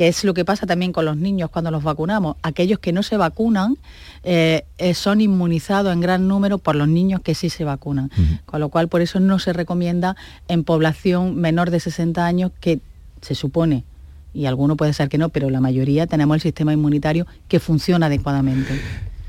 que 0.00 0.08
es 0.08 0.24
lo 0.24 0.32
que 0.32 0.46
pasa 0.46 0.64
también 0.64 0.92
con 0.92 1.04
los 1.04 1.18
niños 1.18 1.50
cuando 1.50 1.70
los 1.70 1.82
vacunamos. 1.82 2.36
Aquellos 2.42 2.78
que 2.78 2.90
no 2.90 3.02
se 3.02 3.18
vacunan 3.18 3.76
eh, 4.22 4.64
eh, 4.78 4.94
son 4.94 5.20
inmunizados 5.20 5.92
en 5.92 6.00
gran 6.00 6.26
número 6.26 6.56
por 6.56 6.74
los 6.74 6.88
niños 6.88 7.20
que 7.20 7.34
sí 7.34 7.50
se 7.50 7.64
vacunan. 7.64 8.10
Con 8.46 8.60
lo 8.60 8.70
cual, 8.70 8.88
por 8.88 9.02
eso 9.02 9.20
no 9.20 9.38
se 9.38 9.52
recomienda 9.52 10.16
en 10.48 10.64
población 10.64 11.36
menor 11.36 11.70
de 11.70 11.80
60 11.80 12.24
años 12.24 12.50
que 12.60 12.80
se 13.20 13.34
supone 13.34 13.84
y 14.32 14.46
alguno 14.46 14.76
puede 14.76 14.92
ser 14.92 15.08
que 15.08 15.18
no, 15.18 15.28
pero 15.28 15.50
la 15.50 15.60
mayoría 15.60 16.06
tenemos 16.06 16.36
el 16.36 16.40
sistema 16.40 16.72
inmunitario 16.72 17.26
que 17.48 17.60
funciona 17.60 18.06
adecuadamente. 18.06 18.80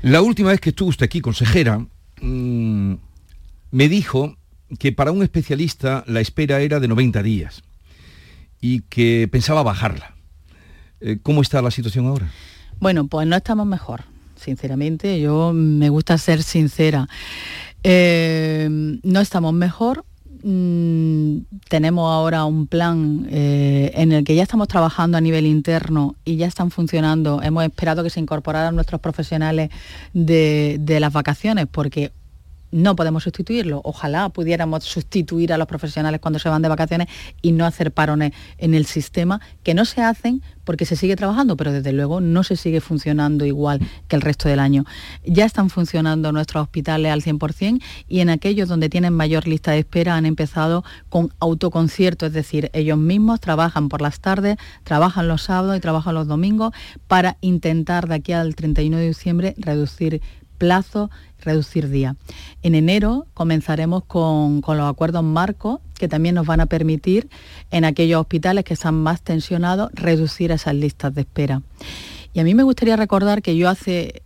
La 0.02 0.22
última 0.22 0.50
vez 0.50 0.60
que 0.60 0.70
estuvo 0.70 0.88
usted 0.88 1.06
aquí, 1.06 1.20
consejera, 1.20 1.78
mm, 2.20 2.94
me 3.70 3.88
dijo 3.88 4.36
que 4.78 4.92
para 4.92 5.12
un 5.12 5.22
especialista 5.22 6.04
la 6.06 6.20
espera 6.20 6.60
era 6.60 6.80
de 6.80 6.88
90 6.88 7.22
días 7.22 7.62
y 8.60 8.80
que 8.82 9.28
pensaba 9.30 9.62
bajarla. 9.62 10.14
Eh, 11.00 11.18
¿Cómo 11.22 11.42
está 11.42 11.60
la 11.62 11.70
situación 11.70 12.06
ahora? 12.06 12.30
Bueno, 12.80 13.06
pues 13.06 13.26
no 13.26 13.36
estamos 13.36 13.66
mejor, 13.66 14.02
sinceramente. 14.36 15.20
Yo 15.20 15.52
me 15.52 15.88
gusta 15.88 16.16
ser 16.18 16.42
sincera. 16.42 17.08
Eh, 17.82 18.68
no 19.02 19.20
estamos 19.20 19.52
mejor, 19.52 20.04
Mm, 20.44 21.38
tenemos 21.68 22.10
ahora 22.10 22.44
un 22.44 22.66
plan 22.66 23.26
eh, 23.30 23.92
en 23.94 24.12
el 24.12 24.24
que 24.24 24.34
ya 24.34 24.42
estamos 24.42 24.66
trabajando 24.66 25.16
a 25.16 25.20
nivel 25.20 25.46
interno 25.46 26.16
y 26.24 26.36
ya 26.36 26.46
están 26.46 26.70
funcionando. 26.70 27.40
Hemos 27.42 27.64
esperado 27.64 28.02
que 28.02 28.10
se 28.10 28.20
incorporaran 28.20 28.74
nuestros 28.74 29.00
profesionales 29.00 29.70
de, 30.12 30.78
de 30.80 31.00
las 31.00 31.12
vacaciones 31.12 31.66
porque 31.70 32.12
no 32.72 32.96
podemos 32.96 33.22
sustituirlo. 33.22 33.80
Ojalá 33.84 34.28
pudiéramos 34.30 34.82
sustituir 34.82 35.52
a 35.52 35.58
los 35.58 35.68
profesionales 35.68 36.20
cuando 36.20 36.38
se 36.38 36.48
van 36.48 36.62
de 36.62 36.68
vacaciones 36.68 37.08
y 37.40 37.52
no 37.52 37.64
hacer 37.64 37.92
parones 37.92 38.32
en 38.58 38.74
el 38.74 38.86
sistema, 38.86 39.40
que 39.62 39.74
no 39.74 39.84
se 39.84 40.02
hacen 40.02 40.42
porque 40.64 40.86
se 40.86 40.96
sigue 40.96 41.16
trabajando, 41.16 41.56
pero 41.56 41.72
desde 41.72 41.92
luego 41.92 42.20
no 42.20 42.42
se 42.42 42.56
sigue 42.56 42.80
funcionando 42.80 43.44
igual 43.44 43.80
que 44.08 44.16
el 44.16 44.22
resto 44.22 44.48
del 44.48 44.60
año. 44.60 44.84
Ya 45.24 45.44
están 45.44 45.70
funcionando 45.70 46.32
nuestros 46.32 46.62
hospitales 46.62 47.12
al 47.12 47.22
100% 47.22 47.82
y 48.08 48.20
en 48.20 48.30
aquellos 48.30 48.68
donde 48.68 48.88
tienen 48.88 49.12
mayor 49.12 49.46
lista 49.46 49.72
de 49.72 49.80
espera 49.80 50.16
han 50.16 50.26
empezado 50.26 50.84
con 51.08 51.32
autoconcierto, 51.40 52.26
es 52.26 52.32
decir, 52.32 52.70
ellos 52.72 52.98
mismos 52.98 53.40
trabajan 53.40 53.88
por 53.88 54.00
las 54.00 54.20
tardes, 54.20 54.56
trabajan 54.84 55.28
los 55.28 55.42
sábados 55.42 55.76
y 55.76 55.80
trabajan 55.80 56.14
los 56.14 56.26
domingos 56.26 56.72
para 57.06 57.36
intentar 57.40 58.08
de 58.08 58.14
aquí 58.14 58.32
al 58.32 58.54
31 58.54 58.96
de 58.96 59.08
diciembre 59.08 59.54
reducir 59.58 60.22
plazos 60.58 61.10
reducir 61.44 61.88
día. 61.88 62.16
En 62.62 62.74
enero 62.74 63.26
comenzaremos 63.34 64.04
con, 64.04 64.62
los 64.66 64.90
acuerdos 64.90 65.22
marcos 65.22 65.80
que 65.94 66.08
también 66.08 66.34
nos 66.34 66.46
van 66.46 66.60
a 66.60 66.66
permitir 66.66 67.28
en 67.70 67.84
aquellos 67.84 68.20
hospitales 68.20 68.64
que 68.64 68.74
están 68.74 68.94
más 68.94 69.22
tensionados 69.22 69.90
reducir 69.92 70.50
esas 70.50 70.74
listas 70.74 71.14
de 71.14 71.22
espera. 71.22 71.62
Y 72.34 72.40
a 72.40 72.44
mí 72.44 72.54
me 72.54 72.62
gustaría 72.62 72.96
recordar 72.96 73.42
que 73.42 73.56
yo 73.56 73.68
hace, 73.68 74.22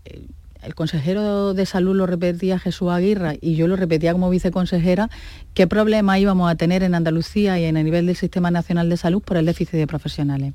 el 0.62 0.74
consejero 0.74 1.54
de 1.54 1.66
salud 1.66 1.96
lo 1.96 2.06
repetía 2.06 2.58
Jesús 2.58 2.90
Aguirre 2.90 3.38
y 3.40 3.56
yo 3.56 3.66
lo 3.66 3.76
repetía 3.76 4.12
como 4.12 4.30
viceconsejera, 4.30 5.10
qué 5.54 5.66
problema 5.66 6.18
íbamos 6.18 6.50
a 6.50 6.54
tener 6.54 6.82
en 6.82 6.94
Andalucía 6.94 7.58
y 7.58 7.64
en 7.64 7.76
el 7.76 7.84
nivel 7.84 8.06
del 8.06 8.16
Sistema 8.16 8.50
Nacional 8.50 8.88
de 8.88 8.96
Salud 8.96 9.22
por 9.22 9.36
el 9.36 9.46
déficit 9.46 9.74
de 9.74 9.86
profesionales. 9.86 10.54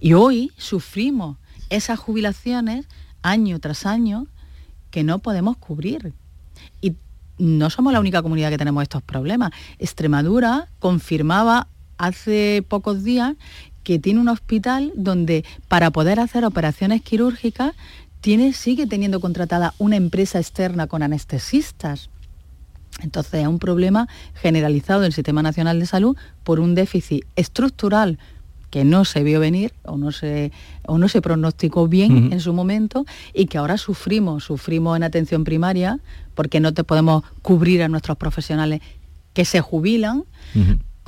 Y 0.00 0.14
hoy 0.14 0.50
sufrimos 0.56 1.36
esas 1.70 1.98
jubilaciones 1.98 2.86
año 3.22 3.58
tras 3.58 3.86
año 3.86 4.26
que 4.90 5.04
no 5.04 5.18
podemos 5.18 5.56
cubrir. 5.56 6.12
Y 6.80 6.96
no 7.38 7.70
somos 7.70 7.92
la 7.92 8.00
única 8.00 8.22
comunidad 8.22 8.50
que 8.50 8.58
tenemos 8.58 8.82
estos 8.82 9.02
problemas. 9.02 9.52
Extremadura 9.78 10.68
confirmaba 10.78 11.68
hace 11.96 12.64
pocos 12.68 13.04
días 13.04 13.34
que 13.82 13.98
tiene 13.98 14.20
un 14.20 14.28
hospital 14.28 14.92
donde 14.94 15.44
para 15.68 15.90
poder 15.90 16.20
hacer 16.20 16.44
operaciones 16.44 17.02
quirúrgicas 17.02 17.74
tiene, 18.20 18.52
sigue 18.52 18.86
teniendo 18.86 19.20
contratada 19.20 19.74
una 19.78 19.96
empresa 19.96 20.38
externa 20.38 20.86
con 20.86 21.02
anestesistas. 21.02 22.10
Entonces 23.00 23.42
es 23.42 23.46
un 23.46 23.58
problema 23.58 24.08
generalizado 24.34 25.02
del 25.02 25.12
Sistema 25.12 25.42
Nacional 25.42 25.78
de 25.78 25.86
Salud 25.86 26.16
por 26.42 26.58
un 26.58 26.74
déficit 26.74 27.24
estructural 27.36 28.18
que 28.70 28.84
no 28.84 29.04
se 29.04 29.22
vio 29.22 29.40
venir 29.40 29.72
o 29.84 29.96
no 29.96 30.12
se, 30.12 30.52
o 30.86 30.98
no 30.98 31.08
se 31.08 31.22
pronosticó 31.22 31.88
bien 31.88 32.32
en 32.32 32.40
su 32.40 32.52
momento 32.52 33.06
y 33.32 33.46
que 33.46 33.58
ahora 33.58 33.78
sufrimos, 33.78 34.44
sufrimos 34.44 34.96
en 34.96 35.02
atención 35.02 35.44
primaria 35.44 36.00
porque 36.34 36.60
no 36.60 36.74
te 36.74 36.84
podemos 36.84 37.24
cubrir 37.42 37.82
a 37.82 37.88
nuestros 37.88 38.16
profesionales 38.16 38.80
que 39.32 39.44
se 39.44 39.60
jubilan. 39.60 40.24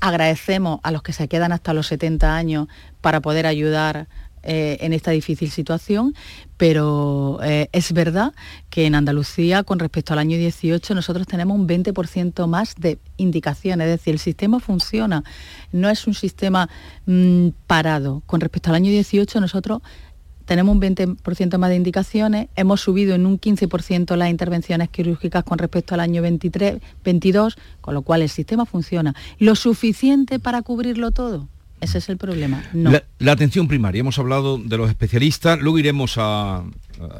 Agradecemos 0.00 0.80
a 0.82 0.92
los 0.92 1.02
que 1.02 1.12
se 1.12 1.28
quedan 1.28 1.52
hasta 1.52 1.74
los 1.74 1.86
70 1.88 2.34
años 2.34 2.68
para 3.00 3.20
poder 3.20 3.46
ayudar 3.46 4.08
eh, 4.42 4.78
en 4.80 4.92
esta 4.92 5.10
difícil 5.10 5.50
situación, 5.50 6.14
pero 6.56 7.40
eh, 7.42 7.68
es 7.72 7.92
verdad 7.92 8.32
que 8.70 8.86
en 8.86 8.94
Andalucía, 8.94 9.64
con 9.64 9.78
respecto 9.78 10.12
al 10.12 10.18
año 10.18 10.38
18, 10.38 10.94
nosotros 10.94 11.26
tenemos 11.26 11.58
un 11.58 11.68
20% 11.68 12.46
más 12.46 12.74
de 12.76 12.98
indicaciones, 13.18 13.86
es 13.86 13.98
decir, 13.98 14.14
el 14.14 14.18
sistema 14.18 14.58
funciona, 14.60 15.24
no 15.72 15.90
es 15.90 16.06
un 16.06 16.14
sistema 16.14 16.68
mm, 17.06 17.48
parado. 17.66 18.22
Con 18.26 18.40
respecto 18.40 18.70
al 18.70 18.76
año 18.76 18.90
18, 18.90 19.40
nosotros 19.40 19.82
tenemos 20.50 20.74
un 20.74 20.80
20% 20.80 21.58
más 21.58 21.70
de 21.70 21.76
indicaciones, 21.76 22.48
hemos 22.56 22.80
subido 22.80 23.14
en 23.14 23.26
un 23.26 23.38
15% 23.38 24.16
las 24.16 24.30
intervenciones 24.30 24.88
quirúrgicas 24.88 25.44
con 25.44 25.58
respecto 25.58 25.94
al 25.94 26.00
año 26.00 26.22
23, 26.22 26.80
22, 27.04 27.56
con 27.80 27.94
lo 27.94 28.02
cual 28.02 28.22
el 28.22 28.28
sistema 28.28 28.66
funciona. 28.66 29.14
¿Lo 29.38 29.54
suficiente 29.54 30.38
para 30.38 30.62
cubrirlo 30.62 31.10
todo? 31.10 31.48
Ese 31.80 31.98
es 31.98 32.08
el 32.08 32.18
problema. 32.18 32.62
La, 32.72 33.02
la, 33.18 33.32
atención 33.32 33.68
primaria, 33.68 34.00
hemos 34.00 34.18
hablado 34.18 34.58
de 34.58 34.76
los 34.76 34.88
especialistas, 34.90 35.58
luego 35.60 35.78
iremos 35.78 36.16
a, 36.18 36.62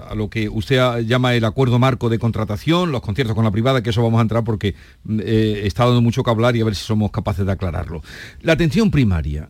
a 0.08 0.14
lo 0.14 0.28
que 0.28 0.48
usted 0.48 1.04
llama 1.06 1.34
el 1.34 1.44
acuerdo 1.44 1.78
marco 1.78 2.08
de 2.08 2.18
contratación, 2.18 2.92
los 2.92 3.00
conciertos 3.00 3.34
con 3.34 3.44
la 3.44 3.50
privada, 3.50 3.82
que 3.82 3.90
eso 3.90 4.02
vamos 4.02 4.18
a 4.18 4.22
entrar 4.22 4.44
porque 4.44 4.74
eh, 5.08 5.62
está 5.64 5.84
dando 5.84 6.02
mucho 6.02 6.22
que 6.22 6.30
hablar 6.30 6.56
y 6.56 6.60
a 6.60 6.64
ver 6.64 6.74
si 6.74 6.84
somos 6.84 7.10
capaces 7.10 7.46
de 7.46 7.52
aclararlo. 7.52 8.02
La 8.42 8.52
atención 8.52 8.90
primaria, 8.90 9.48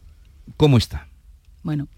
¿cómo 0.57 0.79
está? 0.79 1.09
Bueno, 1.63 1.89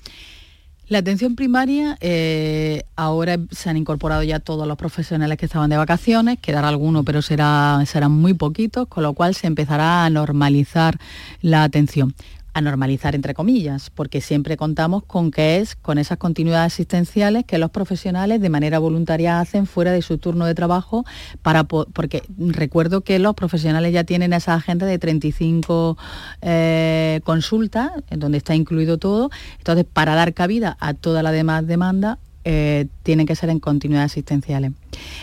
la 0.89 0.99
atención 0.99 1.37
primaria, 1.37 1.97
eh, 2.01 2.83
ahora 2.97 3.39
se 3.51 3.71
han 3.71 3.77
incorporado 3.77 4.23
ya 4.23 4.41
todos 4.41 4.67
los 4.67 4.77
profesionales 4.77 5.39
que 5.39 5.47
estaban 5.47 5.71
de 5.71 5.77
vacaciones, 5.77 6.39
quedará 6.41 6.69
alguno, 6.69 7.05
pero 7.05 7.23
será, 7.23 7.83
serán 7.87 8.13
muy 8.13 8.35
poquitos, 8.35 8.89
con 8.89 9.03
lo 9.03 9.13
cual 9.13 9.35
se 9.35 9.47
empezará 9.47 10.05
a 10.05 10.11
normalizar 10.11 10.99
la 11.41 11.63
atención 11.63 12.15
a 12.55 12.61
normalizar 12.61 13.15
entre 13.15 13.35
comillas, 13.35 13.91
porque 13.91 14.21
siempre 14.21 14.57
contamos 14.57 15.05
con 15.05 15.31
que 15.31 15.59
es 15.59 15.75
con 15.77 15.99
esas 15.99 16.19
continuidades 16.19 16.75
asistenciales 16.75 17.45
que 17.45 17.59
los 17.59 17.71
profesionales 17.71 18.41
de 18.41 18.51
manera 18.51 18.79
voluntaria 18.79 19.41
hacen 19.41 19.67
fuera 19.67 19.93
de 19.93 20.03
su 20.03 20.19
turno 20.19 20.45
de 20.45 20.55
trabajo 20.55 21.05
para 21.43 21.65
porque 21.65 22.23
recuerdo 22.39 23.01
que 23.01 23.19
los 23.19 23.35
profesionales 23.35 23.93
ya 23.93 24.05
tienen 24.05 24.33
esa 24.33 24.55
agenda 24.55 24.87
de 24.87 24.99
35 24.99 25.97
eh, 26.43 27.21
consultas, 27.25 27.93
donde 28.11 28.39
está 28.39 28.55
incluido 28.55 28.99
todo, 28.99 29.31
entonces 29.59 29.87
para 29.91 30.15
dar 30.15 30.35
cabida 30.35 30.77
a 30.81 30.95
toda 30.95 31.23
la 31.23 31.33
demás 31.33 31.67
demanda 31.67 32.19
eh, 32.45 32.87
tienen 33.05 33.27
que 33.27 33.37
ser 33.37 33.51
en 33.51 33.61
continuidades 33.61 34.13
asistenciales. 34.13 34.73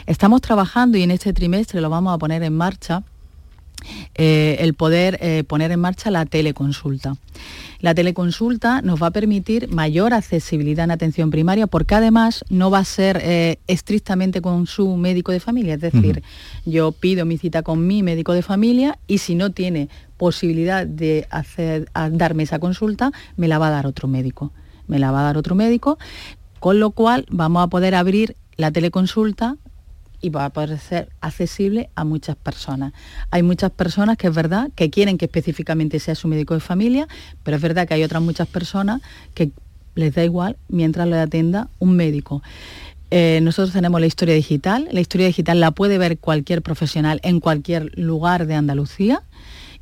Estamos 0.06 0.42
trabajando 0.42 0.98
y 0.98 1.04
en 1.04 1.12
este 1.12 1.34
trimestre 1.34 1.82
lo 1.82 1.90
vamos 1.90 2.14
a 2.14 2.18
poner 2.18 2.44
en 2.44 2.56
marcha 2.56 3.04
eh, 4.16 4.58
el 4.60 4.74
poder 4.74 5.18
eh, 5.22 5.44
poner 5.44 5.72
en 5.72 5.80
marcha 5.80 6.12
la 6.12 6.26
teleconsulta. 6.26 7.16
La 7.80 7.96
teleconsulta 7.96 8.82
nos 8.82 9.02
va 9.02 9.08
a 9.08 9.12
permitir 9.12 9.70
mayor 9.70 10.14
accesibilidad 10.14 10.84
en 10.84 10.92
atención 10.92 11.32
primaria 11.32 11.68
porque 11.68 11.96
además 11.96 12.44
no 12.50 12.70
va 12.70 12.80
a 12.80 12.86
ser 12.86 13.22
eh, 13.24 13.60
estrictamente 13.68 14.42
con 14.42 14.68
su 14.68 14.98
médico 14.98 15.32
de 15.32 15.40
familia. 15.40 15.76
Es 15.76 15.82
decir, 15.82 16.22
yo 16.66 16.92
pido 16.92 17.26
mi 17.26 17.38
cita 17.38 17.64
con 17.64 17.88
mi 17.88 18.04
médico 18.04 18.34
de 18.34 18.42
familia 18.42 19.00
y 19.08 19.20
si 19.20 19.36
no 19.36 19.52
tiene 19.52 19.88
posibilidad 20.18 20.86
de 20.86 21.28
hacer, 21.30 21.90
darme 22.12 22.44
esa 22.44 22.60
consulta, 22.60 23.14
me 23.38 23.48
la 23.48 23.58
va 23.58 23.70
a 23.70 23.72
dar 23.72 23.88
otro 23.88 24.10
médico. 24.10 24.52
Me 24.88 25.00
la 25.00 25.12
va 25.12 25.22
a 25.22 25.24
dar 25.24 25.38
otro 25.38 25.56
médico, 25.56 25.98
con 26.60 26.80
lo 26.80 26.92
cual 26.92 27.26
vamos 27.30 27.64
a 27.64 27.68
poder 27.68 27.96
abrir 27.96 28.36
la 28.58 28.72
teleconsulta 28.72 29.56
y 30.22 30.30
va 30.30 30.46
a 30.46 30.50
poder 30.50 30.78
ser 30.80 31.10
accesible 31.22 31.90
a 31.96 32.04
muchas 32.04 32.36
personas. 32.36 32.94
Hay 33.32 33.44
muchas 33.44 33.72
personas 33.72 34.18
que 34.18 34.28
es 34.28 34.36
verdad 34.36 34.70
que 34.76 34.90
quieren 34.90 35.18
que 35.18 35.26
específicamente 35.26 36.00
sea 36.00 36.16
su 36.16 36.28
médico 36.28 36.54
de 36.54 36.60
familia, 36.60 37.08
pero 37.44 37.58
es 37.58 37.64
verdad 37.64 37.88
que 37.88 37.94
hay 37.94 38.04
otras 38.04 38.22
muchas 38.22 38.48
personas 38.48 39.02
que 39.34 39.52
les 39.96 40.14
da 40.14 40.24
igual 40.24 40.58
mientras 40.68 41.08
le 41.08 41.18
atienda 41.18 41.70
un 41.80 41.96
médico. 41.96 42.42
Eh, 43.12 43.40
nosotros 43.42 43.74
tenemos 43.74 44.00
la 44.00 44.08
historia 44.08 44.36
digital. 44.36 44.88
La 44.92 45.02
historia 45.02 45.28
digital 45.28 45.60
la 45.60 45.72
puede 45.72 45.98
ver 45.98 46.20
cualquier 46.20 46.62
profesional 46.62 47.20
en 47.24 47.40
cualquier 47.40 47.98
lugar 47.98 48.46
de 48.46 48.56
Andalucía 48.56 49.24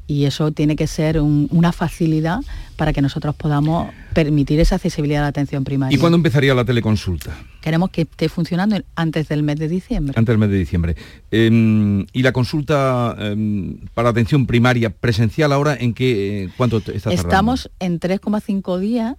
y 0.07 0.23
eso 0.23 0.51
tiene 0.51 0.77
que 0.77 0.87
ser 0.87 1.19
una 1.19 1.73
facilidad 1.73 2.39
para 2.77 2.93
que 2.93 3.01
nosotros 3.01 3.35
podamos 3.35 3.91
permitir 4.13 4.59
esa 4.59 4.75
accesibilidad 4.75 5.21
a 5.21 5.23
la 5.23 5.29
atención 5.29 5.65
primaria. 5.65 5.95
¿Y 5.95 5.99
cuándo 5.99 6.15
empezaría 6.15 6.55
la 6.55 6.63
teleconsulta? 6.63 7.37
Queremos 7.61 7.89
que 7.89 8.01
esté 8.01 8.29
funcionando 8.29 8.79
antes 8.95 9.27
del 9.27 9.43
mes 9.43 9.57
de 9.57 9.67
diciembre. 9.67 10.13
Antes 10.17 10.31
del 10.31 10.37
mes 10.37 10.49
de 10.49 10.57
diciembre. 10.57 10.95
Em, 11.29 12.05
¿Y 12.13 12.21
la 12.21 12.31
consulta 12.31 13.15
em, 13.19 13.79
para 13.93 14.09
atención 14.09 14.47
primaria 14.47 14.89
presencial 14.91 15.51
ahora 15.51 15.75
en 15.77 15.93
qué, 15.93 16.43
eh, 16.43 16.49
cuánto 16.55 16.77
está 16.77 17.09
tardando? 17.09 17.21
Estamos 17.21 17.69
en 17.79 17.99
3,5 17.99 18.79
días 18.79 19.15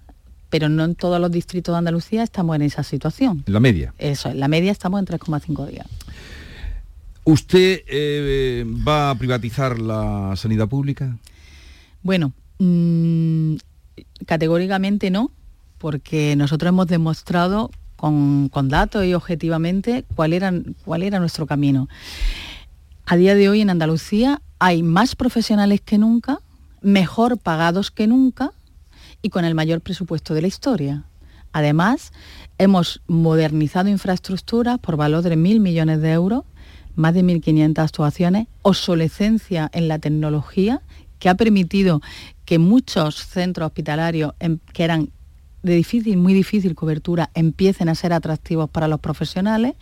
pero 0.51 0.71
no 0.71 0.85
en 0.85 0.95
todos 0.95 1.21
los 1.21 1.31
distritos 1.31 1.75
de 1.75 1.79
Andalucía 1.79 2.23
estamos 2.23 2.57
en 2.57 2.63
esa 2.63 2.83
situación. 2.83 3.43
¿La 3.47 3.61
media? 3.61 3.93
Eso, 3.99 4.31
en 4.31 4.41
la 4.41 4.49
media 4.49 4.73
estamos 4.73 4.99
en 4.99 5.07
3,5 5.07 5.67
días. 5.67 5.87
¿Usted 7.29 7.83
eh, 7.87 8.65
va 8.89 9.11
a 9.11 9.15
privatizar 9.15 9.79
la 9.79 10.33
sanidad 10.35 10.67
pública? 10.67 11.19
Bueno, 12.03 12.33
mm, 12.59 13.57
categóricamente 14.25 15.11
no, 15.11 15.31
porque 15.77 16.37
nosotros 16.37 16.71
hemos 16.71 16.87
demostrado 16.87 17.71
con, 17.97 18.49
datos 18.71 19.05
y 19.05 19.13
objetivamente 19.13 20.07
cuál 20.15 20.33
era, 20.33 20.55
cuál 20.87 21.03
era 21.03 21.21
nuestro 21.21 21.47
camino. 21.47 21.91
A 23.05 23.17
día 23.17 23.35
de 23.35 23.51
hoy 23.51 23.61
en 23.61 23.69
Andalucía 23.69 24.41
hay 24.59 24.83
más 24.83 25.15
profesionales 25.15 25.83
que 25.83 25.99
nunca, 25.99 26.39
mejor 26.81 27.37
pagados 27.37 27.91
que 27.91 28.07
nunca 28.07 28.53
y 29.21 29.29
con 29.29 29.45
el 29.45 29.55
mayor 29.55 29.83
presupuesto 29.83 30.33
de 30.33 30.41
la 30.41 30.49
historia. 30.49 31.05
Además, 31.53 32.11
hemos 32.57 33.03
modernizado 33.07 33.91
infraestructuras 33.91 34.79
por 34.79 34.97
valor 34.97 35.23
de 35.25 35.37
mil 35.37 35.61
millones 35.61 36.01
de 36.01 36.13
euros 36.13 36.45
más 36.99 37.15
de 37.15 37.23
1.500 37.23 37.79
actuaciones, 37.79 38.49
obsolescencia 38.63 39.71
en 39.73 39.89
la 39.89 39.99
tecnología, 39.99 40.83
que 41.19 41.29
ha 41.29 41.35
permitido 41.35 42.03
que 42.45 42.59
muchos 42.59 43.25
centros 43.27 43.67
hospitalarios 43.67 44.35
em, 44.41 44.59
que 44.73 44.85
eran 44.85 45.11
de 45.63 45.75
difícil, 45.75 46.17
muy 46.17 46.35
difícil 46.35 46.75
cobertura, 46.75 47.31
empiecen 47.35 47.89
a 47.89 47.95
ser 47.95 48.13
atractivos 48.13 48.71
para 48.71 48.89
los 48.89 49.01
profesionales. 49.01 49.75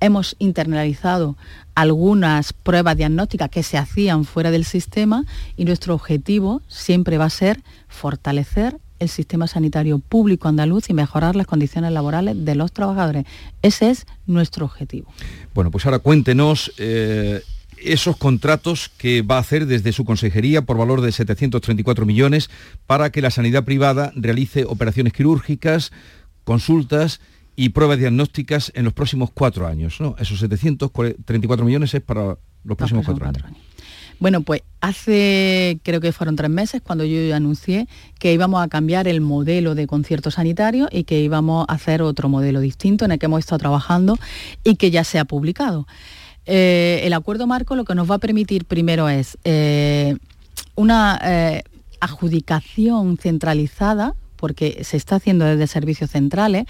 Hemos 0.00 0.34
internalizado 0.38 1.36
algunas 1.74 2.52
pruebas 2.52 2.96
diagnósticas 2.96 3.50
que 3.50 3.62
se 3.62 3.78
hacían 3.78 4.24
fuera 4.24 4.50
del 4.50 4.64
sistema 4.64 5.24
y 5.56 5.64
nuestro 5.64 5.94
objetivo 5.94 6.62
siempre 6.68 7.18
va 7.18 7.26
a 7.26 7.30
ser 7.30 7.62
fortalecer 7.88 8.78
el 9.00 9.08
sistema 9.08 9.46
sanitario 9.46 9.98
público 9.98 10.46
andaluz 10.46 10.90
y 10.90 10.94
mejorar 10.94 11.34
las 11.34 11.46
condiciones 11.46 11.90
laborales 11.90 12.44
de 12.44 12.54
los 12.54 12.70
trabajadores. 12.70 13.24
Ese 13.62 13.90
es 13.90 14.06
nuestro 14.26 14.66
objetivo. 14.66 15.10
Bueno, 15.54 15.70
pues 15.70 15.84
ahora 15.84 15.98
cuéntenos 15.98 16.72
eh, 16.78 17.42
esos 17.82 18.16
contratos 18.16 18.90
que 18.98 19.22
va 19.22 19.36
a 19.36 19.40
hacer 19.40 19.66
desde 19.66 19.92
su 19.92 20.04
consejería 20.04 20.62
por 20.62 20.76
valor 20.76 21.00
de 21.00 21.12
734 21.12 22.06
millones 22.06 22.50
para 22.86 23.10
que 23.10 23.22
la 23.22 23.30
sanidad 23.30 23.64
privada 23.64 24.12
realice 24.14 24.64
operaciones 24.64 25.12
quirúrgicas, 25.12 25.92
consultas 26.44 27.20
y 27.56 27.70
pruebas 27.70 27.98
diagnósticas 27.98 28.72
en 28.74 28.84
los 28.84 28.92
próximos 28.92 29.30
cuatro 29.32 29.66
años. 29.66 30.00
¿no? 30.00 30.14
Esos 30.18 30.38
734 30.40 31.64
millones 31.64 31.94
es 31.94 32.00
para 32.00 32.38
los 32.64 32.76
próximos, 32.76 33.04
cuatro, 33.06 33.26
años. 33.26 33.42
Bueno, 34.20 34.42
pues 34.42 34.62
hace, 34.82 35.80
creo 35.82 36.00
que 36.02 36.12
fueron 36.12 36.36
tres 36.36 36.50
meses, 36.50 36.82
cuando 36.82 37.04
yo 37.04 37.34
anuncié 37.34 37.88
que 38.18 38.34
íbamos 38.34 38.62
a 38.62 38.68
cambiar 38.68 39.08
el 39.08 39.22
modelo 39.22 39.74
de 39.74 39.86
concierto 39.86 40.30
sanitario 40.30 40.88
y 40.92 41.04
que 41.04 41.20
íbamos 41.20 41.64
a 41.66 41.72
hacer 41.72 42.02
otro 42.02 42.28
modelo 42.28 42.60
distinto 42.60 43.06
en 43.06 43.12
el 43.12 43.18
que 43.18 43.26
hemos 43.26 43.38
estado 43.38 43.60
trabajando 43.60 44.18
y 44.62 44.76
que 44.76 44.90
ya 44.90 45.04
se 45.04 45.18
ha 45.18 45.24
publicado. 45.24 45.86
Eh, 46.44 47.00
el 47.04 47.14
acuerdo 47.14 47.46
marco 47.46 47.76
lo 47.76 47.84
que 47.84 47.94
nos 47.94 48.10
va 48.10 48.16
a 48.16 48.18
permitir 48.18 48.66
primero 48.66 49.08
es 49.08 49.38
eh, 49.44 50.16
una 50.74 51.18
eh, 51.24 51.62
adjudicación 52.00 53.16
centralizada, 53.16 54.14
porque 54.36 54.84
se 54.84 54.98
está 54.98 55.16
haciendo 55.16 55.46
desde 55.46 55.66
servicios 55.66 56.10
centrales, 56.10 56.66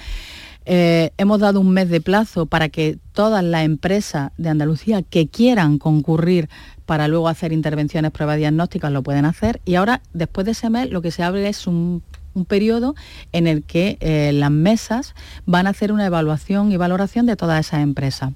hemos 0.66 1.40
dado 1.40 1.58
un 1.58 1.72
mes 1.72 1.88
de 1.88 2.00
plazo 2.00 2.46
para 2.46 2.68
que 2.68 2.98
todas 3.12 3.42
las 3.42 3.64
empresas 3.64 4.30
de 4.36 4.50
Andalucía 4.50 5.02
que 5.02 5.26
quieran 5.26 5.78
concurrir 5.78 6.48
para 6.90 7.06
luego 7.06 7.28
hacer 7.28 7.52
intervenciones, 7.52 8.10
pruebas 8.10 8.38
diagnósticas, 8.38 8.90
lo 8.90 9.04
pueden 9.04 9.24
hacer. 9.24 9.60
Y 9.64 9.76
ahora, 9.76 10.02
después 10.12 10.44
de 10.44 10.50
ese 10.50 10.70
mes, 10.70 10.90
lo 10.90 11.02
que 11.02 11.12
se 11.12 11.22
abre 11.22 11.48
es 11.48 11.68
un, 11.68 12.02
periodo 12.48 12.96
en 13.30 13.46
el 13.46 13.62
que 13.62 13.96
eh, 14.00 14.32
las 14.32 14.50
mesas 14.50 15.14
van 15.46 15.68
a 15.68 15.70
hacer 15.70 15.92
una 15.92 16.06
evaluación 16.06 16.72
y 16.72 16.76
valoración 16.76 17.26
de 17.26 17.36
todas 17.36 17.64
esas 17.64 17.82
empresas. 17.82 18.32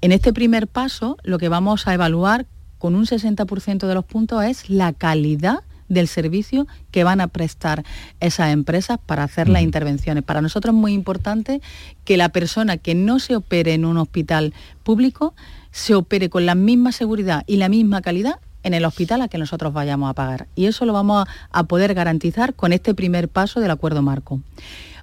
En 0.00 0.10
este 0.10 0.32
primer 0.32 0.66
paso, 0.66 1.16
lo 1.22 1.38
que 1.38 1.48
vamos 1.48 1.86
a 1.86 1.94
evaluar 1.94 2.46
con 2.78 2.96
un 2.96 3.06
60% 3.06 3.86
de 3.86 3.94
los 3.94 4.04
puntos 4.04 4.42
es 4.42 4.68
la 4.68 4.92
calidad 4.92 5.60
del 5.92 6.08
servicio 6.08 6.66
que 6.90 7.04
van 7.04 7.20
a 7.20 7.28
prestar 7.28 7.84
esas 8.20 8.52
empresas 8.52 8.98
para 9.04 9.24
hacer 9.24 9.48
las 9.48 9.62
intervenciones. 9.62 10.24
Para 10.24 10.40
nosotros 10.40 10.74
es 10.74 10.80
muy 10.80 10.92
importante 10.92 11.60
que 12.04 12.16
la 12.16 12.30
persona 12.30 12.78
que 12.78 12.94
no 12.94 13.18
se 13.18 13.36
opere 13.36 13.74
en 13.74 13.84
un 13.84 13.98
hospital 13.98 14.54
público 14.82 15.34
se 15.70 15.94
opere 15.94 16.30
con 16.30 16.46
la 16.46 16.54
misma 16.54 16.92
seguridad 16.92 17.44
y 17.46 17.56
la 17.56 17.68
misma 17.68 18.00
calidad 18.00 18.40
en 18.62 18.74
el 18.74 18.84
hospital 18.84 19.22
a 19.22 19.28
que 19.28 19.38
nosotros 19.38 19.72
vayamos 19.72 20.08
a 20.08 20.14
pagar. 20.14 20.46
Y 20.54 20.66
eso 20.66 20.86
lo 20.86 20.92
vamos 20.92 21.26
a, 21.50 21.64
poder 21.64 21.94
garantizar 21.94 22.54
con 22.54 22.72
este 22.72 22.94
primer 22.94 23.28
paso 23.28 23.60
del 23.60 23.70
acuerdo 23.70 24.02
marco. 24.02 24.40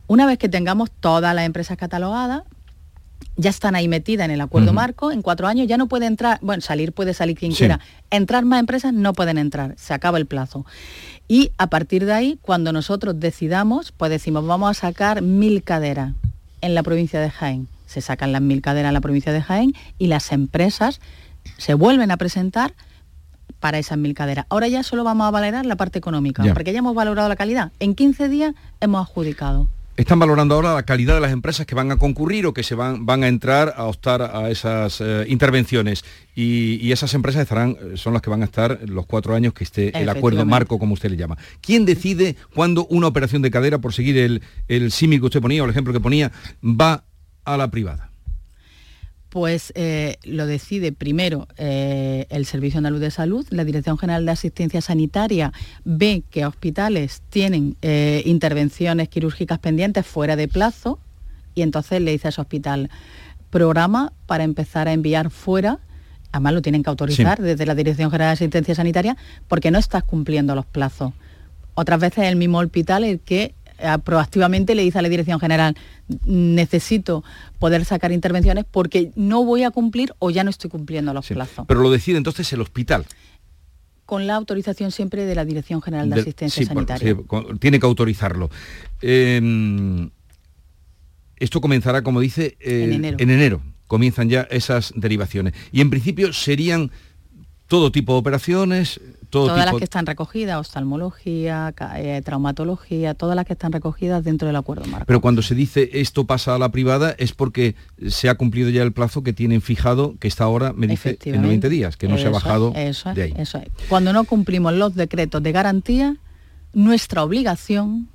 Una 0.08 0.26
vez 0.26 0.38
que 0.38 0.50
tengamos 0.50 0.90
todas 0.92 1.36
las 1.36 1.46
empresas 1.46 1.78
catalogadas, 1.78 2.44
ya 3.36 3.50
están 3.50 3.76
ahí 3.76 3.88
metidas 3.88 4.26
en 4.26 4.32
el 4.32 4.42
acuerdo 4.42 4.74
marco, 4.74 5.12
en 5.12 5.22
cuatro 5.22 5.48
años 5.48 5.68
ya 5.68 5.78
no 5.78 5.88
puede 5.88 6.06
entrar, 6.06 6.40
bueno, 6.42 6.62
salir 6.62 6.92
puede 6.94 7.14
salir 7.14 7.38
quien 7.38 7.54
quiera, 7.54 7.80
entrar 8.10 8.46
más 8.46 8.60
empresas 8.60 8.94
no 8.94 9.14
pueden 9.14 9.38
entrar, 9.38 9.76
se 9.78 9.94
acaba 9.94 10.18
el 10.18 10.26
plazo. 10.26 10.66
Y 11.28 11.52
a 11.58 11.68
partir 11.68 12.06
de 12.06 12.14
ahí, 12.14 12.40
cuando 12.42 12.74
nosotros 12.74 13.20
decidamos, 13.20 13.92
pues 13.92 14.12
decimos, 14.12 14.46
vamos 14.46 14.72
a 14.72 14.74
sacar 14.74 15.22
mil 15.22 15.64
caderas 15.64 16.14
en 16.62 16.76
la 16.76 16.84
provincia 16.84 17.22
de 17.22 17.30
Jaén 17.30 17.68
se 17.90 18.02
sacan 18.02 18.32
las 18.32 18.42
mil 18.42 18.62
cadenas 18.62 18.92
en 18.92 18.94
la 18.94 19.02
provincia 19.02 19.34
de 19.34 19.42
Jaén 19.42 19.74
y 19.98 20.08
las 20.08 20.32
empresas 20.32 21.02
se 21.58 21.74
vuelven 21.74 22.12
a 22.12 22.18
presentar 22.18 22.76
para 23.60 23.80
esas 23.80 23.98
mil 23.98 24.14
caderas. 24.14 24.46
Ahora 24.50 24.68
ya 24.68 24.84
solo 24.84 25.04
vamos 25.04 25.26
a 25.28 25.32
valorar 25.32 25.66
la 25.66 25.76
parte 25.76 25.98
económica, 25.98 26.44
Ya. 26.46 26.54
porque 26.54 26.72
ya 26.72 26.80
hemos 26.80 26.94
valorado 26.94 27.28
la 27.28 27.36
calidad. 27.36 27.72
En 27.80 27.96
15 27.96 28.30
días 28.30 28.54
hemos 28.80 29.02
adjudicado. 29.02 29.70
Están 30.00 30.18
valorando 30.18 30.56
ahora 30.56 30.76
la 30.76 30.84
calidad 30.84 31.16
de 31.16 31.20
las 31.20 31.34
empresas 31.34 31.66
que 31.66 31.76
van 31.76 31.92
a 31.92 31.98
concurrir 31.98 32.46
o 32.46 32.54
que 32.54 32.64
se 32.64 32.74
van, 32.74 33.06
van 33.06 33.22
a 33.22 33.28
entrar 33.28 33.74
a 33.76 33.84
optar 33.84 34.22
a 34.22 34.50
esas 34.50 35.02
eh, 35.02 35.26
intervenciones. 35.28 36.06
Y, 36.34 36.76
y 36.76 36.94
esas 36.94 37.14
empresas 37.16 37.42
estarán, 37.42 37.72
eh, 37.72 37.98
son 37.98 38.14
las 38.14 38.22
que 38.22 38.30
van 38.30 38.42
a 38.42 38.46
estar 38.46 38.80
los 38.88 39.06
cuatro 39.06 39.36
años 39.36 39.54
que 39.54 39.66
esté 39.66 40.02
el 40.02 40.08
acuerdo 40.08 40.46
marco, 40.46 40.80
como 40.80 40.94
usted 40.94 41.10
le 41.10 41.18
llama. 41.18 41.38
¿Quién 41.60 41.84
decide 41.84 42.38
cuándo 42.56 42.86
una 42.86 43.08
operación 43.08 43.42
de 43.42 43.52
cadera, 43.52 43.80
por 43.80 43.92
seguir 43.92 44.18
el, 44.18 44.42
el 44.70 44.94
símil 44.94 45.20
que 45.20 45.26
usted 45.26 45.42
ponía 45.42 45.64
o 45.64 45.66
el 45.66 45.72
ejemplo 45.72 45.92
que 45.92 46.00
ponía, 46.00 46.32
va 46.64 47.04
a 47.44 47.58
la 47.58 47.70
privada? 47.70 48.09
Pues 49.30 49.72
eh, 49.76 50.18
lo 50.24 50.48
decide 50.48 50.92
primero 50.92 51.48
eh, 51.58 52.26
el 52.32 52.46
Servicio 52.48 52.80
Andaluz 52.80 53.00
de 53.00 53.12
Salud, 53.12 53.46
la 53.52 53.64
Dirección 53.64 53.98
General 53.98 54.26
de 54.26 54.32
Asistencia 54.32 54.82
Sanitaria 54.82 55.54
ve 55.86 56.24
que 56.32 56.48
hospitales 56.48 57.22
tienen 57.30 57.78
eh, 57.84 58.24
intervenciones 58.26 59.08
quirúrgicas 59.08 59.60
pendientes 59.60 60.06
fuera 60.08 60.36
de 60.36 60.48
plazo 60.48 61.00
y 61.54 61.62
entonces 61.62 62.02
le 62.02 62.12
dice 62.12 62.28
a 62.28 62.30
ese 62.30 62.42
hospital, 62.42 62.90
programa 63.52 64.14
para 64.26 64.44
empezar 64.44 64.88
a 64.88 64.94
enviar 64.94 65.30
fuera, 65.30 65.78
además 66.32 66.54
lo 66.54 66.62
tienen 66.64 66.82
que 66.84 66.90
autorizar 66.90 67.38
Sí. 67.38 67.44
desde 67.44 67.66
la 67.68 67.76
Dirección 67.76 68.10
General 68.10 68.30
de 68.30 68.34
Asistencia 68.34 68.74
Sanitaria, 68.76 69.16
porque 69.48 69.70
no 69.70 69.78
estás 69.78 70.04
cumpliendo 70.04 70.56
los 70.56 70.66
plazos. 70.66 71.14
Otras 71.76 72.00
veces 72.00 72.26
es 72.26 72.30
el 72.32 72.36
mismo 72.36 72.60
hospital 72.60 73.04
el 73.04 73.20
que 73.20 73.54
proactivamente 74.04 74.76
le 74.76 74.84
dice 74.84 75.00
a 75.00 75.02
la 75.02 75.10
Dirección 75.10 75.40
General, 75.40 75.76
necesito 76.26 77.24
poder 77.60 77.86
sacar 77.86 78.12
intervenciones 78.12 78.66
porque 78.70 79.12
no 79.16 79.44
voy 79.44 79.64
a 79.64 79.72
cumplir 79.72 80.14
o 80.20 80.30
ya 80.30 80.44
no 80.44 80.50
estoy 80.50 80.70
cumpliendo 80.70 81.14
los 81.14 81.28
plazos. 81.28 81.66
Pero 81.68 81.82
lo 81.82 81.92
decide 81.92 82.18
entonces 82.18 82.52
el 82.54 82.62
hospital. 82.62 83.06
Con 84.06 84.26
la 84.26 84.36
autorización 84.36 84.92
siempre 84.92 85.26
de 85.26 85.36
la 85.36 85.46
Dirección 85.46 85.82
General 85.82 86.10
de, 86.10 86.22
Asistencia 86.22 86.64
sí, 86.64 86.68
Sanitaria. 86.68 87.16
sí, 87.16 87.58
tiene 87.60 87.80
que 87.80 87.86
autorizarlo. 87.86 88.50
Eh, 89.02 90.10
esto 91.38 91.62
comenzará, 91.62 92.04
como 92.04 92.20
dice, 92.20 92.58
eh, 92.60 92.84
En 92.86 92.94
enero. 92.94 93.18
enero. 93.20 93.62
Comienzan 93.88 94.30
ya 94.30 94.42
esas 94.52 94.94
derivaciones. 94.96 95.54
Y 95.72 95.82
en 95.82 95.90
principio 95.90 96.32
serían 96.34 96.92
todo 97.70 97.92
tipo 97.92 98.14
de 98.14 98.20
operaciones, 98.20 99.00
todo 99.30 99.50
todas 99.50 99.68
las 99.68 99.76
que 99.76 99.84
están 99.84 100.08
recogidas, 100.08 100.58
oftalmología, 100.58 101.72
eh, 101.98 102.22
traumatología, 102.26 103.14
todas 103.14 103.36
las 103.36 103.46
que 103.46 103.54
están 103.54 103.72
recogidas 103.72 104.24
dentro 104.24 104.48
del 104.48 104.56
acuerdo 104.56 104.86
marco. 104.86 105.06
Pero 105.06 105.22
cuando 105.22 105.44
se 105.44 105.54
dice 105.54 105.88
esto 105.94 106.26
pasa 106.26 106.56
a 106.56 106.58
la 106.58 106.70
privada 106.70 107.16
es 107.20 107.32
porque 107.32 107.76
se 108.08 108.28
ha 108.28 108.34
cumplido 108.36 108.72
ya 108.72 108.82
el 108.82 108.92
plazo 108.92 109.22
que 109.22 109.34
tienen 109.34 109.62
fijado, 109.62 110.16
que 110.20 110.28
está 110.28 110.46
ahora, 110.46 110.74
me 110.74 110.88
dice, 110.88 111.10
en 111.10 111.14
Efectivamente. 111.14 111.48
90 111.48 111.70
días, 111.70 111.96
que 111.96 112.08
no 112.08 112.18
se 112.18 112.24
ha 112.24 112.28
es, 112.28 112.34
bajado 112.34 112.74
eso 112.76 113.12
es, 113.12 113.16
de 113.16 113.22
ahí. 113.22 113.34
eso 113.38 113.60
es. 113.60 113.68
Cuando 113.88 114.14
no 114.14 114.24
cumplimos 114.24 114.74
los 114.74 114.96
decretos 114.96 115.44
de 115.44 115.52
garantía, 115.52 116.18
nuestra 116.74 117.24
obligación 117.24 118.10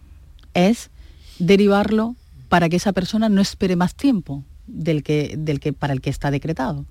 es 0.53 0.91
derivarlo 1.39 2.17
para 2.49 2.69
que 2.69 2.77
esa 2.77 2.93
persona 2.93 3.29
no 3.29 3.41
espere 3.41 3.77
más 3.77 3.95
tiempo 3.95 4.43
del 4.67 5.05
que, 5.05 5.37
del 5.39 5.61
que 5.61 5.73
para 5.73 5.93
el 5.93 6.01
que 6.01 6.11
está 6.11 6.33
decretado. 6.33 6.87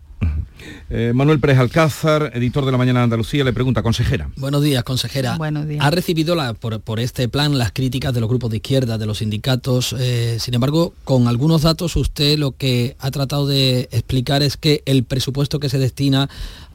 Eh, 0.89 1.11
Manuel 1.13 1.39
Pérez 1.39 1.57
Alcázar, 1.57 2.31
editor 2.35 2.65
de 2.65 2.71
La 2.71 2.77
Mañana 2.77 2.99
de 2.99 3.03
Andalucía, 3.05 3.43
le 3.43 3.51
pregunta, 3.51 3.81
consejera. 3.83 4.29
Buenos 4.37 4.61
días, 4.63 4.83
consejera. 4.83 5.37
Buenos 5.37 5.67
días. 5.67 5.83
Ha 5.83 5.89
recibido 5.89 6.35
la- 6.35 6.53
por, 6.53 6.79
por 6.81 6.99
este 6.99 7.27
plan 7.27 7.57
las 7.57 7.71
críticas 7.71 8.13
de 8.13 8.21
los 8.21 8.29
grupos 8.29 8.49
de 8.51 8.57
izquierda, 8.57 8.97
de 8.97 9.05
los 9.05 9.17
sindicatos. 9.17 9.93
eh, 9.99 10.37
sin 10.39 10.53
embargo, 10.53 10.93
con 11.03 11.27
algunos 11.27 11.63
datos 11.63 11.95
usted 11.95 12.37
lo 12.37 12.51
que 12.51 12.95
ha 12.99 13.11
tratado 13.11 13.47
de 13.47 13.89
explicar 13.91 14.41
es 14.43 14.55
que 14.55 14.83
el 14.85 15.03
presupuesto 15.03 15.59
que 15.59 15.69
se 15.69 15.79
destina 15.79 16.29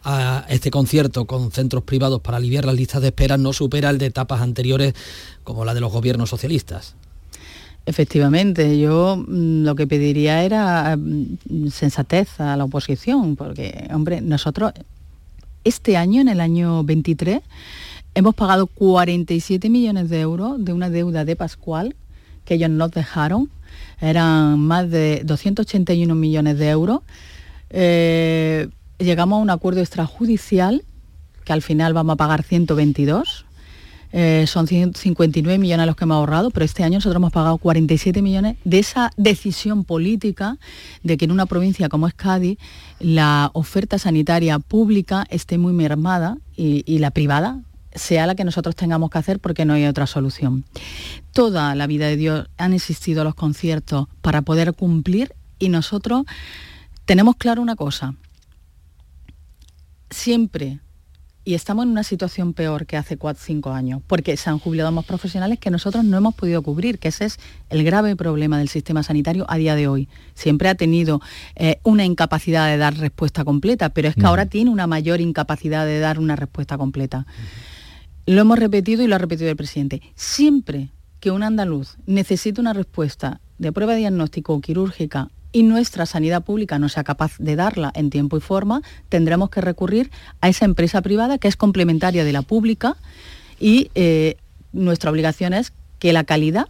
a 0.04 0.44
este 0.48 0.70
concierto 0.70 1.24
con 1.26 1.50
centros 1.50 1.82
privados 1.82 2.20
para 2.20 2.36
aliviar 2.36 2.64
las 2.64 2.74
listas 2.74 3.00
de 3.02 3.08
espera 3.08 3.36
no 3.36 3.52
supera 3.52 3.90
el 3.90 3.98
de 3.98 4.06
etapas 4.06 4.40
anteriores 4.42 4.94
como 5.44 5.64
la 5.64 5.74
de 5.74 5.80
los 5.80 5.92
gobiernos 5.92 6.28
socialistas. 6.30 6.94
Efectivamente, 7.88 8.78
yo 8.78 9.16
mm, 9.16 9.64
lo 9.64 9.74
que 9.74 9.86
pediría 9.86 10.44
era 10.44 10.94
mm, 10.94 11.68
sensatez 11.70 12.38
a 12.38 12.54
la 12.54 12.64
oposición, 12.64 13.34
porque, 13.34 13.88
hombre, 13.90 14.20
nosotros 14.20 14.72
este 15.64 15.96
año, 15.96 16.20
en 16.20 16.28
el 16.28 16.42
año 16.42 16.84
23, 16.84 17.40
hemos 18.14 18.34
pagado 18.34 18.66
47 18.66 19.70
millones 19.70 20.10
de 20.10 20.20
euros 20.20 20.62
de 20.62 20.74
una 20.74 20.90
deuda 20.90 21.24
de 21.24 21.34
Pascual 21.34 21.96
que 22.44 22.54
ellos 22.54 22.68
nos 22.68 22.90
dejaron. 22.90 23.48
Eran 24.02 24.58
más 24.58 24.90
de 24.90 25.22
281 25.24 26.14
millones 26.14 26.58
de 26.58 26.68
euros. 26.68 27.00
Eh, 27.70 28.68
llegamos 28.98 29.38
a 29.38 29.42
un 29.42 29.48
acuerdo 29.48 29.80
extrajudicial 29.80 30.84
que 31.46 31.54
al 31.54 31.62
final 31.62 31.94
vamos 31.94 32.12
a 32.12 32.16
pagar 32.16 32.42
122. 32.42 33.46
Eh, 34.12 34.44
son 34.46 34.66
159 34.66 35.58
millones 35.58 35.86
los 35.86 35.96
que 35.96 36.04
hemos 36.04 36.16
ahorrado, 36.16 36.50
pero 36.50 36.64
este 36.64 36.82
año 36.82 36.94
nosotros 36.96 37.16
hemos 37.16 37.32
pagado 37.32 37.58
47 37.58 38.22
millones 38.22 38.56
de 38.64 38.78
esa 38.78 39.10
decisión 39.16 39.84
política 39.84 40.56
de 41.02 41.16
que 41.18 41.26
en 41.26 41.32
una 41.32 41.46
provincia 41.46 41.88
como 41.88 42.08
es 42.08 42.14
Cádiz 42.14 42.58
la 43.00 43.50
oferta 43.52 43.98
sanitaria 43.98 44.58
pública 44.58 45.26
esté 45.28 45.58
muy 45.58 45.72
mermada 45.72 46.38
y, 46.56 46.84
y 46.86 47.00
la 47.00 47.10
privada 47.10 47.60
sea 47.94 48.26
la 48.26 48.34
que 48.34 48.44
nosotros 48.44 48.76
tengamos 48.76 49.10
que 49.10 49.18
hacer 49.18 49.40
porque 49.40 49.64
no 49.64 49.74
hay 49.74 49.86
otra 49.86 50.06
solución. 50.06 50.64
Toda 51.32 51.74
la 51.74 51.86
vida 51.86 52.06
de 52.06 52.16
Dios 52.16 52.48
han 52.56 52.72
existido 52.72 53.24
los 53.24 53.34
conciertos 53.34 54.06
para 54.22 54.42
poder 54.42 54.74
cumplir 54.74 55.34
y 55.58 55.68
nosotros 55.68 56.24
tenemos 57.04 57.36
claro 57.36 57.62
una 57.62 57.76
cosa, 57.76 58.14
siempre 60.10 60.80
y 61.48 61.54
estamos 61.54 61.86
en 61.86 61.92
una 61.92 62.02
situación 62.02 62.52
peor 62.52 62.84
que 62.84 62.98
hace 62.98 63.16
4 63.16 63.42
5 63.42 63.70
años, 63.70 64.02
porque 64.06 64.36
se 64.36 64.50
han 64.50 64.58
jubilado 64.58 64.92
más 64.92 65.06
profesionales 65.06 65.58
que 65.58 65.70
nosotros 65.70 66.04
no 66.04 66.18
hemos 66.18 66.34
podido 66.34 66.60
cubrir, 66.60 66.98
que 66.98 67.08
ese 67.08 67.24
es 67.24 67.38
el 67.70 67.84
grave 67.84 68.16
problema 68.16 68.58
del 68.58 68.68
sistema 68.68 69.02
sanitario 69.02 69.46
a 69.48 69.56
día 69.56 69.74
de 69.74 69.88
hoy. 69.88 70.10
Siempre 70.34 70.68
ha 70.68 70.74
tenido 70.74 71.22
eh, 71.56 71.80
una 71.84 72.04
incapacidad 72.04 72.68
de 72.68 72.76
dar 72.76 72.98
respuesta 72.98 73.46
completa, 73.46 73.88
pero 73.88 74.08
es 74.08 74.14
que 74.14 74.26
ahora 74.26 74.44
tiene 74.44 74.70
una 74.70 74.86
mayor 74.86 75.22
incapacidad 75.22 75.86
de 75.86 76.00
dar 76.00 76.18
una 76.18 76.36
respuesta 76.36 76.76
completa. 76.76 77.24
Lo 78.26 78.42
hemos 78.42 78.58
repetido 78.58 79.02
y 79.02 79.06
lo 79.06 79.14
ha 79.14 79.18
repetido 79.18 79.48
el 79.48 79.56
presidente. 79.56 80.02
Siempre 80.16 80.90
que 81.18 81.30
un 81.30 81.42
andaluz 81.42 81.96
necesite 82.04 82.60
una 82.60 82.74
respuesta 82.74 83.40
de 83.56 83.72
prueba 83.72 83.94
diagnóstico 83.94 84.52
o 84.52 84.60
quirúrgica 84.60 85.30
y 85.52 85.62
nuestra 85.62 86.06
sanidad 86.06 86.42
pública 86.42 86.78
no 86.78 86.88
sea 86.88 87.04
capaz 87.04 87.32
de 87.38 87.56
darla 87.56 87.90
en 87.94 88.10
tiempo 88.10 88.36
y 88.36 88.40
forma, 88.40 88.82
tendremos 89.08 89.50
que 89.50 89.60
recurrir 89.60 90.10
a 90.40 90.48
esa 90.48 90.64
empresa 90.64 91.02
privada 91.02 91.38
que 91.38 91.48
es 91.48 91.56
complementaria 91.56 92.24
de 92.24 92.32
la 92.32 92.42
pública 92.42 92.96
y 93.58 93.90
eh, 93.94 94.36
nuestra 94.72 95.10
obligación 95.10 95.54
es 95.54 95.72
que 95.98 96.12
la 96.12 96.24
calidad 96.24 96.66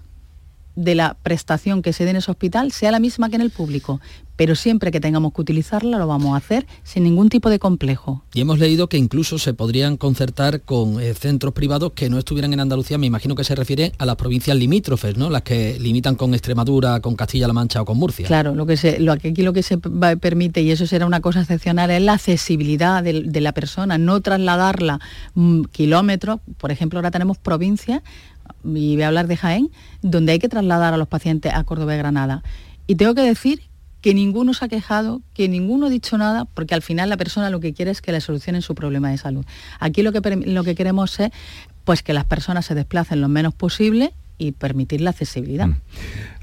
de 0.78 0.94
la 0.94 1.14
prestación 1.22 1.82
que 1.82 1.92
se 1.92 2.04
dé 2.04 2.10
en 2.10 2.16
ese 2.16 2.30
hospital 2.30 2.70
sea 2.72 2.92
la 2.92 3.00
misma 3.00 3.28
que 3.28 3.36
en 3.36 3.42
el 3.42 3.50
público, 3.50 4.00
pero 4.36 4.54
siempre 4.54 4.92
que 4.92 5.00
tengamos 5.00 5.32
que 5.32 5.40
utilizarla 5.40 5.98
lo 5.98 6.06
vamos 6.06 6.34
a 6.34 6.36
hacer 6.36 6.66
sin 6.84 7.02
ningún 7.02 7.28
tipo 7.28 7.50
de 7.50 7.58
complejo. 7.58 8.22
Y 8.32 8.40
hemos 8.40 8.60
leído 8.60 8.88
que 8.88 8.96
incluso 8.96 9.38
se 9.38 9.52
podrían 9.54 9.96
concertar 9.96 10.60
con 10.60 11.00
eh, 11.00 11.12
centros 11.14 11.52
privados 11.52 11.92
que 11.92 12.08
no 12.08 12.18
estuvieran 12.18 12.52
en 12.52 12.60
Andalucía, 12.60 12.96
me 12.98 13.06
imagino 13.06 13.34
que 13.34 13.42
se 13.42 13.56
refiere 13.56 13.92
a 13.98 14.06
las 14.06 14.14
provincias 14.14 14.56
limítrofes, 14.56 15.16
¿no? 15.16 15.28
Las 15.30 15.42
que 15.42 15.76
limitan 15.80 16.14
con 16.14 16.32
Extremadura, 16.34 17.00
con 17.00 17.16
Castilla-La 17.16 17.52
Mancha 17.52 17.82
o 17.82 17.84
con 17.84 17.98
Murcia. 17.98 18.28
Claro, 18.28 18.54
lo 18.54 18.64
que 18.64 18.76
se, 18.76 19.00
lo 19.00 19.12
aquí 19.12 19.32
lo 19.42 19.52
que 19.52 19.64
se 19.64 19.76
va- 19.76 20.14
permite, 20.14 20.62
y 20.62 20.70
eso 20.70 20.86
será 20.86 21.06
una 21.06 21.20
cosa 21.20 21.40
excepcional, 21.40 21.90
es 21.90 22.02
la 22.02 22.12
accesibilidad 22.12 23.02
de, 23.02 23.40
la 23.40 23.52
persona, 23.52 23.98
no 23.98 24.20
trasladarla 24.20 25.00
mm, 25.34 25.62
kilómetros. 25.72 26.38
Por 26.58 26.70
ejemplo, 26.70 27.00
ahora 27.00 27.10
tenemos 27.10 27.38
provincias, 27.38 28.02
y 28.64 28.94
voy 28.94 29.02
a 29.02 29.08
hablar 29.08 29.26
de 29.26 29.36
Jaén, 29.36 29.70
donde 30.02 30.32
hay 30.32 30.38
que 30.38 30.48
trasladar 30.48 30.94
a 30.94 30.96
los 30.96 31.08
pacientes 31.08 31.52
a 31.54 31.64
Córdoba 31.64 31.94
y 31.94 31.98
Granada. 31.98 32.42
Y 32.86 32.94
tengo 32.96 33.14
que 33.14 33.22
decir 33.22 33.62
que 34.00 34.14
ninguno 34.14 34.54
se 34.54 34.64
ha 34.64 34.68
quejado, 34.68 35.22
que 35.34 35.48
ninguno 35.48 35.86
ha 35.86 35.90
dicho 35.90 36.16
nada, 36.18 36.44
porque 36.44 36.74
al 36.74 36.82
final 36.82 37.08
la 37.08 37.16
persona 37.16 37.50
lo 37.50 37.60
que 37.60 37.74
quiere 37.74 37.90
es 37.90 38.00
que 38.00 38.12
le 38.12 38.20
solucionen 38.20 38.62
su 38.62 38.74
problema 38.74 39.10
de 39.10 39.18
salud. 39.18 39.44
Aquí 39.80 40.02
lo 40.02 40.12
que, 40.12 40.36
lo 40.36 40.64
que 40.64 40.74
queremos 40.74 41.18
es 41.20 41.30
pues, 41.84 42.02
que 42.02 42.12
las 42.12 42.24
personas 42.24 42.66
se 42.66 42.74
desplacen 42.74 43.20
lo 43.20 43.28
menos 43.28 43.54
posible 43.54 44.12
y 44.38 44.52
permitir 44.52 45.00
la 45.00 45.10
accesibilidad. 45.10 45.68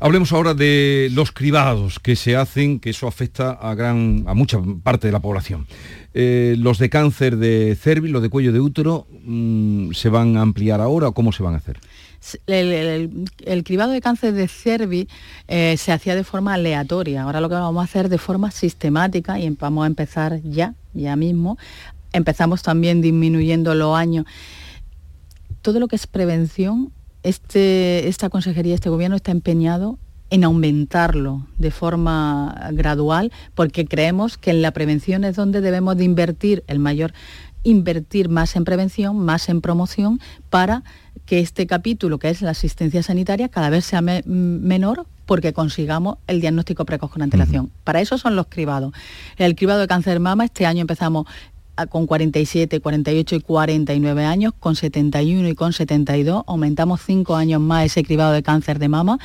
Hablemos 0.02 0.34
ahora 0.34 0.54
de 0.54 1.10
los 1.14 1.32
cribados 1.32 2.00
que 2.00 2.18
se 2.18 2.36
hacen, 2.36 2.80
que 2.80 2.90
eso 2.90 3.08
afecta 3.08 3.52
a, 3.52 3.74
gran, 3.74 4.26
a 4.28 4.34
mucha 4.34 4.60
parte 4.84 5.08
de 5.08 5.14
la 5.14 5.22
población. 5.22 5.66
Eh, 6.14 6.56
los 6.60 6.78
de 6.78 6.90
cáncer 6.90 7.38
de 7.38 7.78
cervix, 7.80 8.12
los 8.12 8.22
de 8.22 8.30
cuello 8.30 8.52
de 8.52 8.60
útero, 8.60 9.08
mm, 9.24 9.92
¿se 9.94 10.10
van 10.10 10.36
a 10.36 10.42
ampliar 10.42 10.82
ahora 10.82 11.08
o 11.08 11.14
cómo 11.14 11.32
se 11.32 11.42
van 11.42 11.54
a 11.54 11.58
hacer? 11.58 11.80
El, 12.48 13.64
cribado 13.64 13.92
de 13.92 14.02
cáncer 14.02 14.34
de 14.34 14.48
cervix 14.48 15.12
eh, 15.48 15.76
se 15.78 15.92
hacía 15.92 16.16
de 16.16 16.24
forma 16.24 16.54
aleatoria. 16.54 17.24
Ahora 17.24 17.42
lo 17.42 17.50
que 17.50 17.56
vamos 17.56 17.82
a 17.82 17.86
hacer 17.86 18.10
de 18.10 18.18
forma 18.18 18.52
sistemática 18.52 19.40
y 19.40 19.46
em- 19.46 19.58
vamos 19.60 19.84
a 19.84 19.88
empezar 19.88 20.42
ya, 20.44 20.74
ya 20.94 21.16
mismo. 21.16 21.58
Empezamos 22.14 22.64
también 22.64 23.02
disminuyendo 23.02 23.76
los 23.76 23.96
años. 23.98 24.26
Todo 25.62 25.80
lo 25.80 25.88
que 25.88 25.96
es 25.96 26.08
prevención, 26.08 26.92
este, 27.24 28.08
esta 28.08 28.30
consejería, 28.30 28.76
este 28.76 28.90
gobierno 28.90 29.16
está 29.16 29.32
empeñado 29.32 29.98
en 30.30 30.44
aumentarlo 30.44 31.48
de 31.58 31.72
forma 31.72 32.70
gradual 32.74 33.32
porque 33.54 33.86
creemos 33.86 34.38
que 34.38 34.52
en 34.52 34.62
la 34.62 34.72
prevención 34.72 35.24
es 35.24 35.36
donde 35.36 35.62
debemos 35.62 35.98
de 35.98 36.04
invertir 36.04 36.64
el 36.68 36.80
mayor 36.80 37.14
invertir 37.66 38.30
más 38.30 38.56
en 38.56 38.64
prevención, 38.64 39.18
más 39.18 39.50
en 39.50 39.60
promoción, 39.60 40.22
para 40.50 40.84
que 41.26 41.40
este 41.40 41.68
capítulo, 41.68 42.20
que 42.20 42.30
es 42.30 42.42
la 42.42 42.52
asistencia 42.52 43.04
sanitaria, 43.04 43.50
cada 43.50 43.70
vez 43.70 43.84
sea 43.84 44.02
menor 44.02 45.08
porque 45.26 45.54
consigamos 45.54 46.20
el 46.28 46.40
diagnóstico 46.40 46.86
precoz 46.86 47.12
con 47.12 47.24
antelación. 47.24 47.72
Para 47.84 48.00
eso 48.00 48.18
son 48.18 48.36
los 48.36 48.46
cribados. 48.48 48.94
El 49.38 49.56
cribado 49.56 49.82
de 49.82 49.88
cáncer 49.88 50.14
de 50.14 50.20
mama, 50.20 50.46
este 50.46 50.66
año 50.68 50.82
empezamos 50.82 51.26
con 51.90 52.06
47, 52.06 52.80
48 52.80 53.36
y 53.36 53.40
49 53.42 54.24
años, 54.24 54.54
con 54.60 54.76
71 54.76 55.50
y 55.50 55.56
con 55.56 55.74
72, 55.74 56.44
aumentamos 56.48 57.02
5 57.02 57.36
años 57.36 57.60
más 57.60 57.86
ese 57.86 58.04
cribado 58.04 58.32
de 58.32 58.44
cáncer 58.44 58.80
de 58.80 58.88
mama, 58.88 59.20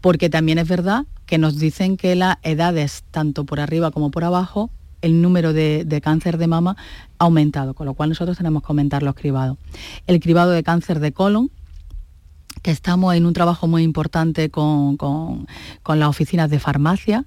porque 0.00 0.30
también 0.30 0.58
es 0.58 0.68
verdad 0.68 1.04
que 1.26 1.38
nos 1.38 1.58
dicen 1.58 1.96
que 1.96 2.14
las 2.14 2.36
edades, 2.42 3.04
tanto 3.10 3.44
por 3.44 3.60
arriba 3.60 3.90
como 3.90 4.10
por 4.10 4.24
abajo, 4.24 4.70
el 5.02 5.20
número 5.20 5.52
de, 5.52 6.00
cáncer 6.02 6.38
de 6.38 6.46
mama 6.46 6.76
ha 7.18 7.24
aumentado, 7.24 7.74
con 7.74 7.86
lo 7.86 7.94
cual 7.94 8.08
nosotros 8.08 8.36
tenemos 8.36 8.62
que 8.62 8.68
aumentar 8.68 9.02
los 9.02 9.14
cribados. 9.14 9.58
El 10.06 10.20
cribado 10.20 10.52
de 10.52 10.62
cáncer 10.62 11.00
de 11.00 11.12
colon, 11.12 11.50
que 12.62 12.70
estamos 12.70 13.14
en 13.16 13.26
un 13.26 13.32
trabajo 13.32 13.66
muy 13.66 13.82
importante 13.82 14.48
con, 14.48 14.96
las 15.86 16.08
oficinas 16.08 16.48
de 16.48 16.60
farmacia 16.60 17.24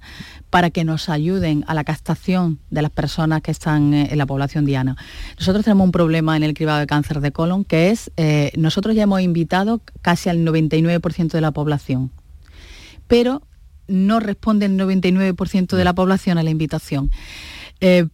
para 0.50 0.70
que 0.70 0.86
nos 0.86 1.10
ayuden 1.10 1.66
a 1.68 1.74
la 1.74 1.84
captación 1.84 2.60
de 2.70 2.82
las 2.82 2.92
personas 2.92 3.42
que 3.42 3.52
están 3.52 3.94
en 3.94 4.18
la 4.18 4.26
población 4.26 4.66
diana. 4.66 4.96
Nosotros 5.38 5.66
tenemos 5.66 5.84
un 5.84 5.92
problema 5.92 6.38
en 6.38 6.44
el 6.44 6.54
cribado 6.54 6.80
de 6.80 6.88
cáncer 6.88 7.20
de 7.20 7.32
colon 7.32 7.66
que 7.66 7.92
es, 7.92 8.12
eh, 8.16 8.54
nosotros 8.56 8.96
ya 8.96 9.04
hemos 9.04 9.20
invitado 9.22 9.82
casi 10.02 10.30
al 10.30 10.46
99% 10.46 11.32
de 11.32 11.42
la 11.42 11.52
población, 11.52 12.12
pero 13.08 13.42
no 13.88 14.20
responde 14.20 14.66
el 14.68 14.78
99% 14.78 15.76
de 15.76 15.84
la 15.84 15.94
población 15.94 16.38
a 16.38 16.44
la 16.44 16.50
invitación. 16.50 17.12
Eh, 17.82 18.08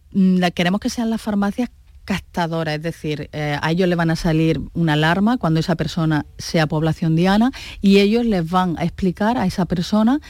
queremos 0.54 0.80
que 0.80 0.90
sean 0.90 1.10
las 1.10 1.20
farmacias 1.20 1.70
captadoras, 2.04 2.76
es 2.76 2.82
decir, 2.82 3.28
eh, 3.32 3.56
a 3.60 3.70
ellos 3.70 3.88
le 3.88 3.94
van 3.94 4.10
a 4.10 4.16
salir 4.16 4.60
una 4.74 4.94
alarma 4.94 5.38
cuando 5.38 5.60
esa 5.60 5.76
persona 5.76 6.26
sea 6.38 6.66
población 6.66 7.14
diana 7.14 7.52
y 7.80 7.98
ellos 7.98 8.26
les 8.26 8.48
van 8.48 8.76
a 8.78 8.84
explicar 8.84 9.38
a 9.38 9.46
esa 9.46 9.66
persona 9.66 10.20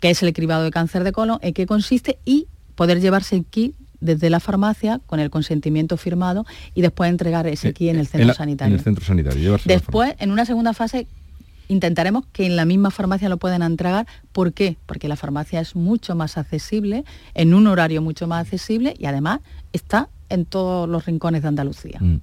qué 0.00 0.10
es 0.10 0.22
el 0.22 0.32
cribado 0.32 0.64
de 0.64 0.70
cáncer 0.70 1.04
de 1.04 1.12
colon, 1.12 1.38
en 1.42 1.52
qué 1.52 1.66
consiste 1.66 2.18
y 2.24 2.46
poder 2.74 3.00
llevarse 3.00 3.36
el 3.36 3.44
kit 3.44 3.74
desde 4.00 4.30
la 4.30 4.40
farmacia 4.40 5.00
con 5.06 5.20
el 5.20 5.28
consentimiento 5.28 5.96
firmado 5.96 6.46
y 6.74 6.82
después 6.82 7.10
entregar 7.10 7.46
ese 7.46 7.68
eh, 7.68 7.72
kit 7.72 7.90
en 7.90 7.98
el 7.98 8.06
centro 8.06 8.32
sanitario. 8.32 8.74
En 8.74 8.78
el 8.78 8.84
centro 8.84 9.04
sanitario. 9.04 9.58
Después, 9.64 10.14
en 10.18 10.30
una 10.30 10.46
segunda 10.46 10.72
fase, 10.72 11.08
intentaremos 11.68 12.26
que 12.32 12.46
en 12.46 12.56
la 12.56 12.64
misma 12.64 12.90
farmacia 12.90 13.28
lo 13.28 13.36
puedan 13.36 13.62
entregar. 13.62 14.06
¿Por 14.32 14.52
qué? 14.52 14.76
Porque 14.86 15.08
la 15.08 15.16
farmacia 15.16 15.60
es 15.60 15.76
mucho 15.76 16.14
más 16.14 16.36
accesible, 16.36 17.04
en 17.34 17.54
un 17.54 17.66
horario 17.66 18.02
mucho 18.02 18.26
más 18.26 18.42
accesible 18.42 18.94
y 18.98 19.06
además 19.06 19.40
está 19.72 20.08
en 20.30 20.44
todos 20.44 20.88
los 20.88 21.06
rincones 21.06 21.42
de 21.42 21.48
Andalucía. 21.48 21.98
Mm. 22.00 22.20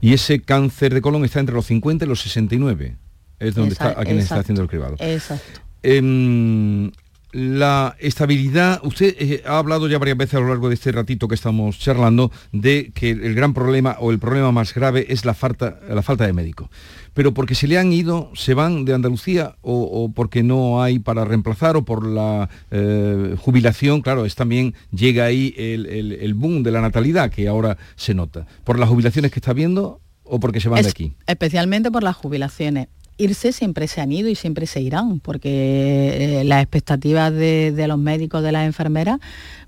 Y 0.00 0.12
ese 0.12 0.40
cáncer 0.40 0.94
de 0.94 1.00
colon 1.00 1.24
está 1.24 1.40
entre 1.40 1.54
los 1.54 1.66
50 1.66 2.04
y 2.04 2.08
los 2.08 2.20
69. 2.20 2.96
Es 3.38 3.54
donde 3.54 3.72
está, 3.72 3.90
a 3.90 4.04
quien 4.04 4.18
está 4.18 4.36
haciendo 4.36 4.62
el 4.62 4.68
cribado. 4.68 4.96
Exacto. 4.98 5.60
Em, 5.82 6.90
la 7.32 7.96
estabilidad, 7.98 8.80
usted 8.84 9.14
eh, 9.18 9.42
ha 9.46 9.58
hablado 9.58 9.86
ya 9.88 9.98
varias 9.98 10.16
veces 10.16 10.34
a 10.34 10.40
lo 10.40 10.48
largo 10.48 10.68
de 10.68 10.74
este 10.74 10.92
ratito 10.92 11.28
que 11.28 11.34
estamos 11.34 11.78
charlando 11.78 12.32
de 12.52 12.90
que 12.94 13.10
el 13.10 13.34
gran 13.34 13.52
problema 13.52 13.96
o 14.00 14.10
el 14.10 14.18
problema 14.18 14.50
más 14.50 14.72
grave 14.72 15.06
es 15.10 15.24
la 15.24 15.34
falta, 15.34 15.78
la 15.88 16.02
falta 16.02 16.26
de 16.26 16.32
médicos. 16.32 16.70
Pero 17.12 17.34
porque 17.34 17.54
se 17.54 17.66
le 17.66 17.78
han 17.78 17.92
ido, 17.92 18.30
se 18.34 18.54
van 18.54 18.84
de 18.84 18.94
Andalucía 18.94 19.56
o, 19.60 20.10
porque 20.14 20.42
no 20.42 20.82
hay 20.82 21.00
para 21.00 21.24
reemplazar 21.24 21.76
o 21.76 21.84
por 21.84 22.06
la 22.06 22.48
eh, 22.70 23.34
jubilación, 23.38 24.00
claro, 24.00 24.24
es 24.24 24.34
también 24.34 24.74
llega 24.92 25.24
ahí 25.24 25.54
el, 25.56 26.34
boom 26.34 26.62
de 26.62 26.70
la 26.70 26.80
natalidad 26.80 27.30
que 27.30 27.48
ahora 27.48 27.76
se 27.96 28.14
nota. 28.14 28.46
¿Por 28.64 28.78
las 28.78 28.88
jubilaciones 28.88 29.32
que 29.32 29.40
está 29.40 29.52
viendo 29.52 30.00
o 30.22 30.38
porque 30.40 30.60
se 30.60 30.68
van 30.68 30.82
de 30.82 30.88
aquí? 30.88 31.14
Especialmente 31.26 31.90
por 31.90 32.02
las 32.02 32.16
jubilaciones 32.16 32.88
irse 33.18 33.52
siempre 33.52 33.88
se 33.88 34.00
han 34.00 34.12
ido 34.12 34.28
y 34.28 34.34
siempre 34.34 34.66
se 34.66 34.80
irán, 34.80 35.20
porque 35.20 36.40
eh, 36.40 36.44
las 36.44 36.62
expectativas 36.62 37.32
de, 37.32 37.84
los 37.86 37.98
médicos, 37.98 38.42
de 38.42 38.52
las 38.52 38.64
enfermeras, 38.64 39.18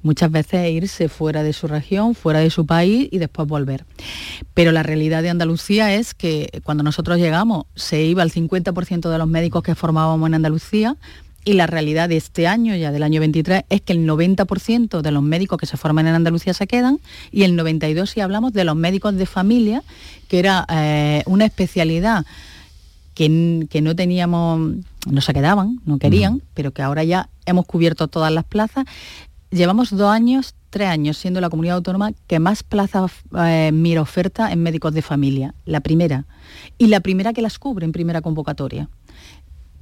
muchas 0.03 0.30
veces 0.30 0.66
es 0.66 0.70
irse 0.70 1.09
fuera 1.09 1.42
de 1.42 1.53
su 1.53 1.66
región, 1.66 2.14
fuera 2.14 2.40
de 2.40 2.51
su 2.51 2.64
país 2.64 3.09
y 3.11 3.18
después 3.18 3.46
volver. 3.46 3.84
Pero 4.55 4.72
la 4.72 4.82
realidad 4.82 5.22
de 5.22 5.30
Andalucía 5.30 5.94
es 5.94 6.14
que 6.14 6.48
cuando 6.62 6.82
nosotros 6.82 7.18
llegamos 7.18 7.66
se 7.74 8.03
iba 8.03 8.22
el 8.22 8.32
50% 8.32 9.11
de 9.11 9.18
los 9.18 9.28
médicos 9.28 9.62
que 9.62 9.74
formábamos 9.74 10.26
en 10.28 10.34
Andalucía, 10.34 10.96
y 11.44 11.55
la 11.55 11.66
realidad 11.66 12.09
de 12.09 12.18
este 12.18 12.46
año, 12.46 12.76
ya 12.76 12.92
del 12.92 13.03
año 13.03 13.20
23, 13.20 13.62
es 13.70 13.80
que 13.80 13.94
el 13.94 14.07
90% 14.07 15.01
de 15.01 15.11
los 15.11 15.22
médicos 15.22 15.59
que 15.59 15.66
se 15.66 15.78
forman 15.78 16.07
en 16.07 16.14
Andalucía 16.14 16.53
se 16.53 16.66
quedan 16.66 17.01
y 17.30 17.44
el 17.44 17.59
92% 17.59 18.07
si 18.07 18.20
hablamos 18.20 18.53
de 18.53 18.64
los 18.64 18.76
médicos 18.76 19.16
de 19.16 19.24
familia, 19.24 19.82
que 20.28 20.38
era 20.38 20.66
eh, 20.70 21.22
una 21.26 21.46
especialidad 21.46 22.26
que, 23.14 23.80
no 23.82 23.96
teníamos, 23.96 24.76
no 25.06 25.20
se 25.20 25.32
quedaban, 25.32 25.80
no 25.84 25.98
querían, 25.98 26.42
pero 26.54 26.72
que 26.72 26.82
ahora 26.82 27.04
ya 27.04 27.28
hemos 27.46 27.66
cubierto 27.66 28.08
todas 28.08 28.32
las 28.32 28.44
plazas. 28.44 28.84
Llevamos 29.50 29.90
dos 29.90 30.11
años, 30.11 30.54
tres 30.70 30.88
años 30.88 31.18
siendo 31.18 31.40
la 31.40 31.50
comunidad 31.50 31.76
autónoma 31.76 32.12
que 32.26 32.38
más 32.38 32.62
plazas 32.62 33.11
eh, 33.36 33.70
mira 33.72 34.00
oferta 34.00 34.52
en 34.52 34.62
médicos 34.62 34.94
de 34.94 35.02
familia, 35.02 35.54
la 35.64 35.80
primera. 35.80 36.24
Y 36.78 36.86
la 36.86 37.00
primera 37.00 37.32
que 37.32 37.42
las 37.42 37.58
cubre 37.58 37.84
en 37.84 37.92
primera 37.92 38.22
convocatoria. 38.22 38.88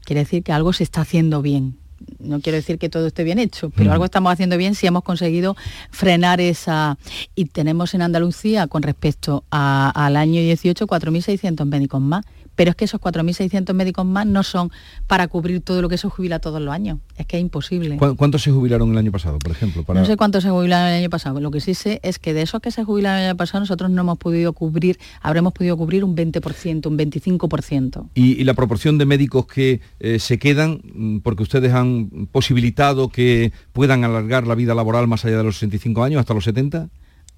Quiere 0.05 0.21
decir 0.21 0.43
que 0.43 0.53
algo 0.53 0.73
se 0.73 0.85
está 0.85 1.03
haciendo 1.03 1.43
bien. 1.43 1.77
No 2.19 2.41
quiero 2.41 2.57
decir 2.57 2.79
que 2.79 2.89
todo 2.89 3.09
esté 3.09 3.25
bien 3.25 3.39
hecho, 3.39 3.71
pero 3.71 3.93
algo 3.93 4.05
estamos 4.05 4.33
haciendo 4.33 4.57
bien 4.57 4.75
si 4.75 4.87
hemos 4.87 5.03
conseguido 5.03 5.57
frenar 5.91 6.41
esa... 6.41 6.97
Y 7.35 7.47
tenemos 7.47 7.93
en 7.93 8.03
Andalucía, 8.03 8.69
con 8.69 8.83
respecto 8.83 9.45
al 9.51 10.17
año 10.17 10.41
18, 10.41 10.87
4.600 10.87 11.67
médicos 11.67 12.01
más 12.01 12.25
pero 12.59 12.71
es 12.71 12.77
que 12.77 12.87
esos 12.87 13.01
4.600 13.01 13.73
médicos 13.73 14.05
más 14.05 14.27
no 14.27 14.43
son 14.43 14.73
para 15.07 15.29
cubrir 15.29 15.61
todo 15.61 15.81
lo 15.81 15.89
que 15.89 15.97
se 15.97 16.09
jubila 16.09 16.41
todos 16.41 16.61
los 16.61 16.75
años. 16.75 16.99
Es 17.17 17.25
que 17.25 17.37
es 17.37 17.41
imposible. 17.41 17.97
¿Cuántos 18.17 18.43
se 18.43 18.51
jubilaron 18.51 18.91
el 18.91 18.99
año 18.99 19.13
pasado, 19.13 19.39
por 19.39 19.53
ejemplo? 19.53 19.85
No 19.95 20.05
sé 20.05 20.17
cuántos 20.17 20.43
se 20.43 20.51
jubilaron 20.51 20.89
el 20.89 20.99
año 20.99 21.09
pasado. 21.09 21.39
Lo 21.39 21.53
que 21.53 21.61
sí 21.61 21.75
sé 21.75 22.01
es 22.03 22.19
que 22.19 22.35
de 22.35 22.43
esos 22.43 22.61
que 22.61 22.73
se 22.73 22.83
jubilaron 22.83 23.21
el 23.21 23.27
año 23.29 23.37
pasado 23.37 23.61
nosotros 23.61 23.93
no 23.93 24.01
hemos 24.01 24.19
podido 24.19 24.55
cubrir, 24.55 24.99
habremos 25.23 25.53
podido 25.53 25.77
cubrir 25.77 26.03
un 26.03 26.17
20%, 26.17 26.89
un 26.89 26.99
25%. 26.99 28.09
¿Y, 28.17 28.43
la 28.43 28.55
proporción 28.55 28.99
de 28.99 29.07
médicos 29.07 29.47
que 29.47 29.81
eh, 30.01 30.19
se 30.19 30.41
quedan, 30.41 30.81
mm, 30.83 31.19
porque 31.19 31.45
ustedes 31.45 31.73
han 31.73 32.27
posibilitado 32.33 33.09
que 33.09 33.53
puedan 33.73 34.03
alargar 34.03 34.49
la 34.49 34.57
vida 34.57 34.75
laboral 34.75 35.07
más 35.07 35.25
allá 35.25 35.37
de 35.37 35.45
los 35.45 35.59
65 35.59 36.03
años, 36.03 36.19
hasta 36.19 36.35
los 36.35 36.43
70? 36.43 36.89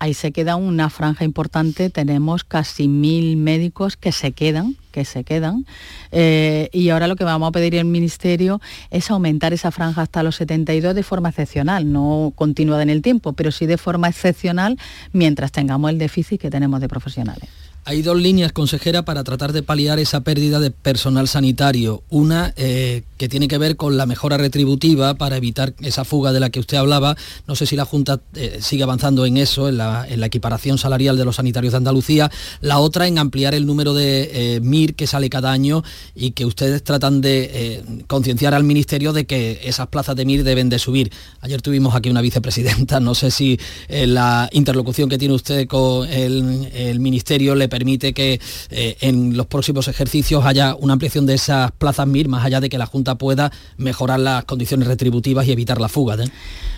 Ahí 0.01 0.15
se 0.15 0.33
queda 0.33 0.57
una 0.57 0.91
franja 0.91 1.25
importante, 1.25 1.91
tenemos 1.91 2.43
casi 2.43 2.89
mil 2.89 3.37
médicos 3.37 3.97
que 3.97 4.13
se 4.13 4.33
quedan, 4.33 4.77
que 4.91 5.05
se 5.05 5.23
quedan, 5.23 5.67
eh, 6.11 6.69
y 6.73 6.89
ahora 6.89 7.07
lo 7.07 7.17
que 7.17 7.25
vamos 7.25 7.49
a 7.49 7.53
pedir 7.53 7.77
el 7.77 7.85
Ministerio 7.85 8.61
es 8.91 9.11
aumentar 9.11 9.53
esa 9.53 9.71
franja 9.71 10.03
hasta 10.03 10.23
los 10.23 10.37
72 10.37 10.95
de 10.95 11.03
forma 11.03 11.29
excepcional, 11.29 11.93
no 11.93 12.33
continuada 12.35 12.83
en 12.83 12.91
el 12.91 13.03
tiempo, 13.03 13.35
pero 13.35 13.53
sí 13.53 13.67
de 13.67 13.77
forma 13.77 14.09
excepcional 14.09 14.79
mientras 15.13 15.53
tengamos 15.53 15.91
el 15.91 15.99
déficit 15.99 16.41
que 16.41 16.51
tenemos 16.51 16.81
de 16.81 16.89
profesionales. 16.89 17.60
Hay 17.91 18.03
dos 18.03 18.17
líneas, 18.17 18.53
consejera, 18.53 19.05
para 19.05 19.25
tratar 19.25 19.53
de 19.53 19.65
paliar 19.65 19.99
esa 19.99 20.21
pérdida 20.21 20.61
de 20.61 20.71
personal 20.71 21.27
sanitario. 21.27 22.05
Una 22.09 22.55
eh, 22.57 23.03
que 23.17 23.29
tiene 23.29 23.49
que 23.49 23.59
ver 23.59 23.75
con 23.75 23.97
la 23.97 24.07
mejora 24.07 24.37
retributiva 24.37 25.15
para 25.15 25.37
evitar 25.37 25.75
esa 25.81 26.05
fuga 26.05 26.33
de 26.33 26.39
la 26.39 26.51
que 26.51 26.61
usted 26.61 26.77
hablaba. 26.77 27.17
No 27.49 27.57
sé 27.57 27.67
si 27.67 27.75
la 27.75 27.85
Junta 27.85 28.21
eh, 28.37 28.59
sigue 28.61 28.85
avanzando 28.85 29.27
en 29.27 29.39
eso, 29.39 29.69
en 29.69 29.79
la, 29.79 30.07
equiparación 30.25 30.79
salarial 30.79 31.17
de 31.17 31.25
los 31.25 31.35
sanitarios 31.35 31.73
de 31.73 31.79
Andalucía. 31.79 32.31
La 32.61 32.79
otra 32.79 33.09
en 33.09 33.19
ampliar 33.19 33.57
el 33.57 33.67
número 33.67 33.93
de 33.93 34.31
eh, 34.55 34.61
MIR 34.61 34.95
que 34.95 35.09
sale 35.09 35.29
cada 35.29 35.51
año 35.51 35.83
y 36.15 36.31
que 36.31 36.47
ustedes 36.47 36.85
tratan 36.85 37.21
de 37.21 37.83
concienciar 38.07 38.55
al 38.55 38.63
Ministerio 38.63 39.13
de 39.13 39.27
que 39.27 39.63
esas 39.65 39.89
plazas 39.89 40.15
de 40.15 40.25
MIR 40.25 40.45
deben 40.45 40.69
de 40.69 40.79
subir. 40.79 41.11
Ayer 41.41 41.61
tuvimos 41.61 41.97
aquí 41.97 42.09
una 42.09 42.21
vicepresidenta, 42.21 43.01
no 43.01 43.17
sé 43.17 43.33
si 43.33 43.59
la 43.89 44.49
interlocución 44.53 45.09
que 45.09 45.19
tiene 45.19 45.35
usted 45.35 45.67
con 45.67 46.09
el, 46.09 46.71
el 46.73 47.01
Ministerio 47.01 47.57
le 47.57 47.69
permite 47.69 47.80
que 48.15 48.41
eh, 48.71 48.97
en 49.01 49.37
los 49.37 49.47
próximos 49.47 49.89
ejercicios 49.89 50.45
haya 50.45 50.75
una 50.75 50.95
ampliación 50.95 51.27
de 51.27 51.35
esas 51.35 51.73
plazas 51.73 52.07
MIR, 52.07 52.29
más 52.29 52.45
allá 52.45 52.61
de 52.61 52.69
que 52.69 52.79
la 52.79 52.87
Junta 52.87 53.17
pueda 53.17 53.51
mejorar 53.77 54.21
las 54.21 54.45
condiciones 54.45 54.89
retributivas 54.89 55.47
y 55.47 55.53
evitar 55.53 55.81
la 55.81 55.89
fuga. 55.89 56.15
¿eh? 56.15 56.29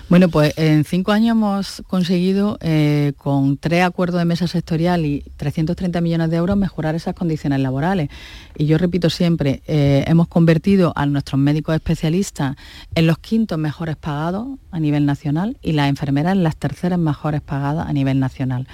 Bueno, 0.09 0.29
pues 0.29 0.53
en 0.57 0.85
cinco 0.85 1.13
años 1.13 1.33
hemos 1.33 1.83
conseguido, 1.87 2.59
eh, 2.61 3.13
con 3.17 3.57
tres 3.57 3.85
acuerdos 3.85 4.21
de 4.21 4.25
mesa 4.25 4.47
sectorial 4.47 5.05
y 5.07 5.25
330 5.37 6.01
millones 6.01 6.31
de 6.31 6.37
euros, 6.37 6.57
mejorar 6.57 6.95
esas 6.95 7.15
condiciones 7.15 7.61
laborales. 7.61 8.09
Y 8.57 8.67
yo 8.67 8.79
repito 8.79 9.11
siempre, 9.11 9.63
hemos 9.67 10.29
convertido 10.29 10.93
a 10.97 11.07
nuestros 11.07 11.41
médicos 11.41 11.75
especialistas 11.75 12.57
en 12.95 13.07
los 13.07 13.19
quintos 13.19 13.59
mejores 13.59 13.97
pagados 13.97 14.49
a 14.71 14.81
nivel 14.81 15.07
nacional 15.07 15.57
y 15.63 15.73
las 15.73 15.89
enfermeras 15.89 16.33
en 16.33 16.43
las 16.43 16.57
terceras 16.57 16.99
mejores 16.99 17.41
pagadas 17.41 17.89
a 17.89 17.93
nivel 17.93 18.19
nacional 18.21 18.67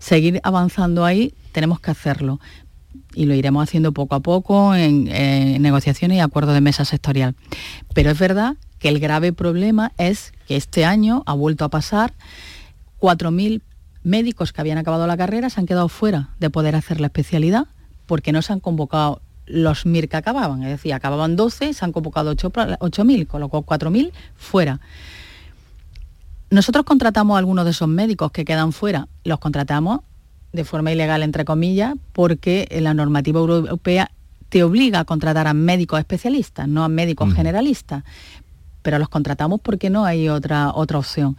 seguir 0.00 0.40
avanzando 0.42 1.04
ahí, 1.04 1.32
tenemos 1.52 1.80
que 1.80 1.90
hacerlo. 1.90 2.40
Y 3.14 3.26
lo 3.26 3.34
iremos 3.34 3.62
haciendo 3.62 3.92
poco 3.92 4.14
a 4.14 4.20
poco 4.20 4.74
en, 4.74 5.04
negociaciones 5.62 6.18
y 6.18 6.20
acuerdos 6.20 6.54
de 6.54 6.60
mesa 6.60 6.84
sectorial. 6.84 7.34
Pero 7.94 8.10
es 8.10 8.18
verdad 8.18 8.56
que 8.78 8.88
el 8.88 8.98
grave 8.98 9.32
problema 9.32 9.92
es 9.98 10.32
que 10.46 10.56
este 10.56 10.84
año 10.84 11.22
ha 11.26 11.34
vuelto 11.34 11.64
a 11.64 11.68
pasar 11.68 12.14
4.000 13.00 13.62
médicos 14.02 14.52
que 14.52 14.60
habían 14.60 14.78
acabado 14.78 15.06
la 15.06 15.16
carrera 15.16 15.50
se 15.50 15.60
han 15.60 15.66
quedado 15.66 15.88
fuera 15.88 16.30
de 16.38 16.50
poder 16.50 16.74
hacer 16.74 17.00
la 17.00 17.08
especialidad 17.08 17.66
porque 18.06 18.32
no 18.32 18.42
se 18.42 18.52
han 18.52 18.60
convocado 18.60 19.20
los 19.50 19.84
MIR 19.84 20.08
que 20.08 20.16
acababan, 20.16 20.62
es 20.62 20.70
decir, 20.70 20.94
acababan 20.94 21.36
12, 21.36 21.74
se 21.74 21.84
han 21.84 21.92
convocado 21.92 22.34
8.000, 22.34 23.26
con 23.26 23.40
lo 23.40 23.48
cual 23.48 23.64
4.000 23.64 24.12
fuera. 24.36 24.80
Nosotros 26.50 26.84
contratamos 26.84 27.34
a 27.34 27.38
algunos 27.38 27.64
de 27.64 27.72
esos 27.72 27.88
médicos 27.88 28.32
que 28.32 28.44
quedan 28.44 28.72
fuera, 28.72 29.08
los 29.24 29.38
contratamos 29.38 30.00
de 30.52 30.64
forma 30.64 30.92
ilegal, 30.92 31.22
entre 31.22 31.44
comillas, 31.44 31.94
porque 32.12 32.68
la 32.80 32.94
normativa 32.94 33.40
europea 33.40 34.10
te 34.48 34.64
obliga 34.64 35.00
a 35.00 35.04
contratar 35.04 35.46
a 35.46 35.54
médicos 35.54 36.00
especialistas, 36.00 36.66
no 36.66 36.82
a 36.82 36.88
médicos 36.88 37.32
generalistas. 37.34 38.04
Pero 38.82 38.98
los 38.98 39.08
contratamos 39.08 39.60
porque 39.60 39.90
no 39.90 40.04
hay 40.04 40.28
otra, 40.28 40.72
otra 40.74 40.98
opción. 40.98 41.36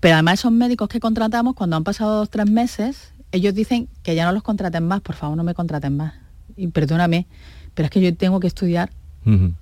Pero 0.00 0.14
además 0.16 0.40
esos 0.40 0.52
médicos 0.52 0.88
que 0.88 1.00
contratamos, 1.00 1.54
cuando 1.54 1.76
han 1.76 1.84
pasado 1.84 2.18
dos 2.18 2.28
o 2.28 2.30
tres 2.30 2.50
meses, 2.50 3.14
ellos 3.30 3.54
dicen 3.54 3.88
que 4.02 4.14
ya 4.14 4.26
no 4.26 4.32
los 4.32 4.42
contraten 4.42 4.86
más, 4.86 5.00
por 5.00 5.14
favor 5.14 5.36
no 5.36 5.44
me 5.44 5.54
contraten 5.54 5.96
más. 5.96 6.14
Y 6.56 6.66
perdóname, 6.68 7.26
pero 7.74 7.86
es 7.86 7.90
que 7.90 8.00
yo 8.00 8.14
tengo 8.14 8.38
que 8.38 8.48
estudiar 8.48 8.90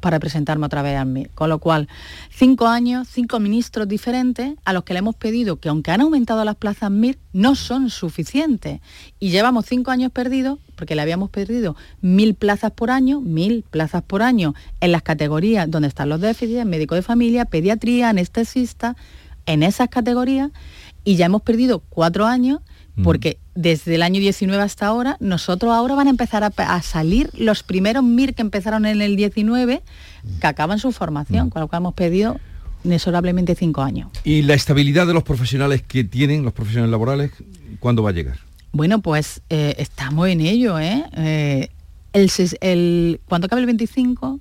para 0.00 0.18
presentarme 0.18 0.66
otra 0.66 0.82
vez 0.82 0.96
al 0.96 1.06
MIR. 1.06 1.30
Con 1.30 1.48
lo 1.48 1.58
cual, 1.58 1.88
cinco 2.30 2.66
años, 2.66 3.08
cinco 3.08 3.40
ministros 3.40 3.86
diferentes 3.88 4.54
a 4.64 4.72
los 4.72 4.84
que 4.84 4.94
le 4.94 5.00
hemos 5.00 5.14
pedido 5.14 5.56
que 5.56 5.68
aunque 5.68 5.90
han 5.90 6.00
aumentado 6.00 6.44
las 6.44 6.56
plazas 6.56 6.90
MIR, 6.90 7.18
no 7.32 7.54
son 7.54 7.90
suficientes. 7.90 8.80
Y 9.18 9.30
llevamos 9.30 9.66
cinco 9.66 9.90
años 9.90 10.12
perdidos, 10.12 10.58
porque 10.76 10.94
le 10.94 11.02
habíamos 11.02 11.30
perdido 11.30 11.76
mil 12.00 12.34
plazas 12.34 12.70
por 12.72 12.90
año, 12.90 13.20
mil 13.20 13.64
plazas 13.70 14.02
por 14.02 14.22
año 14.22 14.54
en 14.80 14.92
las 14.92 15.02
categorías 15.02 15.70
donde 15.70 15.88
están 15.88 16.08
los 16.08 16.20
déficits, 16.20 16.64
médico 16.64 16.94
de 16.94 17.02
familia, 17.02 17.44
pediatría, 17.44 18.08
anestesista, 18.08 18.96
en 19.46 19.62
esas 19.62 19.88
categorías, 19.88 20.50
y 21.04 21.16
ya 21.16 21.26
hemos 21.26 21.42
perdido 21.42 21.80
cuatro 21.80 22.26
años 22.26 22.60
porque 23.02 23.38
desde 23.54 23.94
el 23.94 24.02
año 24.02 24.20
19 24.20 24.62
hasta 24.62 24.86
ahora, 24.86 25.16
nosotros 25.20 25.72
ahora 25.72 25.94
van 25.94 26.06
a 26.06 26.10
empezar 26.10 26.44
a, 26.44 26.82
salir 26.82 27.30
los 27.34 27.62
primeros 27.62 28.04
MIR 28.04 28.34
que 28.34 28.42
empezaron 28.42 28.86
en 28.86 29.02
el 29.02 29.16
19, 29.16 29.82
que 30.40 30.46
acaban 30.46 30.78
su 30.78 30.92
formación, 30.92 31.50
con 31.50 31.60
lo 31.60 31.68
cual 31.68 31.82
hemos 31.82 31.94
pedido 31.94 32.38
inexorablemente 32.84 33.54
cinco 33.54 33.82
años. 33.82 34.08
¿Y 34.24 34.42
la 34.42 34.54
estabilidad 34.54 35.06
de 35.06 35.14
los 35.14 35.22
profesionales 35.22 35.82
que 35.82 36.04
tienen, 36.04 36.44
los 36.44 36.52
profesionales 36.52 36.90
laborales, 36.90 37.32
cuándo 37.78 38.02
va 38.02 38.10
a 38.10 38.12
llegar? 38.12 38.38
Bueno, 38.72 39.00
pues 39.00 39.42
eh, 39.50 39.74
estamos 39.78 40.28
en 40.28 40.40
ello. 40.40 40.78
¿eh? 40.78 41.04
eh 41.16 41.68
el, 42.12 42.30
el, 42.60 43.20
cuando 43.26 43.46
acabe 43.46 43.60
el 43.60 43.66
25, 43.66 44.40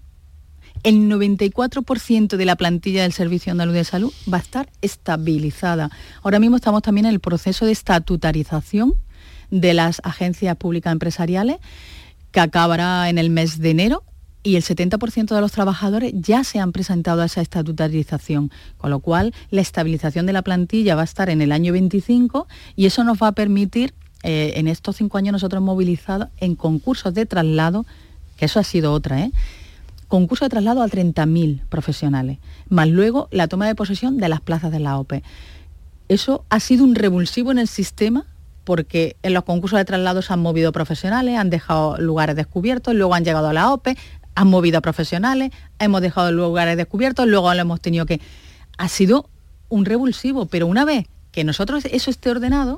el 0.84 1.09
94% 1.09 2.38
de 2.38 2.45
la 2.45 2.55
plantilla 2.55 3.03
del 3.03 3.13
Servicio 3.13 3.51
Andaluz 3.51 3.75
de 3.75 3.84
Salud 3.84 4.13
va 4.32 4.38
a 4.38 4.41
estar 4.41 4.69
estabilizada. 4.82 5.89
Ahora 6.23 6.39
mismo 6.39 6.55
estamos 6.55 6.82
también 6.82 7.05
en 7.05 7.13
el 7.13 7.19
proceso 7.19 7.65
de 7.65 7.71
estatutarización 7.71 8.95
de 9.51 9.73
las 9.73 10.01
agencias 10.03 10.55
públicas 10.57 10.91
empresariales, 10.91 11.57
que 12.32 12.39
acabará 12.39 13.09
en 13.09 13.17
el 13.17 13.30
mes 13.30 13.59
de 13.59 13.71
enero 13.71 14.03
y 14.43 14.55
el 14.55 14.63
70% 14.63 15.36
de 15.36 15.41
los 15.41 15.51
trabajadores 15.51 16.13
ya 16.15 16.43
se 16.43 16.59
han 16.59 16.71
presentado 16.71 17.21
a 17.21 17.25
esa 17.25 17.41
estatutarización, 17.41 18.51
con 18.77 18.89
lo 18.89 18.99
cual 18.99 19.34
la 19.51 19.61
estabilización 19.61 20.25
de 20.25 20.34
la 20.34 20.43
plantilla 20.43 20.95
va 20.95 21.01
a 21.01 21.05
estar 21.05 21.30
en 21.30 21.41
el 21.41 21.51
año 21.51 21.73
25 21.73 22.47
y 22.75 22.86
eso 22.86 23.03
nos 23.03 23.21
va 23.21 23.27
a 23.27 23.32
permitir, 23.34 23.93
eh, 24.23 24.53
en 24.55 24.67
estos 24.67 24.97
cinco 24.97 25.17
años 25.17 25.34
nosotros 25.34 25.59
hemos 25.59 25.75
movilizado 25.75 26.30
en 26.38 26.55
concursos 26.55 27.13
de 27.13 27.25
traslado, 27.25 27.86
que 28.38 28.45
eso 28.45 28.59
ha 28.59 28.63
sido 28.63 28.93
otra, 28.93 29.21
¿eh? 29.21 29.32
Concurso 30.10 30.43
de 30.43 30.49
traslado 30.49 30.82
a 30.84 30.88
30.000 30.88 31.62
profesionales, 31.70 32.39
más 32.68 32.89
luego 32.89 33.30
la 33.32 33.47
toma 33.47 33.68
de 33.68 33.76
posesión 33.76 34.18
de 34.18 34.28
las 34.28 34.41
plazas 34.41 34.72
de 34.72 34.80
la 34.80 34.97
OPE. 34.97 35.24
Eso 36.10 36.43
ha 36.49 36.60
sido 36.60 36.84
un 36.84 36.95
revulsivo 36.95 37.51
en 37.51 37.60
el 37.60 37.68
sistema 37.68 38.26
porque 38.66 39.16
en 39.24 39.34
los 39.34 39.45
concursos 39.45 39.78
de 39.78 39.86
traslado 39.86 40.22
se 40.22 40.34
han 40.34 40.41
movido 40.41 40.72
profesionales, 40.72 41.38
han 41.38 41.49
dejado 41.49 41.97
lugares 41.97 42.36
descubiertos, 42.36 42.93
luego 42.93 43.14
han 43.16 43.24
llegado 43.24 43.47
a 43.47 43.53
la 43.53 43.72
OPE, 43.72 43.97
han 44.36 44.47
movido 44.47 44.80
a 44.80 44.82
profesionales, 44.82 45.51
hemos 45.80 46.01
dejado 46.01 46.32
lugares 46.32 46.76
descubiertos, 46.76 47.28
luego 47.28 47.53
lo 47.53 47.62
hemos 47.62 47.80
tenido 47.80 48.05
que... 48.05 48.20
Ha 48.78 48.88
sido 48.88 49.30
un 49.70 49.86
revulsivo, 49.86 50.45
pero 50.45 50.68
una 50.68 50.86
vez 50.86 51.07
que 51.32 51.43
nosotros 51.43 51.86
eso 51.86 52.10
esté 52.10 52.30
ordenado, 52.30 52.78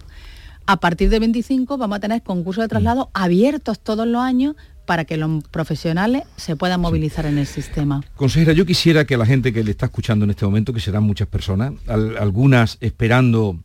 a 0.66 0.78
partir 0.78 1.10
de 1.10 1.20
25 1.20 1.78
vamos 1.78 1.98
a 1.98 2.00
tener 2.00 2.22
concursos 2.22 2.64
de 2.64 2.68
traslado 2.68 3.10
abiertos 3.14 3.80
todos 3.80 4.08
los 4.08 4.22
años 4.22 4.56
para 4.92 5.06
que 5.06 5.16
los 5.16 5.42
profesionales 5.46 6.24
se 6.36 6.58
puedan 6.58 6.82
movilizar 6.82 7.26
en 7.26 7.38
el 7.38 7.48
sistema. 7.48 8.04
Consejera, 8.18 8.52
yo 8.52 8.66
quisiera 8.66 9.06
que 9.06 9.16
la 9.16 9.26
gente 9.26 9.54
que 9.54 9.64
le 9.64 9.72
está 9.72 9.86
escuchando 9.86 10.26
en 10.26 10.32
este 10.32 10.44
momento, 10.44 10.74
que 10.74 10.82
serán 10.82 11.04
muchas 11.04 11.30
personas, 11.30 11.72
algunas 11.88 12.78
esperando 12.82 13.58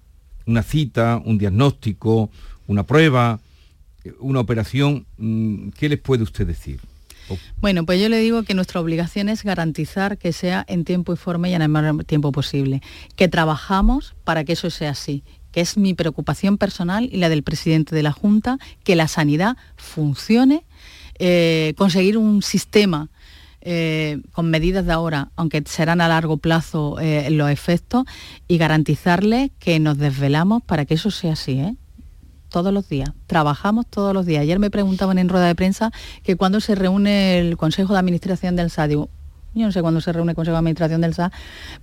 una 0.46 0.62
cita, 0.62 1.20
un 1.24 1.36
diagnóstico, 1.36 2.30
una 2.68 2.84
prueba, 2.84 3.40
una 4.20 4.38
operación, 4.38 5.04
mm, 5.18 5.70
¿qué 5.70 5.88
les 5.88 5.98
puede 5.98 6.22
usted 6.22 6.46
decir? 6.46 6.78
Bueno, 7.60 7.84
pues 7.84 8.00
yo 8.00 8.08
le 8.08 8.20
digo 8.20 8.44
que 8.44 8.54
nuestra 8.54 8.80
obligación 8.80 9.28
es 9.28 9.42
garantizar 9.42 10.18
que 10.18 10.32
sea 10.32 10.64
en 10.68 10.84
tiempo 10.84 11.12
y 11.12 11.16
forma 11.16 11.48
y 11.48 11.54
en 11.54 11.62
el 11.62 11.68
menor 11.68 12.04
tiempo 12.04 12.30
posible, 12.30 12.82
que 13.16 13.26
trabajamos 13.26 14.14
para 14.22 14.44
que 14.44 14.52
eso 14.52 14.70
sea 14.70 14.90
así, 14.90 15.24
que 15.50 15.60
es 15.60 15.76
mi 15.76 15.92
preocupación 15.92 16.56
personal 16.56 17.08
y 17.10 17.16
la 17.16 17.28
del 17.28 17.42
presidente 17.42 17.96
de 17.96 18.04
la 18.04 18.12
Junta, 18.12 18.58
que 18.84 18.94
la 18.94 19.08
sanidad 19.08 19.56
funcione 19.76 20.64
eh, 21.18 21.74
conseguir 21.76 22.18
un 22.18 22.42
sistema 22.42 23.08
eh, 23.68 24.20
con 24.32 24.48
medidas 24.48 24.86
de 24.86 24.92
ahora, 24.92 25.32
aunque 25.34 25.62
serán 25.66 26.00
a 26.00 26.06
largo 26.06 26.36
plazo 26.36 27.00
eh, 27.00 27.28
los 27.30 27.50
efectos, 27.50 28.04
y 28.46 28.58
garantizarles 28.58 29.50
que 29.58 29.80
nos 29.80 29.98
desvelamos 29.98 30.62
para 30.62 30.84
que 30.84 30.94
eso 30.94 31.10
sea 31.10 31.32
así. 31.32 31.76
Todos 32.48 32.72
los 32.72 32.88
días, 32.88 33.10
trabajamos 33.26 33.86
todos 33.88 34.14
los 34.14 34.24
días. 34.24 34.42
Ayer 34.42 34.60
me 34.60 34.70
preguntaban 34.70 35.18
en 35.18 35.28
rueda 35.28 35.48
de 35.48 35.56
prensa 35.56 35.90
que 36.22 36.36
cuando 36.36 36.60
se 36.60 36.76
reúne 36.76 37.40
el 37.40 37.56
Consejo 37.56 37.92
de 37.92 37.98
Administración 37.98 38.54
del 38.54 38.70
SADIU, 38.70 39.08
yo 39.56 39.66
no 39.66 39.72
sé 39.72 39.80
cuándo 39.80 40.00
se 40.00 40.12
reúne 40.12 40.32
el 40.32 40.36
Consejo 40.36 40.54
de 40.54 40.58
Administración 40.58 41.00
del 41.00 41.14
SA, 41.14 41.32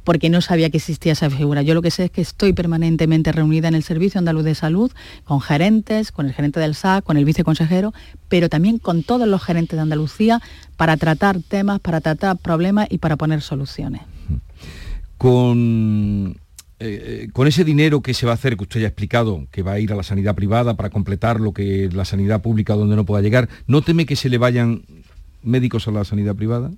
porque 0.03 0.29
no 0.29 0.41
sabía 0.41 0.69
que 0.69 0.77
existía 0.77 1.13
esa 1.13 1.29
figura. 1.29 1.63
Yo 1.63 1.73
lo 1.73 1.81
que 1.81 1.89
sé 1.89 2.05
es 2.05 2.11
que 2.11 2.21
estoy 2.21 2.53
permanentemente 2.53 3.31
reunida 3.31 3.67
en 3.67 3.73
el 3.73 3.83
Servicio 3.83 4.19
Andaluz 4.19 4.43
de 4.43 4.53
Salud, 4.53 4.91
con 5.23 5.41
gerentes, 5.41 6.11
con 6.11 6.27
el 6.27 6.33
gerente 6.33 6.59
del 6.59 6.75
SA, 6.75 7.01
con 7.01 7.17
el 7.17 7.25
viceconsejero, 7.25 7.93
pero 8.29 8.47
también 8.47 8.77
con 8.77 9.01
todos 9.01 9.27
los 9.27 9.43
gerentes 9.43 9.75
de 9.75 9.81
Andalucía 9.81 10.39
para 10.77 10.97
tratar 10.97 11.41
temas, 11.41 11.79
para 11.79 11.99
tratar 11.99 12.37
problemas 12.37 12.87
y 12.91 12.99
para 12.99 13.15
poner 13.15 13.41
soluciones. 13.41 14.03
Con 15.17 16.37
eh, 16.79 17.29
con 17.31 17.47
ese 17.47 17.63
dinero 17.63 18.01
que 18.01 18.13
se 18.13 18.25
va 18.25 18.33
a 18.33 18.35
hacer, 18.35 18.57
que 18.57 18.63
usted 18.63 18.81
ya 18.81 18.87
ha 18.87 18.89
explicado, 18.89 19.47
que 19.51 19.63
va 19.63 19.73
a 19.73 19.79
ir 19.79 19.93
a 19.93 19.95
la 19.95 20.03
sanidad 20.03 20.35
privada 20.35 20.73
para 20.75 20.89
completar 20.89 21.39
lo 21.39 21.53
que 21.53 21.89
la 21.93 22.03
sanidad 22.03 22.41
pública 22.41 22.73
donde 22.75 22.97
no 22.97 23.05
pueda 23.05 23.21
llegar, 23.21 23.47
¿no 23.67 23.81
teme 23.81 24.05
que 24.05 24.17
se 24.17 24.27
le 24.27 24.37
vayan 24.37 24.83
médicos 25.43 25.87
a 25.87 25.91
la 25.91 26.03
sanidad 26.03 26.35
privada? 26.35 26.71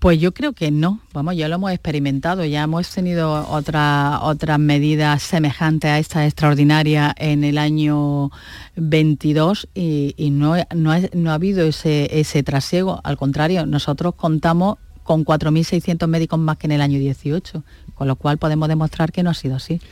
Pues 0.00 0.18
yo 0.18 0.32
creo 0.32 0.54
que 0.54 0.70
no, 0.70 1.00
vamos, 1.12 1.36
ya 1.36 1.46
lo 1.46 1.56
hemos 1.56 1.72
experimentado, 1.72 2.42
ya 2.46 2.62
hemos 2.62 2.88
tenido 2.88 3.46
otra, 3.50 4.20
otras 4.22 4.58
medidas 4.58 5.22
semejantes 5.22 5.90
a 5.90 5.98
esta 5.98 6.24
extraordinaria 6.24 7.14
en 7.18 7.44
el 7.44 7.58
año 7.58 8.30
22 8.76 9.68
y, 9.74 10.30
no, 10.32 10.54
no, 10.74 10.90
ha, 10.90 11.34
habido 11.34 11.66
ese, 11.66 12.18
ese 12.18 12.42
trasiego, 12.42 12.98
al 13.04 13.18
contrario, 13.18 13.66
nosotros 13.66 14.14
contamos 14.14 14.78
con 15.02 15.22
4.600 15.22 16.06
médicos 16.06 16.38
más 16.38 16.56
que 16.56 16.66
en 16.66 16.72
el 16.72 16.80
año 16.80 16.98
18, 16.98 17.62
con 17.94 18.08
lo 18.08 18.16
cual 18.16 18.38
podemos 18.38 18.70
demostrar 18.70 19.12
que 19.12 19.22
no 19.22 19.28
ha 19.28 19.34
sido 19.34 19.56
así. 19.56 19.82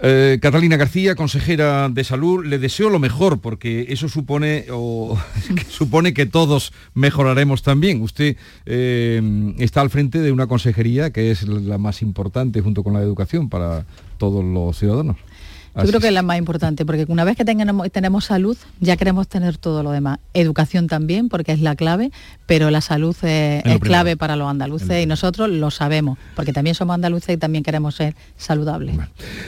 Eh, 0.00 0.38
Catalina 0.40 0.76
García, 0.76 1.16
consejera 1.16 1.88
de 1.88 2.04
salud, 2.04 2.44
le 2.44 2.58
deseo 2.58 2.88
lo 2.88 3.00
mejor 3.00 3.40
porque 3.40 3.86
eso 3.88 4.08
supone, 4.08 4.64
que 5.56 5.64
supone 5.68 6.14
que 6.14 6.26
todos 6.26 6.72
mejoraremos 6.94 7.62
también. 7.62 8.00
Usted 8.02 8.36
eh, 8.66 9.54
está 9.58 9.80
al 9.80 9.90
frente 9.90 10.20
de 10.20 10.30
una 10.30 10.46
consejería 10.46 11.10
que 11.10 11.30
es 11.30 11.42
la 11.48 11.78
más 11.78 12.02
importante 12.02 12.60
junto 12.60 12.84
con 12.84 12.92
la 12.92 13.00
educación 13.00 13.48
para 13.48 13.84
todos 14.18 14.44
los 14.44 14.78
ciudadanos. 14.78 15.16
Yo 15.76 15.84
creo 15.86 16.00
que 16.00 16.08
es 16.08 16.12
la 16.12 16.22
más 16.22 16.38
importante, 16.38 16.84
porque 16.84 17.04
una 17.08 17.24
vez 17.24 17.36
que 17.36 17.44
tengamos, 17.44 17.90
tenemos 17.92 18.24
salud, 18.24 18.56
ya 18.80 18.96
queremos 18.96 19.28
tener 19.28 19.56
todo 19.56 19.82
lo 19.82 19.90
demás. 19.90 20.18
Educación 20.34 20.88
también, 20.88 21.28
porque 21.28 21.52
es 21.52 21.60
la 21.60 21.76
clave, 21.76 22.10
pero 22.46 22.70
la 22.70 22.80
salud 22.80 23.16
es, 23.22 23.62
clave 23.80 24.16
para 24.16 24.36
los 24.36 24.48
andaluces 24.48 25.02
y 25.02 25.06
nosotros 25.06 25.48
lo 25.48 25.70
sabemos, 25.70 26.18
porque 26.34 26.52
también 26.52 26.74
somos 26.74 26.94
andaluces 26.94 27.34
y 27.34 27.38
también 27.38 27.62
queremos 27.62 27.94
ser 27.94 28.14
saludables. 28.36 28.96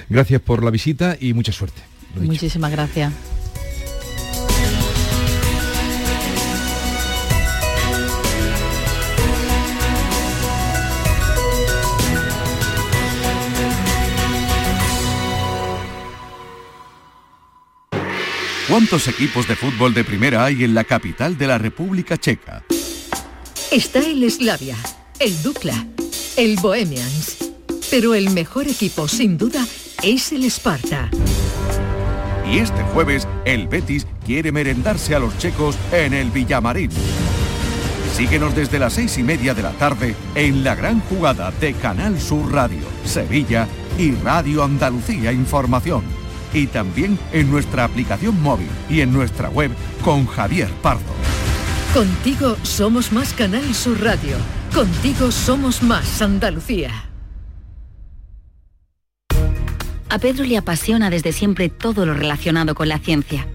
Gracias 0.09 0.41
por 0.41 0.63
la 0.63 0.71
visita 0.71 1.17
y 1.19 1.33
mucha 1.33 1.53
suerte. 1.53 1.81
Muchísimas 2.17 2.71
gracias. 2.71 3.13
¿Cuántos 18.71 19.09
equipos 19.09 19.49
de 19.49 19.57
fútbol 19.57 19.93
de 19.95 20.05
primera 20.05 20.45
hay 20.45 20.63
en 20.63 20.75
la 20.75 20.85
capital 20.85 21.37
de 21.37 21.49
la 21.49 21.59
República 21.59 22.17
Checa? 22.17 22.63
Está 23.73 23.99
el 23.99 24.31
Slavia, 24.31 24.77
el 25.19 25.43
Dukla, 25.43 25.89
el 26.37 26.55
Bohemians. 26.55 27.51
Pero 27.91 28.15
el 28.15 28.31
mejor 28.31 28.69
equipo, 28.69 29.09
sin 29.09 29.37
duda, 29.37 29.67
es 30.05 30.31
el 30.31 30.45
Esparta. 30.45 31.11
Y 32.49 32.59
este 32.59 32.85
jueves, 32.95 33.27
el 33.45 33.67
Betis 33.67 34.07
quiere 34.25 34.53
merendarse 34.53 35.17
a 35.17 35.19
los 35.19 35.37
checos 35.39 35.77
en 35.91 36.15
el 36.15 36.31
Villamarín. 36.31 36.93
Síguenos 38.17 38.55
desde 38.55 38.79
las 38.79 38.93
seis 38.93 39.19
y 39.19 39.25
media 39.25 39.53
de 39.53 39.63
la 39.63 39.73
tarde 39.73 40.15
en 40.37 40.63
la 40.63 40.77
gran 40.77 41.01
jugada 41.01 41.51
de 41.61 41.75
Canal 41.75 42.21
Sur 42.21 42.53
Radio, 42.53 42.87
Sevilla 43.05 43.67
y 43.99 44.13
Radio 44.13 44.63
Andalucía 44.63 45.33
Información. 45.33 46.20
Y 46.53 46.67
también 46.67 47.19
en 47.33 47.51
nuestra 47.51 47.85
aplicación 47.85 48.41
móvil 48.43 48.69
y 48.89 49.01
en 49.01 49.13
nuestra 49.13 49.49
web 49.49 49.71
con 50.03 50.27
Javier 50.27 50.69
Pardo. 50.83 51.03
Contigo 51.95 52.57
somos 52.63 53.13
más 53.13 53.33
Canal 53.33 53.75
Sur 53.75 54.01
Radio. 54.03 54.37
Contigo 54.75 55.31
somos 55.31 55.83
más 55.83 56.23
Andalucía. 56.23 57.11
A 60.09 60.19
Pedro 60.19 60.45
le 60.45 60.57
apasiona 60.57 61.09
desde 61.09 61.33
siempre 61.33 61.69
todo 61.69 62.05
lo 62.05 62.15
relacionado 62.15 62.75
con 62.75 62.89
la 62.89 62.99
ciencia. 62.99 63.47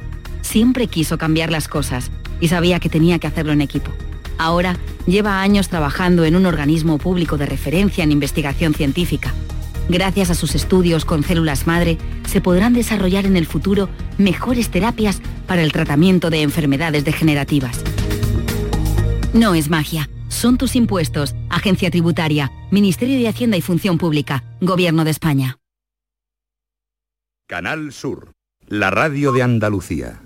Siempre 0.41 0.87
quiso 0.87 1.17
cambiar 1.17 1.51
las 1.51 1.67
cosas 1.67 2.11
y 2.39 2.47
sabía 2.47 2.79
que 2.79 2.87
tenía 2.87 3.19
que 3.19 3.27
hacerlo 3.27 3.51
en 3.51 3.61
equipo. 3.61 3.91
Ahora 4.37 4.77
lleva 5.05 5.41
años 5.41 5.69
trabajando 5.69 6.23
en 6.25 6.35
un 6.35 6.45
organismo 6.45 6.97
público 6.97 7.37
de 7.37 7.45
referencia 7.45 8.03
en 8.03 8.11
investigación 8.11 8.73
científica. 8.73 9.33
Gracias 9.87 10.31
a 10.31 10.35
sus 10.35 10.55
estudios 10.55 11.05
con 11.05 11.23
células 11.23 11.67
madre, 11.67 11.97
se 12.27 12.41
podrán 12.41 12.73
desarrollar 12.73 13.25
en 13.25 13.37
el 13.37 13.45
futuro 13.45 13.89
mejores 14.17 14.69
terapias 14.69 15.21
para 15.47 15.61
el 15.61 15.71
tratamiento 15.71 16.29
de 16.29 16.41
enfermedades 16.41 17.05
degenerativas. 17.05 17.83
No 19.33 19.53
es 19.53 19.69
magia, 19.69 20.09
son 20.29 20.57
tus 20.57 20.75
impuestos, 20.75 21.35
Agencia 21.49 21.91
Tributaria, 21.91 22.51
Ministerio 22.71 23.17
de 23.19 23.27
Hacienda 23.27 23.57
y 23.57 23.61
Función 23.61 23.97
Pública, 23.97 24.43
Gobierno 24.59 25.03
de 25.03 25.11
España. 25.11 25.57
Canal 27.47 27.93
Sur, 27.93 28.31
la 28.67 28.89
radio 28.89 29.31
de 29.31 29.43
Andalucía. 29.43 30.23